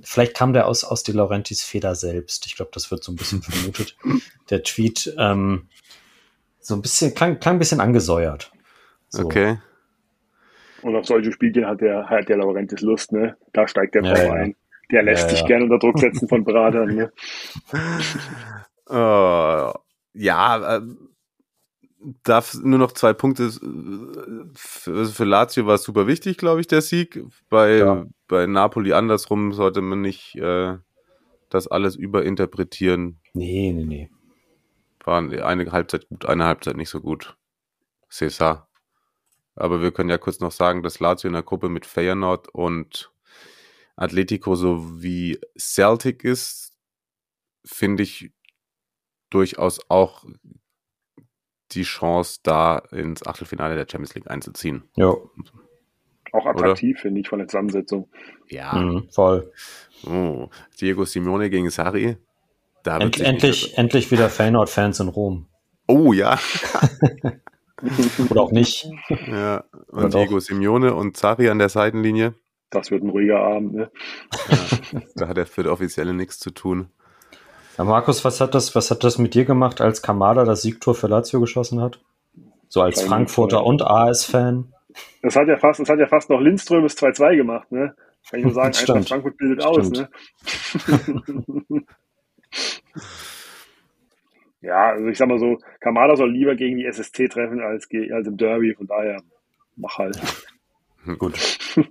vielleicht 0.00 0.34
kam 0.34 0.54
der 0.54 0.66
aus, 0.66 0.82
aus 0.82 1.02
De 1.02 1.14
Laurentis 1.14 1.62
Feder 1.62 1.94
selbst. 1.94 2.46
Ich 2.46 2.56
glaube, 2.56 2.70
das 2.72 2.90
wird 2.90 3.04
so 3.04 3.12
ein 3.12 3.16
bisschen 3.16 3.42
vermutet. 3.42 3.96
Der 4.48 4.62
Tweet, 4.62 5.14
ähm, 5.18 5.68
so 6.58 6.74
ein 6.74 6.80
bisschen, 6.80 7.14
klang, 7.14 7.38
klang 7.38 7.56
ein 7.56 7.58
bisschen 7.58 7.80
angesäuert. 7.80 8.50
So. 9.10 9.24
Okay. 9.26 9.58
Und 10.80 10.96
auf 10.96 11.04
solche 11.04 11.32
Spielchen 11.32 11.66
hat 11.66 11.82
der, 11.82 12.08
hat 12.08 12.30
der 12.30 12.38
Laurentis 12.38 12.80
Lust, 12.80 13.12
ne? 13.12 13.36
Da 13.52 13.68
steigt 13.68 13.94
der 13.94 14.02
ja, 14.04 14.46
ja. 14.46 14.52
Der 14.90 15.02
lässt 15.02 15.24
ja, 15.24 15.28
sich 15.30 15.40
ja. 15.40 15.46
gerne 15.46 15.64
unter 15.64 15.78
Druck 15.78 15.98
setzen 15.98 16.28
von 16.28 16.44
Beratern, 16.44 16.94
ne? 16.94 17.12
Uh, 18.88 19.72
ja, 20.12 20.76
äh, 20.76 20.80
darf 22.22 22.54
nur 22.54 22.78
noch 22.78 22.92
zwei 22.92 23.12
Punkte. 23.12 23.50
Für, 24.54 24.90
also 24.96 25.12
für 25.12 25.24
Lazio 25.24 25.66
war 25.66 25.74
es 25.74 25.82
super 25.82 26.06
wichtig, 26.06 26.38
glaube 26.38 26.60
ich, 26.60 26.66
der 26.66 26.80
Sieg. 26.80 27.22
Bei, 27.48 27.76
ja. 27.76 28.06
bei 28.26 28.46
Napoli 28.46 28.92
andersrum 28.92 29.52
sollte 29.52 29.80
man 29.80 30.00
nicht 30.00 30.36
äh, 30.36 30.76
das 31.50 31.68
alles 31.68 31.96
überinterpretieren. 31.96 33.20
Nee, 33.34 33.72
nee, 33.72 33.84
nee. 33.84 34.10
War 35.04 35.18
eine 35.18 35.72
Halbzeit 35.72 36.08
gut, 36.08 36.26
eine 36.26 36.44
Halbzeit 36.44 36.76
nicht 36.76 36.90
so 36.90 37.00
gut. 37.00 37.36
César. 38.10 38.66
Aber 39.54 39.82
wir 39.82 39.92
können 39.92 40.10
ja 40.10 40.18
kurz 40.18 40.40
noch 40.40 40.52
sagen, 40.52 40.82
dass 40.82 41.00
Lazio 41.00 41.28
in 41.28 41.34
der 41.34 41.42
Gruppe 41.42 41.68
mit 41.68 41.86
Feyenoord 41.86 42.48
und 42.48 43.09
Atletico 44.00 44.56
sowie 44.56 45.38
Celtic 45.58 46.24
ist, 46.24 46.72
finde 47.64 48.02
ich 48.02 48.32
durchaus 49.28 49.78
auch 49.90 50.24
die 51.72 51.82
Chance, 51.82 52.40
da 52.42 52.78
ins 52.90 53.26
Achtelfinale 53.26 53.76
der 53.76 53.86
Champions 53.88 54.14
League 54.14 54.30
einzuziehen. 54.30 54.84
Ja. 54.96 55.14
Auch 56.32 56.46
attraktiv, 56.46 56.98
finde 56.98 57.20
ich, 57.20 57.28
von 57.28 57.40
der 57.40 57.48
Zusammensetzung. 57.48 58.08
Ja. 58.48 58.72
Mhm, 58.74 59.08
voll. 59.10 59.52
Oh, 60.06 60.48
Diego 60.80 61.04
Simeone 61.04 61.50
gegen 61.50 61.68
Sari. 61.70 62.16
Da 62.82 62.98
End, 62.98 63.20
endlich, 63.20 63.76
endlich 63.76 64.10
wieder 64.10 64.30
Feyenoord-Fans 64.30 65.00
in 65.00 65.08
Rom. 65.08 65.46
Oh 65.86 66.12
ja. 66.14 66.38
Oder 68.30 68.40
auch 68.40 68.52
nicht. 68.52 68.88
Ja, 69.26 69.64
und 69.88 70.04
Oder 70.04 70.08
Diego 70.08 70.34
doch. 70.36 70.40
Simeone 70.40 70.94
und 70.94 71.16
Sari 71.18 71.50
an 71.50 71.58
der 71.58 71.68
Seitenlinie. 71.68 72.34
Das 72.70 72.90
wird 72.92 73.02
ein 73.02 73.10
ruhiger 73.10 73.40
Abend, 73.40 73.74
ne? 73.74 73.90
Ja, 74.92 75.00
da 75.16 75.28
hat 75.28 75.38
er 75.38 75.46
für 75.46 75.64
die 75.64 75.68
Offizielle 75.68 76.14
nichts 76.14 76.38
zu 76.38 76.50
tun. 76.50 76.88
Ja, 77.76 77.84
Markus, 77.84 78.24
was 78.24 78.40
hat 78.40 78.54
das, 78.54 78.74
was 78.76 78.90
hat 78.90 79.02
das 79.02 79.18
mit 79.18 79.34
dir 79.34 79.44
gemacht, 79.44 79.80
als 79.80 80.02
Kamada 80.02 80.44
das 80.44 80.62
Siegtor 80.62 80.94
für 80.94 81.08
Lazio 81.08 81.40
geschossen 81.40 81.80
hat? 81.80 82.00
So 82.68 82.82
als 82.82 83.02
Frankfurter 83.02 83.64
und 83.64 83.82
AS-Fan? 83.82 84.72
Das 85.22 85.34
hat 85.34 85.48
ja 85.48 85.56
fast, 85.56 85.80
das 85.80 85.88
hat 85.88 85.98
ja 85.98 86.06
fast 86.06 86.30
noch 86.30 86.40
Lindström 86.40 86.84
bis 86.84 86.96
2-2 86.96 87.36
gemacht, 87.36 87.72
ne? 87.72 87.94
Kann 88.28 88.38
ich 88.38 88.44
nur 88.44 88.54
sagen, 88.54 88.74
Stimmt. 88.74 89.08
Frankfurt 89.08 89.36
bildet 89.36 89.64
aus, 89.64 89.90
ne? 89.90 90.08
ja, 94.60 94.90
also 94.90 95.06
ich 95.06 95.18
sag 95.18 95.28
mal 95.28 95.38
so, 95.38 95.58
Kamada 95.80 96.14
soll 96.14 96.30
lieber 96.30 96.54
gegen 96.54 96.76
die 96.76 96.86
SSC 96.86 97.28
treffen 97.28 97.60
als, 97.60 97.88
als 98.12 98.28
im 98.28 98.36
Derby, 98.36 98.74
von 98.74 98.86
daher 98.86 99.22
mach 99.76 99.98
halt. 99.98 100.20
Gut. 101.18 101.58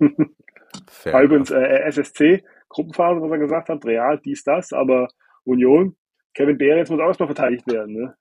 Übrigens, 1.05 1.51
äh, 1.51 1.83
SSC, 1.87 2.43
Gruppenphase, 2.69 3.21
was 3.21 3.31
er 3.31 3.37
gesagt 3.37 3.69
hat, 3.69 3.85
Real, 3.85 4.19
dies, 4.23 4.43
das, 4.43 4.73
aber 4.73 5.07
Union, 5.43 5.95
Kevin 6.33 6.57
Behrens 6.57 6.89
muss 6.89 6.99
auch 6.99 7.07
erstmal 7.07 7.27
verteidigt 7.27 7.67
werden. 7.67 7.93
Ne? 7.93 8.15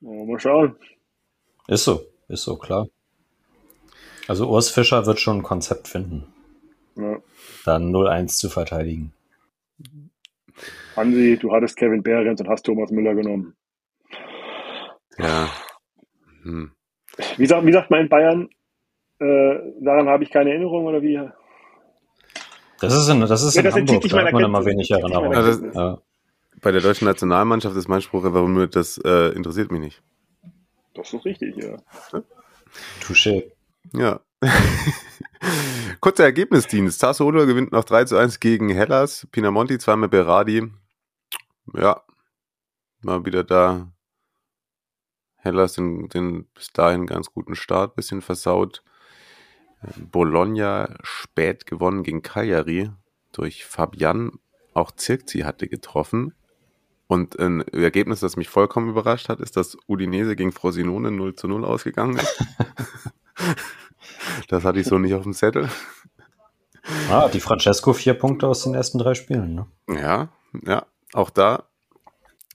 Mal 0.00 0.38
schauen. 0.38 0.76
Ist 1.68 1.84
so, 1.84 2.00
ist 2.28 2.42
so, 2.42 2.56
klar. 2.56 2.88
Also 4.28 4.48
Urs 4.48 4.70
Fischer 4.70 5.06
wird 5.06 5.20
schon 5.20 5.38
ein 5.38 5.42
Konzept 5.42 5.88
finden. 5.88 6.26
Ja. 6.96 7.18
Dann 7.64 7.92
0-1 7.94 8.38
zu 8.38 8.48
verteidigen. 8.48 9.12
Hansi, 10.96 11.38
du 11.40 11.52
hattest 11.52 11.76
Kevin 11.76 12.02
Behrens 12.02 12.40
und 12.40 12.48
hast 12.48 12.64
Thomas 12.64 12.90
Müller 12.90 13.14
genommen. 13.14 13.54
Ja. 15.18 15.50
Hm. 16.42 16.72
Wie, 17.36 17.46
sagt, 17.46 17.66
wie 17.66 17.72
sagt 17.72 17.90
man 17.90 18.00
in 18.00 18.08
Bayern, 18.08 18.48
äh, 19.18 19.58
daran 19.80 20.08
habe 20.08 20.24
ich 20.24 20.30
keine 20.30 20.50
Erinnerung 20.50 20.86
oder 20.86 21.02
wie? 21.02 21.20
Das 22.80 22.94
ist 22.94 23.08
in, 23.08 23.20
das 23.20 23.42
ist 23.42 23.54
ja, 23.54 23.60
in 23.60 23.64
das 23.64 23.74
Hamburg, 23.74 24.08
da 24.08 24.24
hat 24.24 24.32
man 24.32 24.44
immer 24.44 24.64
wenig 24.64 24.90
Erinnerung. 24.90 25.34
Also, 25.34 25.66
ja 25.66 25.98
bei 26.60 26.72
der 26.72 26.80
deutschen 26.80 27.06
Nationalmannschaft 27.06 27.76
ist 27.76 27.88
mein 27.88 28.02
Spruch 28.02 28.24
einfach 28.24 28.46
nur, 28.46 28.66
das 28.66 28.98
äh, 28.98 29.28
interessiert 29.34 29.70
mich 29.70 29.80
nicht. 29.80 30.02
Das 30.94 31.12
ist 31.12 31.24
richtig, 31.24 31.56
ja. 31.56 31.76
Touché. 33.00 33.52
Ja. 33.92 34.20
Kurzer 36.00 36.24
Ergebnisdienst. 36.24 36.98
Sassuolo 36.98 37.46
gewinnt 37.46 37.72
noch 37.72 37.84
3 37.84 38.06
zu 38.06 38.16
1 38.16 38.40
gegen 38.40 38.68
Hellas. 38.70 39.26
Pinamonti 39.30 39.78
zweimal 39.78 40.08
Berardi. 40.08 40.70
Ja, 41.74 42.02
mal 43.02 43.24
wieder 43.24 43.44
da. 43.44 43.92
Hellas 45.36 45.74
den, 45.74 46.08
den 46.08 46.46
bis 46.54 46.72
dahin 46.72 47.06
ganz 47.06 47.32
guten 47.32 47.54
Start, 47.54 47.94
bisschen 47.94 48.22
versaut. 48.22 48.82
Bologna 50.10 50.94
spät 51.02 51.66
gewonnen 51.66 52.02
gegen 52.02 52.22
Cagliari 52.22 52.90
durch 53.32 53.64
Fabian. 53.64 54.38
Auch 54.74 54.90
Zirkzi 54.92 55.40
hatte 55.40 55.68
getroffen. 55.68 56.34
Und 57.08 57.38
ein 57.38 57.60
Ergebnis, 57.68 58.20
das 58.20 58.36
mich 58.36 58.48
vollkommen 58.48 58.88
überrascht 58.88 59.28
hat, 59.28 59.40
ist, 59.40 59.56
dass 59.56 59.78
Udinese 59.86 60.34
gegen 60.34 60.52
Frosinone 60.52 61.10
0 61.10 61.36
zu 61.36 61.46
0 61.46 61.64
ausgegangen 61.64 62.16
ist. 62.16 62.44
das 64.48 64.64
hatte 64.64 64.80
ich 64.80 64.86
so 64.86 64.98
nicht 64.98 65.14
auf 65.14 65.22
dem 65.22 65.32
Zettel. 65.32 65.68
Ah, 67.10 67.28
die 67.28 67.40
Francesco 67.40 67.92
vier 67.92 68.14
Punkte 68.14 68.48
aus 68.48 68.62
den 68.62 68.74
ersten 68.74 68.98
drei 68.98 69.14
Spielen, 69.14 69.54
ne? 69.54 69.66
Ja, 69.88 70.28
ja. 70.64 70.86
Auch 71.12 71.30
da 71.30 71.64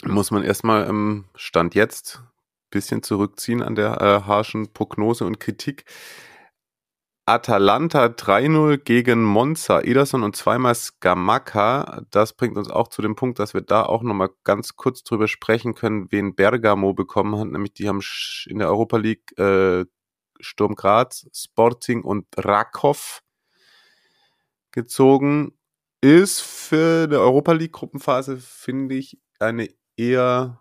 muss 0.03 0.31
man 0.31 0.43
erstmal 0.43 0.85
im 0.87 1.25
Stand 1.35 1.75
jetzt 1.75 2.21
ein 2.21 2.27
bisschen 2.71 3.03
zurückziehen 3.03 3.61
an 3.61 3.75
der 3.75 4.01
äh, 4.01 4.21
harschen 4.27 4.73
Prognose 4.73 5.25
und 5.25 5.39
Kritik. 5.39 5.85
Atalanta 7.25 8.05
3-0 8.05 8.77
gegen 8.77 9.23
Monza, 9.23 9.81
Ederson 9.81 10.23
und 10.23 10.35
zweimal 10.35 10.75
Scamacca. 10.75 12.01
Das 12.09 12.33
bringt 12.33 12.57
uns 12.57 12.69
auch 12.69 12.87
zu 12.87 13.01
dem 13.01 13.15
Punkt, 13.15 13.39
dass 13.39 13.53
wir 13.53 13.61
da 13.61 13.83
auch 13.83 14.01
nochmal 14.01 14.31
ganz 14.43 14.75
kurz 14.75 15.03
drüber 15.03 15.27
sprechen 15.27 15.75
können, 15.75 16.11
wen 16.11 16.35
Bergamo 16.35 16.93
bekommen 16.93 17.39
hat. 17.39 17.47
Nämlich 17.47 17.73
die 17.73 17.87
haben 17.87 18.01
in 18.47 18.59
der 18.59 18.69
Europa 18.69 18.97
League 18.97 19.37
äh, 19.37 19.85
Sturm 20.39 20.75
Graz, 20.75 21.27
Sporting 21.33 22.03
und 22.03 22.25
Rakov 22.37 23.21
gezogen. 24.71 25.53
Ist 26.01 26.41
für 26.41 27.07
die 27.07 27.15
Europa 27.15 27.51
League 27.51 27.73
Gruppenphase, 27.73 28.37
finde 28.37 28.95
ich, 28.95 29.19
eine 29.39 29.69
eher 29.95 30.59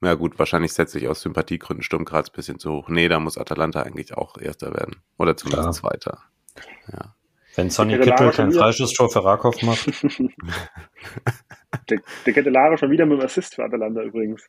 ja 0.00 0.14
gut, 0.14 0.38
wahrscheinlich 0.38 0.72
setze 0.72 0.98
ich 0.98 1.08
aus 1.08 1.20
Sympathiegründen 1.20 1.82
Sturm 1.82 2.04
Graz 2.04 2.28
ein 2.28 2.36
bisschen 2.36 2.58
zu 2.58 2.72
hoch. 2.72 2.88
Nee, 2.88 3.08
da 3.08 3.18
muss 3.18 3.38
Atalanta 3.38 3.82
eigentlich 3.82 4.14
auch 4.14 4.38
Erster 4.38 4.72
werden. 4.74 4.96
Oder 5.18 5.36
zumindest 5.36 5.80
Klar. 5.80 5.92
Zweiter. 5.92 6.18
Ja. 6.92 7.14
Wenn 7.56 7.70
Sonny 7.70 7.98
Kittel 7.98 8.30
kein 8.30 8.52
Freischusstor 8.52 9.10
für 9.10 9.24
Rakov 9.24 9.60
macht. 9.62 9.90
Der, 11.90 12.00
der 12.24 12.32
Kettelare 12.32 12.78
schon 12.78 12.90
wieder 12.90 13.04
mit 13.04 13.18
dem 13.18 13.24
Assist 13.26 13.54
für 13.54 13.64
Atalanta 13.64 14.02
übrigens. 14.02 14.48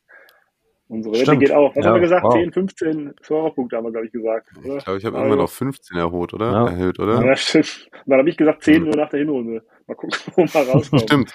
Unsere 0.89 1.13
Wette 1.13 1.37
geht 1.37 1.51
auch. 1.51 1.75
Was 1.75 1.85
ja, 1.85 1.91
haben 1.91 1.97
wir 1.97 2.01
gesagt? 2.01 2.23
Wow. 2.23 2.33
10, 2.33 2.51
15 2.51 3.13
Scorerpunkte 3.23 3.77
haben 3.77 3.85
wir, 3.85 3.91
glaube 3.91 4.07
ich, 4.07 4.11
gesagt. 4.11 4.49
Oder? 4.57 4.77
Ich 4.77 4.83
glaube, 4.83 4.97
ich 4.97 5.05
habe 5.05 5.17
irgendwann 5.17 5.37
noch 5.37 5.49
15 5.49 5.97
erhöht, 5.97 6.33
oder? 6.33 6.51
Ja. 6.51 6.67
Erhöht, 6.67 6.99
oder? 6.99 7.23
Ja, 7.23 7.35
stimmt. 7.35 7.91
Dann 8.07 8.17
habe 8.17 8.29
ich 8.29 8.35
gesagt 8.35 8.63
10 8.63 8.75
hm. 8.75 8.83
nur 8.85 8.95
nach 8.95 9.09
der 9.09 9.19
Hinrunde. 9.19 9.63
Mal 9.85 9.93
gucken, 9.93 10.19
wo 10.35 10.43
wir 10.43 10.67
rauskommen. 10.67 11.27
Stimmt. 11.27 11.33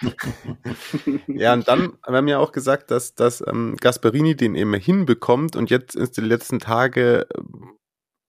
ja, 1.29 1.55
und 1.55 1.69
dann 1.69 1.93
haben 2.05 2.27
wir 2.27 2.33
ja 2.33 2.39
auch 2.41 2.51
gesagt, 2.51 2.91
dass, 2.91 3.15
dass 3.15 3.47
ähm, 3.47 3.77
Gasperini 3.81 4.35
den 4.35 4.57
eben 4.57 4.75
hinbekommt 4.75 5.55
und 5.55 5.71
jetzt 5.71 5.95
ist 5.95 6.17
die 6.17 6.23
letzten 6.23 6.59
Tage 6.59 7.27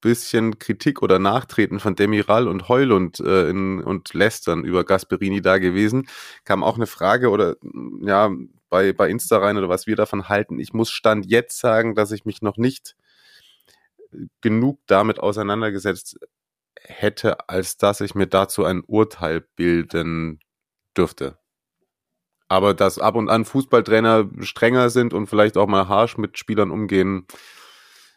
bisschen 0.01 0.59
Kritik 0.59 1.01
oder 1.01 1.17
Nachtreten 1.17 1.80
von 1.80 1.95
Demiral 1.95 2.47
und 2.47 2.69
Heulund 2.69 3.19
äh, 3.19 3.49
in, 3.49 3.82
und 3.82 4.13
Lästern 4.13 4.63
über 4.63 4.84
Gasperini 4.84 5.41
da 5.41 5.57
gewesen. 5.57 6.07
Kam 6.43 6.63
auch 6.63 6.76
eine 6.76 6.86
Frage 6.86 7.32
oder 7.32 7.55
ja, 8.01 8.30
bei, 8.70 8.93
bei 8.93 9.09
Insta 9.09 9.38
rein 9.38 9.57
oder 9.57 9.70
was 9.70 9.88
wir 9.88 9.95
davon 9.95 10.30
halten. 10.30 10.59
Ich 10.59 10.74
muss 10.74 10.91
Stand 10.91 11.26
jetzt 11.26 11.59
sagen, 11.59 11.95
dass 11.95 12.11
ich 12.11 12.26
mich 12.26 12.41
noch 12.41 12.57
nicht 12.57 12.95
genug 14.41 14.80
damit 14.88 15.20
auseinandergesetzt 15.20 16.20
hätte, 16.80 17.49
als 17.49 17.78
dass 17.78 18.01
ich 18.01 18.16
mir 18.16 18.28
dazu 18.28 18.63
ein 18.63 18.84
Urteil 18.86 19.41
bilden 19.55 20.39
dürfte. 20.97 21.38
Aber 22.47 22.74
dass 22.74 22.99
ab 22.99 23.16
und 23.16 23.30
an 23.30 23.45
Fußballtrainer 23.45 24.30
strenger 24.41 24.89
sind 24.89 25.13
und 25.13 25.28
vielleicht 25.28 25.57
auch 25.57 25.68
mal 25.68 25.88
harsch 25.88 26.18
mit 26.18 26.38
Spielern 26.38 26.72
umgehen, 26.72 27.26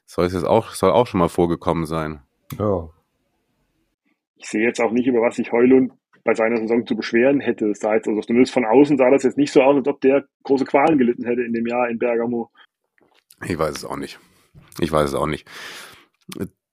soll 0.05 0.27
es 0.27 0.35
jetzt 0.35 0.45
auch, 0.45 0.73
soll 0.73 0.91
auch 0.91 1.07
schon 1.07 1.21
mal 1.21 1.29
vorgekommen 1.29 1.87
sein. 1.87 2.23
Ja. 2.59 2.91
Ich 4.37 4.49
sehe 4.49 4.65
jetzt 4.65 4.81
auch 4.81 4.93
nicht, 4.93 5.07
über 5.07 5.21
was 5.21 5.37
sich 5.37 5.51
Heulund 5.51 5.93
bei 6.29 6.35
seiner 6.35 6.59
Saison 6.59 6.87
zu 6.87 6.95
beschweren 6.95 7.41
hätte. 7.41 7.69
Das 7.69 7.81
jetzt, 7.81 8.07
also 8.07 8.21
zumindest 8.21 8.53
von 8.53 8.67
außen 8.67 8.99
sah 8.99 9.11
das 9.11 9.23
jetzt 9.23 9.39
nicht 9.39 9.51
so 9.51 9.63
aus, 9.63 9.77
als 9.77 9.89
ob 9.89 9.99
der 10.03 10.27
große 10.43 10.67
Qualen 10.67 10.99
gelitten 10.99 11.25
hätte 11.25 11.41
in 11.41 11.55
dem 11.55 11.67
Jahr 11.67 11.89
in 11.89 11.99
Bergamo. 11.99 12.51
Ich 13.47 13.59
weiß 13.59 13.75
es 13.75 13.85
auch 13.87 13.97
nicht. 13.97 14.19
Ich 14.79 14.93
weiß 14.93 15.09
es 15.09 15.15
auch 15.15 15.27
nicht. 15.27 15.49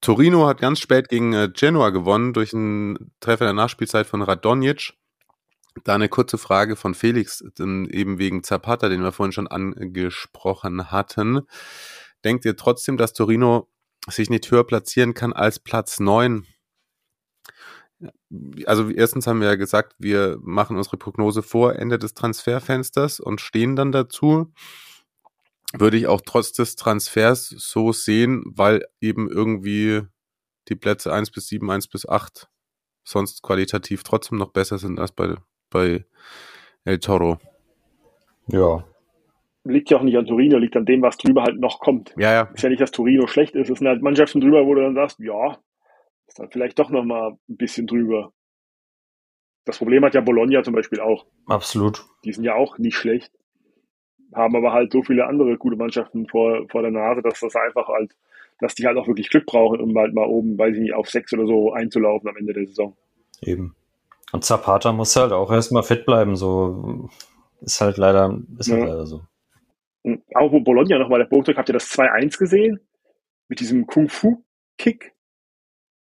Torino 0.01 0.45
hat 0.45 0.59
ganz 0.59 0.81
spät 0.81 1.07
gegen 1.07 1.31
äh, 1.31 1.49
Genoa 1.53 1.91
gewonnen 1.91 2.33
durch 2.33 2.53
einen 2.53 3.13
Treffer 3.21 3.45
der 3.45 3.53
Nachspielzeit 3.53 4.07
von 4.07 4.21
Radonjic. 4.21 4.91
Da 5.85 5.95
eine 5.95 6.09
kurze 6.09 6.37
Frage 6.37 6.75
von 6.75 6.93
Felix, 6.93 7.41
eben 7.57 8.19
wegen 8.19 8.43
Zapata, 8.43 8.89
den 8.89 9.03
wir 9.03 9.13
vorhin 9.13 9.31
schon 9.31 9.47
angesprochen 9.47 10.91
hatten. 10.91 11.43
Denkt 12.25 12.43
ihr 12.43 12.57
trotzdem, 12.57 12.97
dass 12.97 13.13
Torino 13.13 13.69
sich 14.09 14.29
nicht 14.29 14.51
höher 14.51 14.65
platzieren 14.65 15.13
kann 15.13 15.31
als 15.31 15.59
Platz 15.59 16.01
9 16.01 16.45
also 18.65 18.89
erstens 18.89 19.27
haben 19.27 19.41
wir 19.41 19.47
ja 19.47 19.55
gesagt, 19.55 19.95
wir 19.99 20.38
machen 20.41 20.77
unsere 20.77 20.97
Prognose 20.97 21.43
vor 21.43 21.75
Ende 21.75 21.99
des 21.99 22.13
Transferfensters 22.13 23.19
und 23.19 23.41
stehen 23.41 23.75
dann 23.75 23.91
dazu. 23.91 24.51
Würde 25.77 25.97
ich 25.97 26.07
auch 26.07 26.21
trotz 26.25 26.53
des 26.53 26.75
Transfers 26.75 27.49
so 27.49 27.91
sehen, 27.91 28.43
weil 28.45 28.86
eben 29.01 29.29
irgendwie 29.29 30.01
die 30.69 30.75
Plätze 30.75 31.13
1 31.13 31.31
bis 31.31 31.47
7, 31.47 31.69
1 31.69 31.88
bis 31.88 32.07
8 32.07 32.47
sonst 33.03 33.43
qualitativ 33.43 34.03
trotzdem 34.03 34.38
noch 34.38 34.51
besser 34.51 34.77
sind 34.77 34.99
als 34.99 35.11
bei, 35.11 35.36
bei 35.69 36.05
El 36.86 36.99
Toro. 36.99 37.38
Ja. 38.47 38.83
Liegt 39.63 39.89
ja 39.89 39.97
auch 39.97 40.03
nicht 40.03 40.17
an 40.17 40.25
Torino, 40.25 40.57
liegt 40.57 40.75
an 40.75 40.86
dem, 40.86 41.01
was 41.01 41.17
drüber 41.17 41.43
halt 41.43 41.59
noch 41.59 41.79
kommt. 41.79 42.13
Ja, 42.17 42.31
ja. 42.31 42.41
Ist 42.53 42.61
ja 42.61 42.69
nicht, 42.69 42.81
dass 42.81 42.91
Torino 42.91 43.27
schlecht 43.27 43.55
ist. 43.55 43.69
Es 43.69 43.79
sind 43.79 43.88
halt 43.88 44.01
Mannschaften 44.01 44.41
drüber, 44.41 44.65
wo 44.65 44.75
du 44.75 44.81
dann 44.81 44.95
sagst, 44.95 45.19
ja, 45.19 45.57
ist 46.28 46.39
dann 46.39 46.49
vielleicht 46.51 46.80
doch 46.80 46.89
nochmal 46.89 47.38
ein 47.49 47.57
bisschen 47.57 47.88
drüber. 47.88 48.32
Das 49.65 49.78
Problem 49.80 50.05
hat 50.05 50.13
ja 50.13 50.21
Bologna 50.21 50.63
zum 50.63 50.76
Beispiel 50.76 50.99
auch. 50.99 51.26
Absolut. 51.47 52.05
Die 52.23 52.32
sind 52.32 52.43
ja 52.43 52.55
auch 52.55 52.78
nicht 52.78 52.95
schlecht, 52.95 53.32
haben 54.34 54.55
aber 54.55 54.73
halt 54.73 54.91
so 54.91 55.01
viele 55.01 55.26
andere 55.26 55.57
gute 55.57 55.76
Mannschaften 55.76 56.28
vor, 56.28 56.67
vor 56.69 56.82
der 56.82 56.91
Nase, 56.91 57.21
dass 57.21 57.39
das 57.39 57.55
einfach 57.55 57.88
halt, 57.88 58.15
dass 58.59 58.76
die 58.76 58.86
halt 58.86 58.97
auch 58.97 59.07
wirklich 59.07 59.30
Glück 59.30 59.45
brauchen, 59.45 59.82
um 59.82 59.97
halt 59.97 60.13
mal 60.13 60.28
oben, 60.28 60.57
weiß 60.57 60.76
ich 60.76 60.82
nicht, 60.82 60.93
auf 60.93 61.09
sechs 61.09 61.34
oder 61.34 61.47
so 61.47 61.73
einzulaufen 61.73 62.30
am 62.30 62.38
Ende 62.38 62.53
der 62.53 62.67
Saison. 62.67 62.95
Eben. 63.41 63.76
Und 64.32 64.43
Zapata 64.43 64.91
muss 64.91 65.15
halt 65.15 65.32
auch 65.32 65.51
erstmal 65.51 65.84
fit 65.84 66.05
bleiben, 66.05 66.36
so 66.36 67.09
ist 67.61 67.82
halt 67.82 67.97
leider, 67.97 68.39
ist 68.59 68.71
halt 68.71 68.82
ja. 68.82 68.88
leider 68.88 69.05
so. 69.05 69.21
Und 70.03 70.23
auch 70.36 70.51
wo 70.51 70.59
Bologna 70.59 70.99
nochmal 70.99 71.19
der 71.19 71.26
Bogen 71.26 71.57
habt 71.57 71.69
ihr 71.69 71.73
das 71.73 71.89
2-1 71.89 72.38
gesehen? 72.38 72.80
Mit 73.47 73.59
diesem 73.59 73.88
Kung-Fu-Kick? 73.88 75.14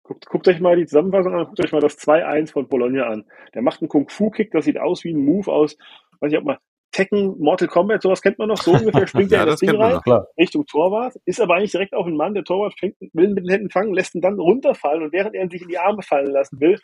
Guckt, 0.04 0.26
guckt 0.26 0.48
euch 0.50 0.60
mal 0.60 0.76
die 0.76 0.86
Zusammenfassung 0.86 1.34
an, 1.34 1.46
guckt 1.46 1.64
euch 1.64 1.72
mal 1.72 1.80
das 1.80 1.98
2-1 1.98 2.52
von 2.52 2.68
Bologna 2.68 3.06
an. 3.06 3.26
Der 3.54 3.62
macht 3.62 3.82
einen 3.82 3.90
Kung-Fu-Kick, 3.90 4.52
das 4.52 4.66
sieht 4.66 4.78
aus 4.78 5.04
wie 5.06 5.14
ein 5.14 5.24
Move 5.24 5.50
aus, 5.52 5.78
weiß 6.20 6.32
ich 6.32 6.38
ob 6.38 6.44
man 6.44 6.58
Tekken, 6.92 7.40
Mortal 7.40 7.68
Kombat, 7.68 8.02
sowas 8.02 8.22
kennt 8.22 8.38
man 8.38 8.50
noch, 8.50 8.58
so 8.58 8.72
ungefähr 8.74 9.08
springt 9.08 9.32
ja, 9.32 9.40
er 9.40 9.44
in 9.44 9.50
das, 9.50 9.60
das 9.62 9.70
Ding 9.70 9.82
rein, 9.82 10.00
Richtung 10.38 10.66
Torwart, 10.66 11.16
ist 11.26 11.42
aber 11.42 11.56
eigentlich 11.56 11.72
direkt 11.72 11.94
auf 11.94 12.06
den 12.06 12.18
Mann, 12.18 12.34
der 12.34 12.44
Torwart 12.44 12.78
fängt, 12.78 12.96
will 13.14 13.30
mit 13.30 13.46
den 13.46 13.50
Händen 13.50 13.70
fangen, 13.70 13.94
lässt 13.94 14.14
ihn 14.14 14.22
dann 14.22 14.40
runterfallen 14.40 15.04
und 15.04 15.14
während 15.14 15.36
er 15.36 15.44
ihn 15.44 15.50
sich 15.50 15.62
in 15.62 15.70
die 15.70 15.80
Arme 15.80 16.02
fallen 16.02 16.32
lassen 16.32 16.60
will, 16.60 16.80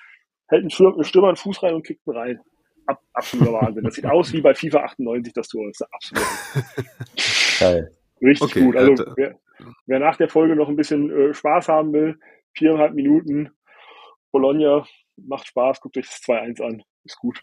hält 0.48 0.64
ein 0.64 0.70
Stürmer, 0.70 0.98
ein 0.98 1.04
Stürmer 1.04 1.28
einen 1.28 1.38
Fuß 1.38 1.62
rein 1.64 1.76
und 1.76 1.86
kickt 1.86 2.06
ihn 2.08 2.16
rein. 2.16 2.40
Ab, 2.88 3.02
absoluter 3.14 3.54
Wahnsinn. 3.54 3.84
Das 3.84 3.94
sieht 3.94 4.08
aus 4.08 4.34
wie 4.34 4.42
bei 4.42 4.56
FIFA 4.56 4.80
98 4.80 5.34
das 5.34 5.48
Tor. 5.48 5.68
Das 5.68 5.80
ist 5.80 5.94
absolut. 5.94 7.60
Geil. 7.60 7.92
Richtig 8.20 8.50
okay, 8.50 8.62
gut. 8.62 8.76
Also, 8.76 9.04
äh, 9.04 9.14
wer, 9.16 9.40
wer, 9.86 10.00
nach 10.00 10.18
der 10.18 10.28
Folge 10.28 10.56
noch 10.56 10.70
ein 10.70 10.76
bisschen 10.76 11.12
äh, 11.12 11.34
Spaß 11.36 11.68
haben 11.68 11.94
will, 11.94 12.20
viereinhalb 12.54 12.94
Minuten. 12.94 13.52
Bologna 14.32 14.86
macht 15.18 15.48
Spaß, 15.48 15.82
guckt 15.82 15.98
euch 15.98 16.08
das 16.08 16.22
2-1 16.22 16.62
an. 16.62 16.84
Ist 17.04 17.18
gut. 17.18 17.42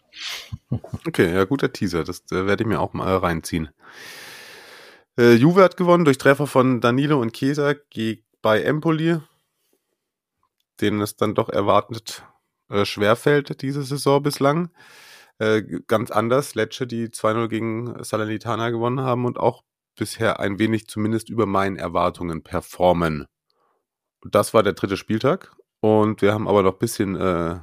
Okay, 1.05 1.33
ja, 1.33 1.45
guter 1.45 1.71
Teaser. 1.73 2.03
Das 2.03 2.23
äh, 2.31 2.45
werde 2.45 2.63
ich 2.63 2.67
mir 2.67 2.79
auch 2.79 2.93
mal 2.93 3.17
reinziehen. 3.17 3.69
Äh, 5.17 5.33
Juve 5.33 5.63
hat 5.63 5.77
gewonnen 5.77 6.05
durch 6.05 6.17
Treffer 6.17 6.47
von 6.47 6.79
Danilo 6.79 7.19
und 7.19 7.33
Chiesa 7.33 7.73
bei 8.41 8.61
Empoli, 8.61 9.19
denen 10.79 11.01
es 11.01 11.15
dann 11.15 11.35
doch 11.35 11.49
erwartet 11.49 12.23
äh, 12.69 12.85
schwerfällt 12.85 13.61
diese 13.61 13.83
Saison 13.83 14.21
bislang. 14.21 14.69
Äh, 15.39 15.61
ganz 15.87 16.11
anders, 16.11 16.55
Lecce, 16.55 16.87
die 16.87 17.07
2-0 17.09 17.47
gegen 17.47 18.03
Salernitana 18.03 18.69
gewonnen 18.69 19.01
haben 19.01 19.25
und 19.25 19.39
auch 19.39 19.63
bisher 19.95 20.39
ein 20.39 20.59
wenig 20.59 20.87
zumindest 20.87 21.29
über 21.29 21.45
meinen 21.45 21.77
Erwartungen 21.77 22.43
performen. 22.43 23.25
Das 24.31 24.53
war 24.53 24.63
der 24.63 24.73
dritte 24.73 24.97
Spieltag 24.97 25.55
und 25.79 26.21
wir 26.21 26.33
haben 26.33 26.47
aber 26.47 26.63
noch 26.63 26.73
ein 26.73 26.79
bisschen 26.79 27.15
äh, 27.15 27.59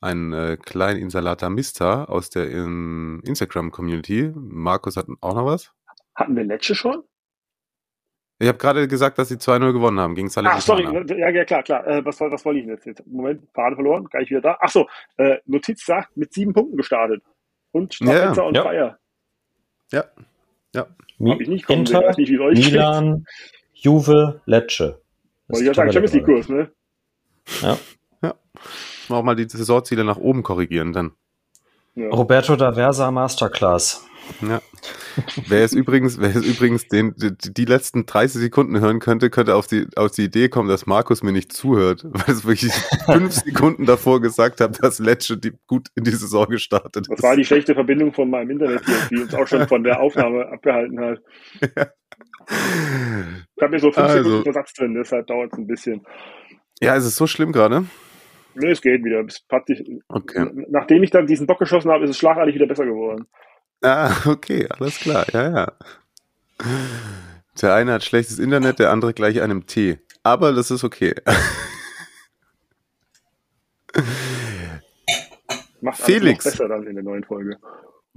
einen 0.00 0.32
äh, 0.32 0.56
kleinen 0.56 1.00
Insalata 1.00 1.50
Mista 1.50 2.04
aus 2.04 2.30
der 2.30 2.50
in 2.50 3.20
Instagram-Community. 3.24 4.32
Markus 4.34 4.96
hat 4.96 5.06
auch 5.20 5.34
noch 5.34 5.46
was. 5.46 5.72
Hatten 6.14 6.36
wir 6.36 6.44
Lecce 6.44 6.74
schon? 6.74 7.02
Ich 8.40 8.46
habe 8.46 8.58
gerade 8.58 8.86
gesagt, 8.86 9.18
dass 9.18 9.28
sie 9.28 9.34
2-0 9.34 9.72
gewonnen 9.72 9.98
haben 9.98 10.14
gegen 10.14 10.28
Salernitana. 10.28 10.58
Ach, 10.58 11.00
sorry, 11.00 11.18
ja, 11.18 11.28
ja 11.30 11.44
klar, 11.44 11.64
klar. 11.64 11.84
Äh, 11.86 12.04
was, 12.04 12.20
was 12.20 12.44
wollte 12.44 12.60
ich 12.60 12.66
denn 12.66 12.78
jetzt? 12.84 13.06
Moment, 13.06 13.42
Faden 13.52 13.74
verloren, 13.74 14.04
gleich 14.04 14.30
wieder 14.30 14.40
da. 14.40 14.58
Ach 14.60 14.68
so, 14.68 14.86
äh, 15.16 15.38
Notiz 15.46 15.84
sagt, 15.84 16.16
mit 16.16 16.32
sieben 16.32 16.52
Punkten 16.52 16.76
gestartet. 16.76 17.22
Und 17.72 17.94
Strafpizza 17.94 18.42
ja, 18.42 18.48
und 18.48 18.56
ja. 18.56 18.62
Feier. 18.62 18.98
Ja, 19.92 20.04
ja. 20.74 20.86
Hab 21.26 21.40
ich 21.40 21.48
nicht 21.48 21.66
kommen 21.66 21.80
Inter, 21.80 22.00
sehen. 22.12 22.14
nicht, 22.16 22.30
wie 22.30 22.38
euch 22.38 22.70
Milan, 22.70 23.26
steht. 23.26 23.84
Juve, 23.84 24.40
Lecce. 24.46 25.02
Wollte 25.48 25.64
ich 25.64 25.68
ja 25.68 25.74
sagen, 25.74 25.92
Champions 25.92 26.14
League-Kurs, 26.14 26.48
ne? 26.48 26.70
Ja. 27.62 27.78
ja. 28.22 28.34
Auch 29.08 29.22
mal 29.22 29.34
die 29.34 29.48
Saisonziele 29.48 30.04
nach 30.04 30.18
oben 30.18 30.42
korrigieren 30.42 30.92
dann. 30.92 31.12
Ja. 31.94 32.10
Roberto 32.10 32.54
da 32.56 32.74
Versa 32.74 33.10
Masterclass. 33.10 34.04
Ja. 34.42 34.60
wer 35.48 35.64
es 35.64 35.72
übrigens, 35.72 36.20
wer 36.20 36.28
es 36.28 36.44
übrigens 36.44 36.86
den, 36.86 37.14
die, 37.16 37.32
die, 37.34 37.64
letzten 37.64 38.06
30 38.06 38.40
Sekunden 38.40 38.78
hören 38.78 39.00
könnte, 39.00 39.30
könnte 39.30 39.54
auf 39.54 39.66
die, 39.66 39.86
auf 39.96 40.12
die 40.12 40.24
Idee 40.24 40.48
kommen, 40.48 40.68
dass 40.68 40.86
Markus 40.86 41.22
mir 41.22 41.32
nicht 41.32 41.52
zuhört, 41.52 42.04
weil 42.10 42.34
es 42.34 42.46
wirklich 42.46 42.72
fünf 43.06 43.32
Sekunden 43.44 43.86
davor 43.86 44.20
gesagt 44.20 44.60
habe, 44.60 44.76
dass 44.78 44.98
Lecce 44.98 45.36
die 45.38 45.52
gut 45.66 45.88
in 45.94 46.04
die 46.04 46.10
Saison 46.10 46.46
gestartet 46.46 47.08
ist. 47.08 47.10
Das 47.10 47.22
war 47.22 47.36
die 47.36 47.44
schlechte 47.44 47.74
Verbindung 47.74 48.12
von 48.12 48.30
meinem 48.30 48.50
Internet 48.50 48.84
hier, 48.84 49.08
die 49.10 49.22
uns 49.22 49.34
auch 49.34 49.46
schon 49.46 49.66
von 49.66 49.82
der 49.82 50.00
Aufnahme 50.00 50.46
abgehalten 50.48 51.00
hat. 51.00 51.18
Ja. 51.76 51.88
Ich 52.48 53.62
habe 53.62 53.70
hier 53.70 53.80
so 53.80 53.92
fünf 53.92 54.06
also, 54.06 54.22
Sekunden 54.22 54.44
Versatz 54.44 54.72
drin, 54.74 54.94
deshalb 54.94 55.26
dauert 55.26 55.52
es 55.52 55.58
ein 55.58 55.66
bisschen. 55.66 56.06
Ja, 56.80 56.94
ist 56.94 57.04
es 57.04 57.16
so 57.16 57.26
schlimm 57.26 57.52
gerade? 57.52 57.84
Nee, 58.54 58.70
es 58.70 58.80
geht 58.80 59.04
wieder. 59.04 59.24
Es 59.26 59.40
praktisch, 59.40 59.82
okay. 60.08 60.48
Nachdem 60.68 61.02
ich 61.02 61.10
dann 61.10 61.26
diesen 61.26 61.46
Bock 61.46 61.58
geschossen 61.58 61.90
habe, 61.90 62.04
ist 62.04 62.10
es 62.10 62.18
schlagartig 62.18 62.54
wieder 62.54 62.66
besser 62.66 62.86
geworden. 62.86 63.26
Ah, 63.82 64.12
okay, 64.26 64.66
alles 64.68 64.98
klar. 64.98 65.26
Ja, 65.32 65.50
ja. 65.50 65.72
Der 67.60 67.74
eine 67.74 67.92
hat 67.92 68.04
schlechtes 68.04 68.38
Internet, 68.38 68.78
der 68.78 68.90
andere 68.90 69.12
gleich 69.14 69.40
einem 69.40 69.66
T. 69.66 69.98
Aber 70.22 70.52
das 70.52 70.70
ist 70.70 70.84
okay. 70.84 71.14
Macht 75.80 76.00
Felix. 76.00 76.44
besser 76.44 76.68
dann 76.68 76.86
in 76.86 76.94
der 76.94 77.04
neuen 77.04 77.24
Folge 77.24 77.58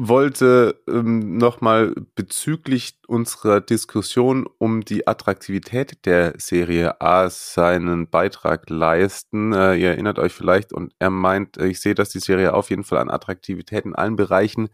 wollte 0.08 0.82
ähm, 0.88 1.38
nochmal 1.38 1.94
bezüglich 2.16 2.98
unserer 3.08 3.62
Diskussion 3.62 4.48
um 4.58 4.82
die 4.84 5.08
Attraktivität 5.08 6.06
der 6.06 6.34
Serie 6.40 7.00
A 7.02 7.30
seinen 7.30 8.10
Beitrag 8.10 8.70
leisten. 8.70 9.54
Äh, 9.54 9.76
ihr 9.76 9.90
erinnert 9.92 10.18
euch 10.18 10.34
vielleicht 10.34 10.74
und 10.74 10.94
er 11.00 11.12
meint, 11.12 11.58
äh, 11.58 11.68
ich 11.68 11.82
sehe, 11.82 11.94
dass 11.94 12.10
die 12.10 12.20
Serie 12.20 12.54
auf 12.54 12.72
jeden 12.72 12.84
Fall 12.84 12.98
an 13.00 13.12
Attraktivität 13.12 13.86
in 13.86 13.96
allen 13.96 14.16
Bereichen 14.16 14.70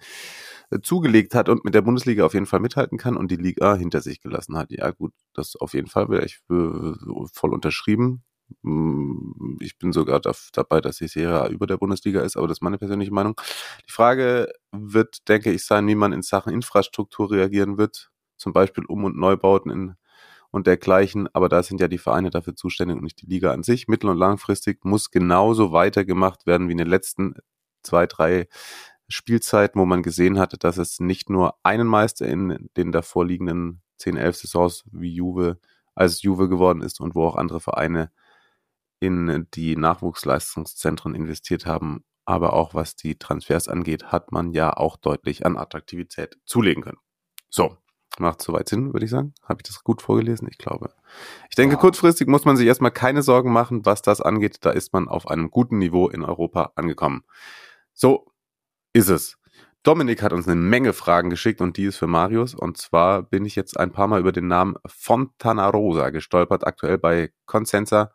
äh, 0.72 0.80
zugelegt 0.82 1.36
hat 1.36 1.50
und 1.50 1.66
mit 1.66 1.76
der 1.76 1.82
Bundesliga 1.82 2.26
auf 2.26 2.34
jeden 2.34 2.46
Fall 2.46 2.62
mithalten 2.62 2.98
kann 2.98 3.18
und 3.18 3.30
die 3.32 3.36
Liga 3.36 3.76
hinter 3.76 4.02
sich 4.02 4.22
gelassen 4.22 4.58
hat. 4.58 4.72
Ja 4.72 4.92
gut, 4.92 5.14
das 5.34 5.56
auf 5.58 5.74
jeden 5.74 5.88
Fall 5.88 6.10
wäre 6.10 6.26
ich 6.26 6.40
äh, 6.50 7.28
voll 7.34 7.54
unterschrieben. 7.54 8.24
Mm, 8.62 9.58
ich 9.60 9.78
bin 9.78 9.92
sogar 9.94 10.20
da, 10.20 10.34
dabei, 10.54 10.82
dass 10.82 10.98
die 10.98 11.08
Serie 11.08 11.50
über 11.50 11.68
der 11.68 11.78
Bundesliga 11.78 12.22
ist, 12.22 12.38
aber 12.38 12.48
das 12.48 12.58
ist 12.58 12.62
meine 12.62 12.78
persönliche 12.78 13.14
Meinung. 13.14 13.40
Die 13.88 13.92
Frage 13.92 14.52
wird, 14.72 15.28
denke 15.30 15.52
ich, 15.52 15.66
sein, 15.66 15.88
wie 15.88 15.96
man 15.96 16.14
in 16.14 16.22
Sachen 16.22 16.54
Infrastruktur 16.54 17.32
reagieren 17.32 17.78
wird, 17.78 18.12
zum 18.38 18.54
Beispiel 18.54 18.86
Um- 18.86 19.06
und 19.06 19.18
Neubauten 19.18 19.72
in, 19.72 19.96
und 20.52 20.68
dergleichen. 20.68 21.28
Aber 21.34 21.50
da 21.50 21.64
sind 21.64 21.82
ja 21.82 21.88
die 21.88 21.98
Vereine 21.98 22.30
dafür 22.30 22.56
zuständig 22.56 22.98
und 22.98 23.04
nicht 23.04 23.22
die 23.22 23.28
Liga 23.28 23.52
an 23.52 23.64
sich. 23.64 23.88
Mittel- 23.88 24.10
und 24.10 24.18
langfristig 24.18 24.86
muss 24.86 25.12
genauso 25.12 25.72
weitergemacht 25.72 26.46
werden 26.46 26.68
wie 26.68 26.74
in 26.74 26.78
den 26.78 26.88
letzten 26.88 27.36
zwei, 27.84 28.08
drei 28.08 28.48
Spielzeiten, 29.10 29.80
wo 29.80 29.86
man 29.86 30.04
gesehen 30.04 30.40
hatte, 30.40 30.58
dass 30.58 30.78
es 30.78 31.00
nicht 31.00 31.30
nur 31.30 31.56
einen 31.64 31.88
Meister 31.88 32.28
in 32.28 32.70
den 32.76 32.92
davorliegenden 32.92 33.82
10, 33.98 34.18
11 34.18 34.38
Saisons 34.38 34.84
wie 34.92 35.14
Juve 35.14 35.60
als 35.96 36.22
Juve 36.22 36.50
geworden 36.50 36.82
ist 36.82 37.00
und 37.00 37.16
wo 37.16 37.26
auch 37.26 37.36
andere 37.36 37.60
Vereine 37.60 38.12
in 39.00 39.48
die 39.54 39.76
Nachwuchsleistungszentren 39.76 41.16
investiert 41.16 41.66
haben, 41.66 42.04
aber 42.26 42.54
auch 42.54 42.74
was 42.74 42.96
die 42.96 43.18
Transfers 43.18 43.68
angeht, 43.68 44.06
hat 44.06 44.32
man 44.32 44.52
ja 44.52 44.76
auch 44.76 44.98
deutlich 44.98 45.46
an 45.46 45.58
Attraktivität 45.58 46.38
zulegen 46.46 46.84
können. 46.84 46.98
So, 47.50 47.78
macht 48.20 48.42
soweit 48.42 48.68
Sinn, 48.70 48.94
würde 48.94 49.06
ich 49.06 49.12
sagen. 49.12 49.34
Habe 49.44 49.60
ich 49.62 49.68
das 49.68 49.84
gut 49.84 50.02
vorgelesen? 50.02 50.48
Ich 50.50 50.58
glaube. 50.58 50.94
Ich 51.50 51.56
denke, 51.56 51.76
ja. 51.76 51.82
kurzfristig 51.82 52.28
muss 52.28 52.46
man 52.46 52.58
sich 52.58 52.68
erstmal 52.68 52.92
keine 52.92 53.22
Sorgen 53.22 53.52
machen, 53.52 53.86
was 53.86 54.02
das 54.02 54.22
angeht. 54.22 54.58
Da 54.62 54.72
ist 54.72 54.94
man 54.94 55.08
auf 55.08 55.28
einem 55.28 55.50
guten 55.52 55.78
Niveau 55.78 56.10
in 56.10 56.24
Europa 56.24 56.74
angekommen. 56.76 57.24
So 57.94 58.32
ist 58.94 59.10
es. 59.10 59.38
Dominik 59.84 60.22
hat 60.22 60.34
uns 60.34 60.48
eine 60.48 60.60
Menge 60.60 60.92
Fragen 60.92 61.30
geschickt 61.30 61.62
und 61.62 61.78
die 61.78 61.86
ist 61.86 61.98
für 61.98 62.08
Marius. 62.08 62.54
Und 62.56 62.78
zwar 62.78 63.24
bin 63.24 63.46
ich 63.46 63.56
jetzt 63.56 63.80
ein 63.80 63.92
paar 63.92 64.08
Mal 64.08 64.20
über 64.20 64.34
den 64.34 64.48
Namen 64.48 64.76
Fontana 64.86 65.70
Rosa 65.70 66.10
gestolpert, 66.10 66.68
aktuell 66.68 66.98
bei 66.98 67.32
Consenza 67.46 68.12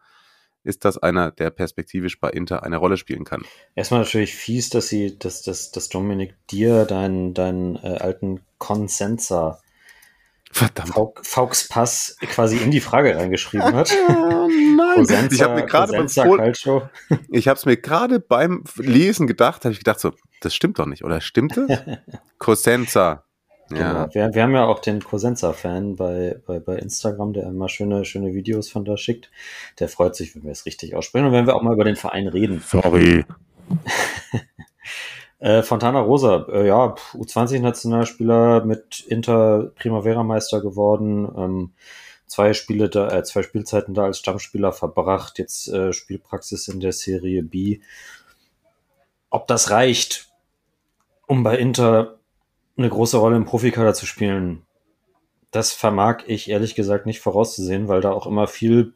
ist 0.64 0.84
das 0.84 0.98
einer, 0.98 1.30
der 1.30 1.50
perspektivisch 1.50 2.20
bei 2.20 2.30
Inter 2.30 2.62
eine 2.62 2.76
Rolle 2.76 2.96
spielen 2.96 3.24
kann. 3.24 3.42
Erstmal 3.74 4.00
natürlich 4.00 4.34
fies, 4.34 4.70
dass 4.70 4.88
sie, 4.88 5.18
dass, 5.18 5.42
dass, 5.42 5.70
dass 5.70 5.88
Dominik 5.88 6.34
dir 6.50 6.84
deinen, 6.84 7.34
deinen 7.34 7.76
äh, 7.76 7.98
alten 7.98 8.40
Consensa 8.58 9.60
Verdammt. 10.54 10.92
Faux 11.22 11.66
Pass 11.68 12.16
quasi 12.20 12.58
in 12.58 12.70
die 12.70 12.80
Frage 12.80 13.16
reingeschrieben 13.16 13.74
hat. 13.74 13.90
oh 14.08 14.48
nein. 14.48 14.96
Cosenza, 14.96 15.34
ich 15.34 15.42
habe 15.42 15.54
mir 15.54 15.64
gerade 15.64 15.92
beim 15.92 16.08
Vor 16.10 16.90
ich 17.30 17.48
habe 17.48 17.58
es 17.58 17.64
mir 17.64 17.78
gerade 17.78 18.20
beim 18.20 18.62
Lesen 18.76 19.26
gedacht, 19.26 19.64
habe 19.64 19.72
ich 19.72 19.78
gedacht 19.78 19.98
so, 19.98 20.12
das 20.42 20.54
stimmt 20.54 20.78
doch 20.78 20.84
nicht, 20.84 21.04
oder 21.04 21.22
stimmt 21.22 21.56
es? 21.56 21.80
Cosenza. 22.38 23.24
Ja. 23.70 23.92
Genau. 23.92 24.14
Wir, 24.14 24.34
wir, 24.34 24.42
haben 24.42 24.54
ja 24.54 24.64
auch 24.64 24.80
den 24.80 25.02
Cosenza-Fan 25.02 25.96
bei, 25.96 26.40
bei, 26.46 26.58
bei 26.58 26.76
Instagram, 26.76 27.32
der 27.32 27.44
immer 27.44 27.68
schöne, 27.68 28.04
schöne 28.04 28.34
Videos 28.34 28.70
von 28.70 28.84
da 28.84 28.96
schickt. 28.96 29.30
Der 29.78 29.88
freut 29.88 30.14
sich, 30.14 30.34
wenn 30.34 30.44
wir 30.44 30.52
es 30.52 30.66
richtig 30.66 30.94
aussprechen 30.94 31.26
und 31.26 31.32
wenn 31.32 31.46
wir 31.46 31.56
auch 31.56 31.62
mal 31.62 31.74
über 31.74 31.84
den 31.84 31.96
Verein 31.96 32.28
reden. 32.28 32.60
Sorry. 32.60 33.24
äh, 35.38 35.62
Fontana 35.62 36.00
Rosa, 36.00 36.46
äh, 36.52 36.66
ja, 36.66 36.94
U20-Nationalspieler 37.14 38.64
mit 38.64 39.00
Inter 39.00 39.70
Primavera-Meister 39.76 40.60
geworden. 40.60 41.28
Ähm, 41.36 41.72
zwei 42.26 42.54
Spiele 42.54 42.88
da, 42.88 43.10
äh, 43.10 43.22
zwei 43.24 43.42
Spielzeiten 43.42 43.94
da 43.94 44.04
als 44.04 44.18
Stammspieler 44.18 44.72
verbracht, 44.72 45.38
jetzt 45.38 45.68
äh, 45.68 45.92
Spielpraxis 45.92 46.68
in 46.68 46.80
der 46.80 46.92
Serie 46.92 47.42
B. 47.42 47.80
Ob 49.30 49.46
das 49.46 49.70
reicht, 49.70 50.30
um 51.26 51.42
bei 51.42 51.56
Inter 51.56 52.18
eine 52.76 52.88
große 52.88 53.16
Rolle 53.16 53.36
im 53.36 53.44
Profikader 53.44 53.94
zu 53.94 54.06
spielen, 54.06 54.62
das 55.50 55.72
vermag 55.72 56.24
ich 56.26 56.48
ehrlich 56.48 56.74
gesagt 56.74 57.06
nicht 57.06 57.20
vorauszusehen, 57.20 57.86
weil 57.86 58.00
da 58.00 58.12
auch 58.12 58.26
immer 58.26 58.46
viel 58.46 58.94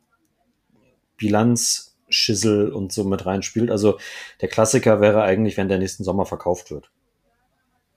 Bilanzschissel 1.18 2.72
und 2.72 2.92
so 2.92 3.04
mit 3.04 3.26
reinspielt. 3.26 3.70
Also 3.70 3.98
der 4.40 4.48
Klassiker 4.48 5.00
wäre 5.00 5.22
eigentlich, 5.22 5.56
wenn 5.56 5.68
der 5.68 5.78
nächsten 5.78 6.02
Sommer 6.02 6.24
verkauft 6.24 6.70
wird. 6.70 6.90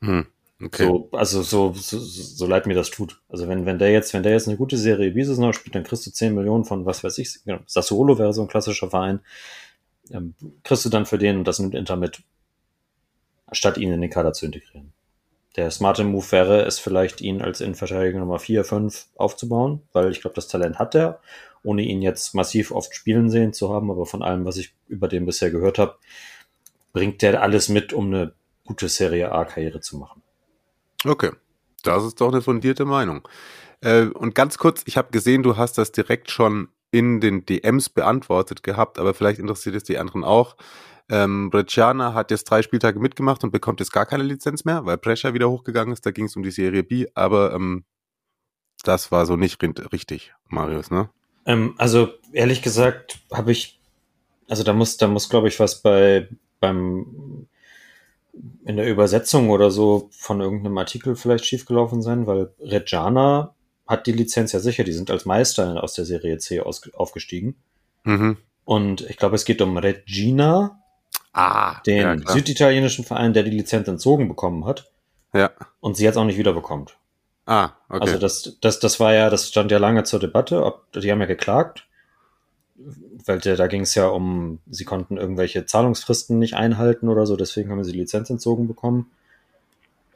Hm, 0.02 0.28
okay. 0.62 0.86
So, 0.86 1.10
also 1.14 1.42
so, 1.42 1.74
so, 1.74 2.00
so 2.00 2.46
leid 2.46 2.68
mir 2.68 2.74
das 2.74 2.90
tut. 2.90 3.22
Also 3.30 3.48
wenn, 3.48 3.66
wenn 3.66 3.80
der 3.80 3.92
jetzt, 3.92 4.14
wenn 4.14 4.24
der 4.24 4.34
jetzt 4.34 4.48
eine 4.50 4.58
gute 4.58 4.78
Serie 4.78 5.12
Bises 5.12 5.38
noch 5.38 5.54
spielt, 5.54 5.76
dann 5.76 5.86
kriegst 5.86 6.06
du 6.06 6.12
10 6.12 6.36
Millionen 6.36 6.66
von 6.66 6.86
was 6.86 7.04
weiß 7.04 7.18
ich. 7.18 7.44
Genau, 7.46 7.60
Sassuolo 7.66 8.20
wäre 8.20 8.34
so 8.34 8.42
ein 8.42 8.50
klassischer 8.50 8.90
Verein. 8.90 9.22
Ähm, 10.12 10.36
kriegst 10.64 10.84
du 10.84 10.90
dann 10.90 11.06
für 11.06 11.18
den 11.18 11.38
und 11.38 11.48
das 11.48 11.60
nimmt 11.60 11.76
Inter 11.76 11.96
mit, 11.96 12.24
statt 13.54 13.78
ihn 13.78 13.94
in 13.94 14.02
den 14.02 14.10
Kader 14.10 14.34
zu 14.34 14.46
integrieren. 14.46 14.92
Der 15.56 15.72
smarte 15.72 16.04
Move 16.04 16.32
wäre 16.32 16.62
es 16.66 16.80
vielleicht, 16.80 17.22
ihn 17.22 17.42
als 17.42 17.62
Innenverteidiger 17.62 18.20
Nummer 18.20 18.40
4, 18.40 18.64
5 18.64 19.08
aufzubauen, 19.16 19.82
weil 19.94 20.12
ich 20.12 20.22
glaube, 20.22 20.36
das 20.36 20.48
Talent 20.48 20.78
hat 20.78 20.96
er, 20.96 21.20
ohne 21.64 21.82
ihn 21.82 22.02
jetzt 22.02 22.36
massiv 22.36 22.72
oft 22.72 22.96
spielen 22.96 23.30
sehen 23.30 23.54
zu 23.54 23.74
haben, 23.74 23.90
aber 23.92 24.06
von 24.06 24.22
allem, 24.22 24.46
was 24.46 24.58
ich 24.58 24.74
über 24.88 25.08
den 25.08 25.26
bisher 25.26 25.52
gehört 25.52 25.80
habe, 25.80 25.98
bringt 26.94 27.22
der 27.22 27.42
alles 27.42 27.70
mit, 27.70 27.94
um 27.94 28.08
eine 28.08 28.34
gute 28.66 28.90
Serie 28.90 29.32
A-Karriere 29.32 29.82
zu 29.82 29.98
machen. 29.98 30.22
Okay, 31.06 31.32
das 31.84 32.06
ist 32.06 32.22
doch 32.22 32.30
eine 32.30 32.42
fundierte 32.42 32.86
Meinung. 32.86 33.28
Äh, 33.82 34.06
und 34.06 34.36
ganz 34.36 34.58
kurz, 34.58 34.84
ich 34.86 34.98
habe 34.98 35.12
gesehen, 35.12 35.44
du 35.44 35.58
hast 35.58 35.78
das 35.78 35.92
direkt 35.92 36.30
schon 36.30 36.70
in 36.92 37.20
den 37.22 37.46
DMs 37.46 37.90
beantwortet 37.90 38.64
gehabt, 38.64 39.00
aber 39.00 39.14
vielleicht 39.14 39.40
interessiert 39.40 39.76
es 39.76 39.84
die 39.84 39.98
anderen 39.98 40.24
auch. 40.24 40.56
Ähm, 41.10 41.50
Brecciana 41.50 42.14
hat 42.14 42.32
jetzt 42.32 42.46
drei 42.46 42.62
Spieltage 42.62 43.00
mitgemacht 43.00 43.44
und 43.44 43.52
bekommt 43.52 43.80
jetzt 43.80 43.92
gar 43.92 44.06
keine 44.06 44.24
Lizenz 44.24 44.64
mehr, 44.64 44.86
weil 44.86 44.98
Brescia 44.98 45.34
wieder 45.34 45.50
hochgegangen 45.50 45.92
ist. 45.92 46.06
Da 46.06 46.12
ging 46.12 46.26
es 46.26 46.36
um 46.36 46.44
die 46.44 46.52
Serie 46.52 46.84
B, 46.84 47.08
aber 47.16 47.54
ähm, 47.54 47.84
das 48.84 49.12
war 49.12 49.26
so 49.26 49.36
nicht 49.36 49.62
richtig, 49.92 50.34
Marius, 50.48 50.92
ne? 50.92 51.10
Ähm, 51.46 51.74
also 51.78 52.10
ehrlich 52.32 52.62
gesagt 52.62 53.20
habe 53.34 53.52
ich, 53.52 53.80
also 54.48 54.64
da 54.64 54.74
muss, 54.74 54.98
da 54.98 55.08
muss, 55.08 55.30
glaube 55.30 55.48
ich, 55.48 55.60
was 55.60 55.82
bei 55.82 56.28
beim 56.60 57.48
in 58.66 58.78
der 58.78 58.90
Übersetzung 58.90 59.50
oder 59.50 59.72
so 59.72 60.10
von 60.12 60.40
irgendeinem 60.40 60.78
Artikel 60.78 61.16
vielleicht 61.16 61.46
schiefgelaufen 61.46 62.02
sein, 62.02 62.28
weil 62.28 62.52
Reggiana 62.60 63.56
hat 63.88 64.06
die 64.08 64.12
Lizenz 64.12 64.52
ja 64.52 64.60
sicher, 64.60 64.84
die 64.84 64.94
sind 64.94 65.10
als 65.10 65.26
Meister 65.26 65.84
aus 65.84 65.94
der 65.94 66.06
Serie 66.06 66.38
C 66.38 66.60
aus, 66.60 66.88
aufgestiegen. 66.94 67.56
Mhm. 68.04 68.38
Und 68.66 69.02
ich 69.10 69.18
glaube, 69.18 69.36
es 69.36 69.46
geht 69.46 69.62
um 69.62 69.78
Regina, 69.78 70.80
Ah, 71.32 71.82
den 71.86 71.98
ja, 71.98 72.18
süditalienischen 72.28 73.06
Verein, 73.06 73.34
der 73.34 73.44
die 73.44 73.52
Lizenz 73.52 73.88
entzogen 73.88 74.28
bekommen 74.28 74.66
hat. 74.66 74.92
Ja. 75.34 75.52
Und 75.80 75.96
sie 75.96 76.04
jetzt 76.04 76.18
auch 76.18 76.26
nicht 76.26 76.38
wiederbekommt. 76.38 76.98
Ah, 77.46 77.72
okay. 77.88 78.02
Also 78.02 78.18
das, 78.18 78.58
das, 78.62 78.80
das 78.80 79.00
war 79.00 79.14
ja, 79.14 79.30
das 79.30 79.50
stand 79.50 79.72
ja 79.72 79.78
lange 79.78 80.04
zur 80.04 80.20
Debatte, 80.20 80.64
ob, 80.64 80.92
die 80.94 81.12
haben 81.12 81.20
ja 81.20 81.26
geklagt, 81.26 81.88
weil 83.26 83.40
da 83.40 83.68
ging 83.68 83.82
es 83.82 83.96
ja 83.96 84.08
um, 84.08 84.60
sie 84.70 84.86
konnten 84.86 85.18
irgendwelche 85.18 85.66
Zahlungsfristen 85.66 86.38
nicht 86.40 86.54
einhalten 86.54 87.10
oder 87.10 87.26
so, 87.26 87.36
deswegen 87.36 87.72
haben 87.72 87.84
sie 87.84 87.92
die 87.92 88.00
Lizenz 88.00 88.30
entzogen 88.30 88.68
bekommen. 88.68 89.12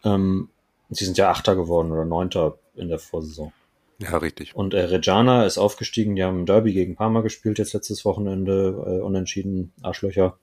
Ähm, 0.04 0.50
sie 0.90 1.06
sind 1.06 1.18
ja 1.18 1.30
Achter 1.30 1.56
geworden 1.56 1.92
oder 1.92 2.06
Neunter 2.06 2.58
in 2.76 2.90
der 2.90 3.00
Vorsaison. 3.00 3.52
Ja, 4.00 4.18
richtig. 4.18 4.56
Und 4.56 4.74
äh, 4.74 4.82
Reggiana 4.82 5.46
ist 5.46 5.58
aufgestiegen, 5.58 6.16
die 6.16 6.24
haben 6.24 6.42
ein 6.42 6.46
Derby 6.46 6.74
gegen 6.74 6.96
Parma 6.96 7.22
gespielt, 7.22 7.58
jetzt 7.58 7.74
letztes 7.74 8.06
Wochenende, 8.06 8.84
äh, 8.86 9.02
unentschieden, 9.02 9.72
Arschlöcher. 9.82 10.38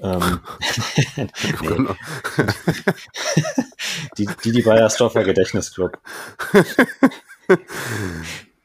Ähm, 0.00 0.40
nee. 1.16 1.96
die, 4.16 4.28
die, 4.44 4.52
die 4.52 4.62
Bayersdorfer 4.62 5.24
Gedächtnisclub. 5.24 5.98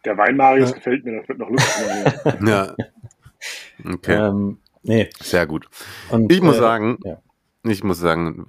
Der 0.05 0.17
Wein 0.17 0.37
Marius 0.37 0.69
ja. 0.69 0.75
gefällt 0.75 1.05
mir, 1.05 1.19
das 1.19 1.27
wird 1.27 1.39
noch 1.39 1.49
lustig. 1.49 1.85
ja. 2.47 2.75
Okay. 3.83 4.15
Ähm, 4.15 4.59
nee. 4.83 5.09
Sehr 5.21 5.47
gut. 5.47 5.67
Und, 6.09 6.31
ich 6.31 6.41
muss 6.41 6.57
äh, 6.57 6.59
sagen, 6.59 6.99
ja. 7.03 7.21
ich 7.63 7.83
muss 7.83 7.99
sagen, 7.99 8.45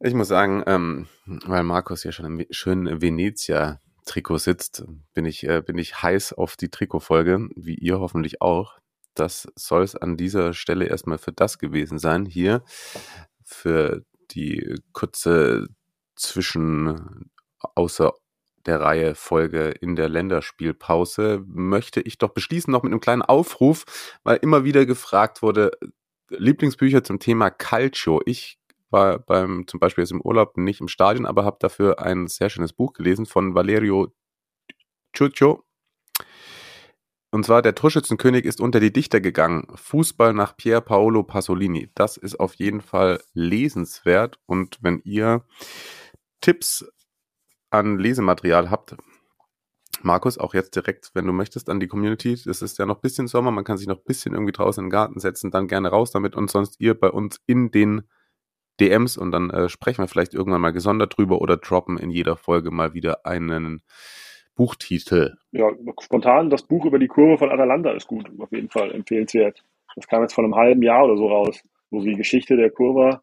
ich 0.00 0.14
muss 0.14 0.28
sagen, 0.28 0.62
ähm, 0.66 1.06
weil 1.46 1.62
Markus 1.62 2.04
ja 2.04 2.12
schon 2.12 2.26
im 2.26 2.46
schönen 2.50 3.00
Venezia-Trikot 3.00 4.38
sitzt, 4.38 4.84
bin 5.14 5.24
ich, 5.24 5.48
äh, 5.48 5.62
bin 5.62 5.78
ich 5.78 6.02
heiß 6.02 6.34
auf 6.34 6.56
die 6.56 6.68
Trikotfolge, 6.68 7.48
wie 7.56 7.74
ihr 7.74 7.98
hoffentlich 7.98 8.40
auch 8.40 8.78
das 9.14 9.48
soll 9.56 9.82
es 9.82 9.96
an 9.96 10.16
dieser 10.16 10.52
Stelle 10.54 10.86
erstmal 10.86 11.18
für 11.18 11.32
das 11.32 11.58
gewesen 11.58 11.98
sein. 11.98 12.26
Hier 12.26 12.62
für 13.44 14.04
die 14.30 14.76
kurze 14.92 15.66
Zwischen 16.14 17.30
außer 17.58 18.12
der 18.66 18.80
Reihe 18.80 19.14
Folge 19.14 19.70
in 19.80 19.96
der 19.96 20.08
Länderspielpause 20.08 21.42
möchte 21.46 22.00
ich 22.00 22.18
doch 22.18 22.30
beschließen 22.30 22.70
noch 22.70 22.82
mit 22.82 22.92
einem 22.92 23.00
kleinen 23.00 23.22
Aufruf, 23.22 23.84
weil 24.22 24.36
immer 24.36 24.64
wieder 24.64 24.86
gefragt 24.86 25.42
wurde, 25.42 25.72
Lieblingsbücher 26.28 27.02
zum 27.04 27.18
Thema 27.18 27.50
Calcio. 27.50 28.22
Ich 28.24 28.58
war 28.90 29.18
beim 29.18 29.66
zum 29.66 29.80
Beispiel 29.80 30.02
jetzt 30.02 30.12
im 30.12 30.20
Urlaub 30.20 30.56
nicht 30.56 30.80
im 30.80 30.88
Stadion, 30.88 31.26
aber 31.26 31.44
habe 31.44 31.56
dafür 31.60 32.00
ein 32.00 32.28
sehr 32.28 32.50
schönes 32.50 32.72
Buch 32.72 32.92
gelesen 32.92 33.26
von 33.26 33.54
Valerio 33.54 34.12
Ciuccio 35.16 35.64
Und 37.32 37.46
zwar, 37.46 37.62
der 37.62 37.74
Torschützenkönig 37.74 38.44
ist 38.44 38.60
unter 38.60 38.78
die 38.78 38.92
Dichter 38.92 39.22
gegangen. 39.22 39.66
Fußball 39.74 40.34
nach 40.34 40.54
Pier 40.54 40.82
Paolo 40.82 41.22
Pasolini. 41.22 41.90
Das 41.94 42.18
ist 42.18 42.38
auf 42.38 42.54
jeden 42.56 42.82
Fall 42.82 43.22
lesenswert. 43.32 44.38
Und 44.44 44.78
wenn 44.82 45.00
ihr 45.04 45.42
Tipps 46.42 46.84
an 47.70 47.98
Lesematerial 47.98 48.70
habt, 48.70 48.96
Markus, 50.02 50.36
auch 50.36 50.52
jetzt 50.52 50.76
direkt, 50.76 51.10
wenn 51.14 51.26
du 51.26 51.32
möchtest, 51.32 51.70
an 51.70 51.80
die 51.80 51.88
Community. 51.88 52.32
Es 52.34 52.60
ist 52.60 52.78
ja 52.78 52.84
noch 52.84 52.96
ein 52.96 53.02
bisschen 53.02 53.28
Sommer, 53.28 53.50
man 53.50 53.64
kann 53.64 53.78
sich 53.78 53.86
noch 53.86 53.98
ein 53.98 54.04
bisschen 54.04 54.34
irgendwie 54.34 54.52
draußen 54.52 54.84
den 54.84 54.90
Garten 54.90 55.18
setzen, 55.18 55.50
dann 55.50 55.68
gerne 55.68 55.88
raus 55.88 56.10
damit 56.10 56.34
und 56.34 56.50
sonst 56.50 56.80
ihr 56.80 56.98
bei 56.98 57.10
uns 57.10 57.40
in 57.46 57.70
den 57.70 58.02
DMs 58.78 59.16
und 59.16 59.30
dann 59.30 59.50
äh, 59.50 59.68
sprechen 59.68 60.02
wir 60.02 60.08
vielleicht 60.08 60.34
irgendwann 60.34 60.60
mal 60.60 60.72
gesondert 60.72 61.16
drüber 61.16 61.40
oder 61.40 61.56
droppen 61.56 61.98
in 61.98 62.10
jeder 62.10 62.36
Folge 62.36 62.70
mal 62.70 62.94
wieder 62.94 63.24
einen 63.24 63.82
Buchtitel. 64.54 65.36
Ja, 65.50 65.70
spontan, 66.00 66.50
das 66.50 66.62
Buch 66.62 66.84
über 66.84 66.98
die 66.98 67.08
Kurve 67.08 67.38
von 67.38 67.50
Atalanta 67.50 67.92
ist 67.92 68.06
gut, 68.06 68.30
auf 68.38 68.52
jeden 68.52 68.70
Fall 68.70 68.92
empfehlenswert. 68.92 69.62
Das 69.94 70.06
kam 70.06 70.22
jetzt 70.22 70.34
vor 70.34 70.44
einem 70.44 70.54
halben 70.54 70.82
Jahr 70.82 71.04
oder 71.04 71.16
so 71.16 71.28
raus, 71.28 71.62
wo 71.90 72.02
die 72.02 72.14
Geschichte 72.14 72.56
der 72.56 72.70
Kurve 72.70 73.20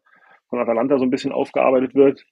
von 0.48 0.58
Atalanta 0.58 0.98
so 0.98 1.04
ein 1.04 1.10
bisschen 1.10 1.32
aufgearbeitet 1.32 1.94
wird 1.94 2.24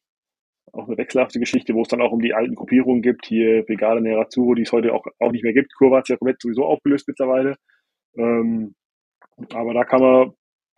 auch 0.72 0.86
eine 0.86 0.98
wechselhafte 0.98 1.38
Geschichte, 1.38 1.74
wo 1.74 1.82
es 1.82 1.88
dann 1.88 2.00
auch 2.00 2.12
um 2.12 2.20
die 2.20 2.34
alten 2.34 2.54
Gruppierungen 2.54 3.02
gibt. 3.02 3.26
Hier 3.26 3.64
Brigade 3.64 4.00
Nerazzurro, 4.00 4.54
die 4.54 4.62
es 4.62 4.72
heute 4.72 4.94
auch, 4.94 5.04
auch 5.18 5.32
nicht 5.32 5.44
mehr 5.44 5.52
gibt. 5.52 5.74
Kurva 5.74 5.98
hat 5.98 6.06
sich 6.06 6.14
ja 6.14 6.18
komplett 6.18 6.40
sowieso 6.40 6.64
aufgelöst 6.64 7.08
mittlerweile. 7.08 7.56
Ähm, 8.16 8.74
aber 9.52 9.74
da 9.74 9.84
kann 9.84 10.00
man 10.00 10.32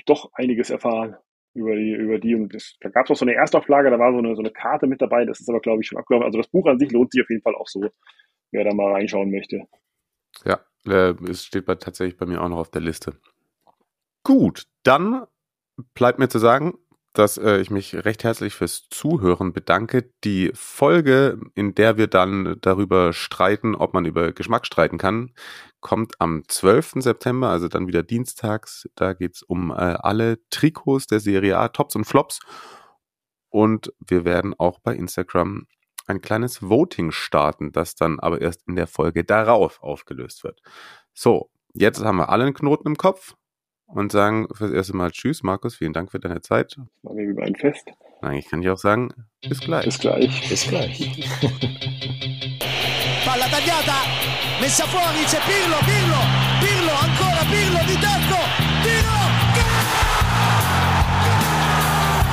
doch 0.07 0.31
einiges 0.35 0.71
erfahren 0.71 1.17
über 1.55 1.75
die, 1.75 1.93
über 1.93 2.19
die. 2.19 2.35
Und 2.35 2.55
das, 2.55 2.77
da 2.81 2.89
gab 2.89 3.07
es 3.07 3.11
auch 3.11 3.17
so 3.17 3.25
eine 3.25 3.35
Erstauflage, 3.35 3.91
da 3.91 3.99
war 3.99 4.13
so 4.13 4.19
eine, 4.19 4.35
so 4.35 4.43
eine 4.43 4.51
Karte 4.51 4.87
mit 4.87 5.01
dabei. 5.03 5.25
Das 5.25 5.41
ist 5.41 5.49
aber, 5.49 5.61
glaube 5.61 5.83
ich, 5.83 5.89
schon 5.89 5.99
abgelaufen. 5.99 6.27
Also 6.27 6.39
das 6.39 6.49
Buch 6.49 6.67
an 6.67 6.79
sich 6.79 6.91
lohnt 6.93 7.13
sich 7.13 7.23
auf 7.23 7.31
jeden 7.31 7.43
Fall 7.43 7.55
auch 7.55 7.69
so, 7.69 7.89
wer 8.53 8.65
da 8.65 8.75
mal 8.75 8.93
reinschauen 8.93 9.31
möchte. 9.31 9.67
Ja, 10.45 10.61
äh, 10.87 11.15
es 11.29 11.45
steht 11.45 11.67
bei, 11.67 11.75
tatsächlich 11.75 12.17
bei 12.17 12.27
mir 12.27 12.41
auch 12.41 12.49
noch 12.49 12.59
auf 12.59 12.71
der 12.71 12.83
Liste. 12.83 13.15
Gut, 14.23 14.65
dann 14.83 15.27
bleibt 15.95 16.19
mir 16.19 16.29
zu 16.29 16.39
sagen, 16.39 16.79
dass 17.21 17.37
äh, 17.37 17.59
ich 17.59 17.71
mich 17.71 17.95
recht 17.95 18.25
herzlich 18.25 18.55
fürs 18.55 18.89
Zuhören 18.89 19.53
bedanke. 19.53 20.11
Die 20.25 20.51
Folge, 20.55 21.39
in 21.55 21.75
der 21.75 21.99
wir 21.99 22.07
dann 22.07 22.57
darüber 22.63 23.13
streiten, 23.13 23.75
ob 23.75 23.93
man 23.93 24.07
über 24.07 24.33
Geschmack 24.33 24.65
streiten 24.65 24.97
kann, 24.97 25.35
kommt 25.81 26.19
am 26.19 26.45
12. 26.49 26.93
September, 26.97 27.51
also 27.51 27.69
dann 27.69 27.87
wieder 27.87 28.03
dienstags. 28.03 28.89
Da 28.97 29.13
geht's 29.13 29.43
um 29.43 29.71
äh, 29.71 29.75
alle 29.75 30.39
Trikots 30.49 31.07
der 31.09 31.21
Serie 31.21 31.59
A, 31.59 31.69
Tops 31.69 31.95
und 31.95 32.07
Flops. 32.07 32.41
Und 33.51 33.93
wir 33.99 34.25
werden 34.25 34.55
auch 34.59 34.79
bei 34.79 34.95
Instagram 34.95 35.67
ein 36.07 36.23
kleines 36.23 36.63
Voting 36.63 37.11
starten, 37.11 37.71
das 37.71 37.97
dann 37.97 38.19
aber 38.19 38.41
erst 38.41 38.67
in 38.67 38.77
der 38.77 38.87
Folge 38.87 39.25
darauf 39.25 39.83
aufgelöst 39.83 40.43
wird. 40.43 40.63
So, 41.13 41.51
jetzt 41.75 42.03
haben 42.03 42.17
wir 42.17 42.31
alle 42.31 42.45
einen 42.45 42.55
Knoten 42.55 42.89
im 42.89 42.97
Kopf 42.97 43.35
und 43.95 44.13
sagen 44.13 44.47
fürs 44.53 44.73
erste 44.73 44.97
Mal 44.97 45.11
Tschüss, 45.11 45.43
Markus. 45.43 45.75
Vielen 45.77 45.93
Dank 45.93 46.11
für 46.11 46.21
deine 46.21 46.41
Zeit. 46.41 46.77
War 47.03 47.15
mir 47.15 47.25
über 47.25 47.43
ein 47.43 47.55
Fest. 47.55 47.91
Nein, 48.23 48.39
ich 48.39 48.49
kann 48.49 48.61
dir 48.61 48.75
auch 48.75 48.79
sagen, 48.79 49.11
bis 49.49 49.61
mhm. 49.61 49.65
gleich. 49.65 49.85
Bis 49.85 49.99
gleich. 49.99 50.49
Bis 50.49 50.67
gleich. 50.69 51.31
Palla 53.25 53.47
tagliata, 53.49 54.03
messa 54.61 54.87
fuori, 54.87 55.25
c'è 55.25 55.39
Pirlo, 55.47 55.77
Pirlo, 55.85 56.19
Pirlo, 56.59 56.93
ancora 56.93 57.45
Pirlo 57.49 57.79
di 57.87 57.99
tacco, 58.01 58.41
tiro, 58.83 59.19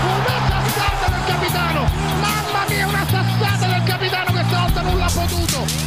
Una 0.08 0.38
sassata 0.48 1.08
del 1.12 1.26
capitano, 1.28 1.82
mamma 2.20 2.66
mia 2.70 2.88
una 2.88 3.06
sassata 3.06 3.68
del 3.68 3.84
capitano, 3.84 4.32
che 4.32 4.44
volta 4.50 4.82
non 4.82 4.98
l'ha 4.98 5.12
potuto. 5.14 5.87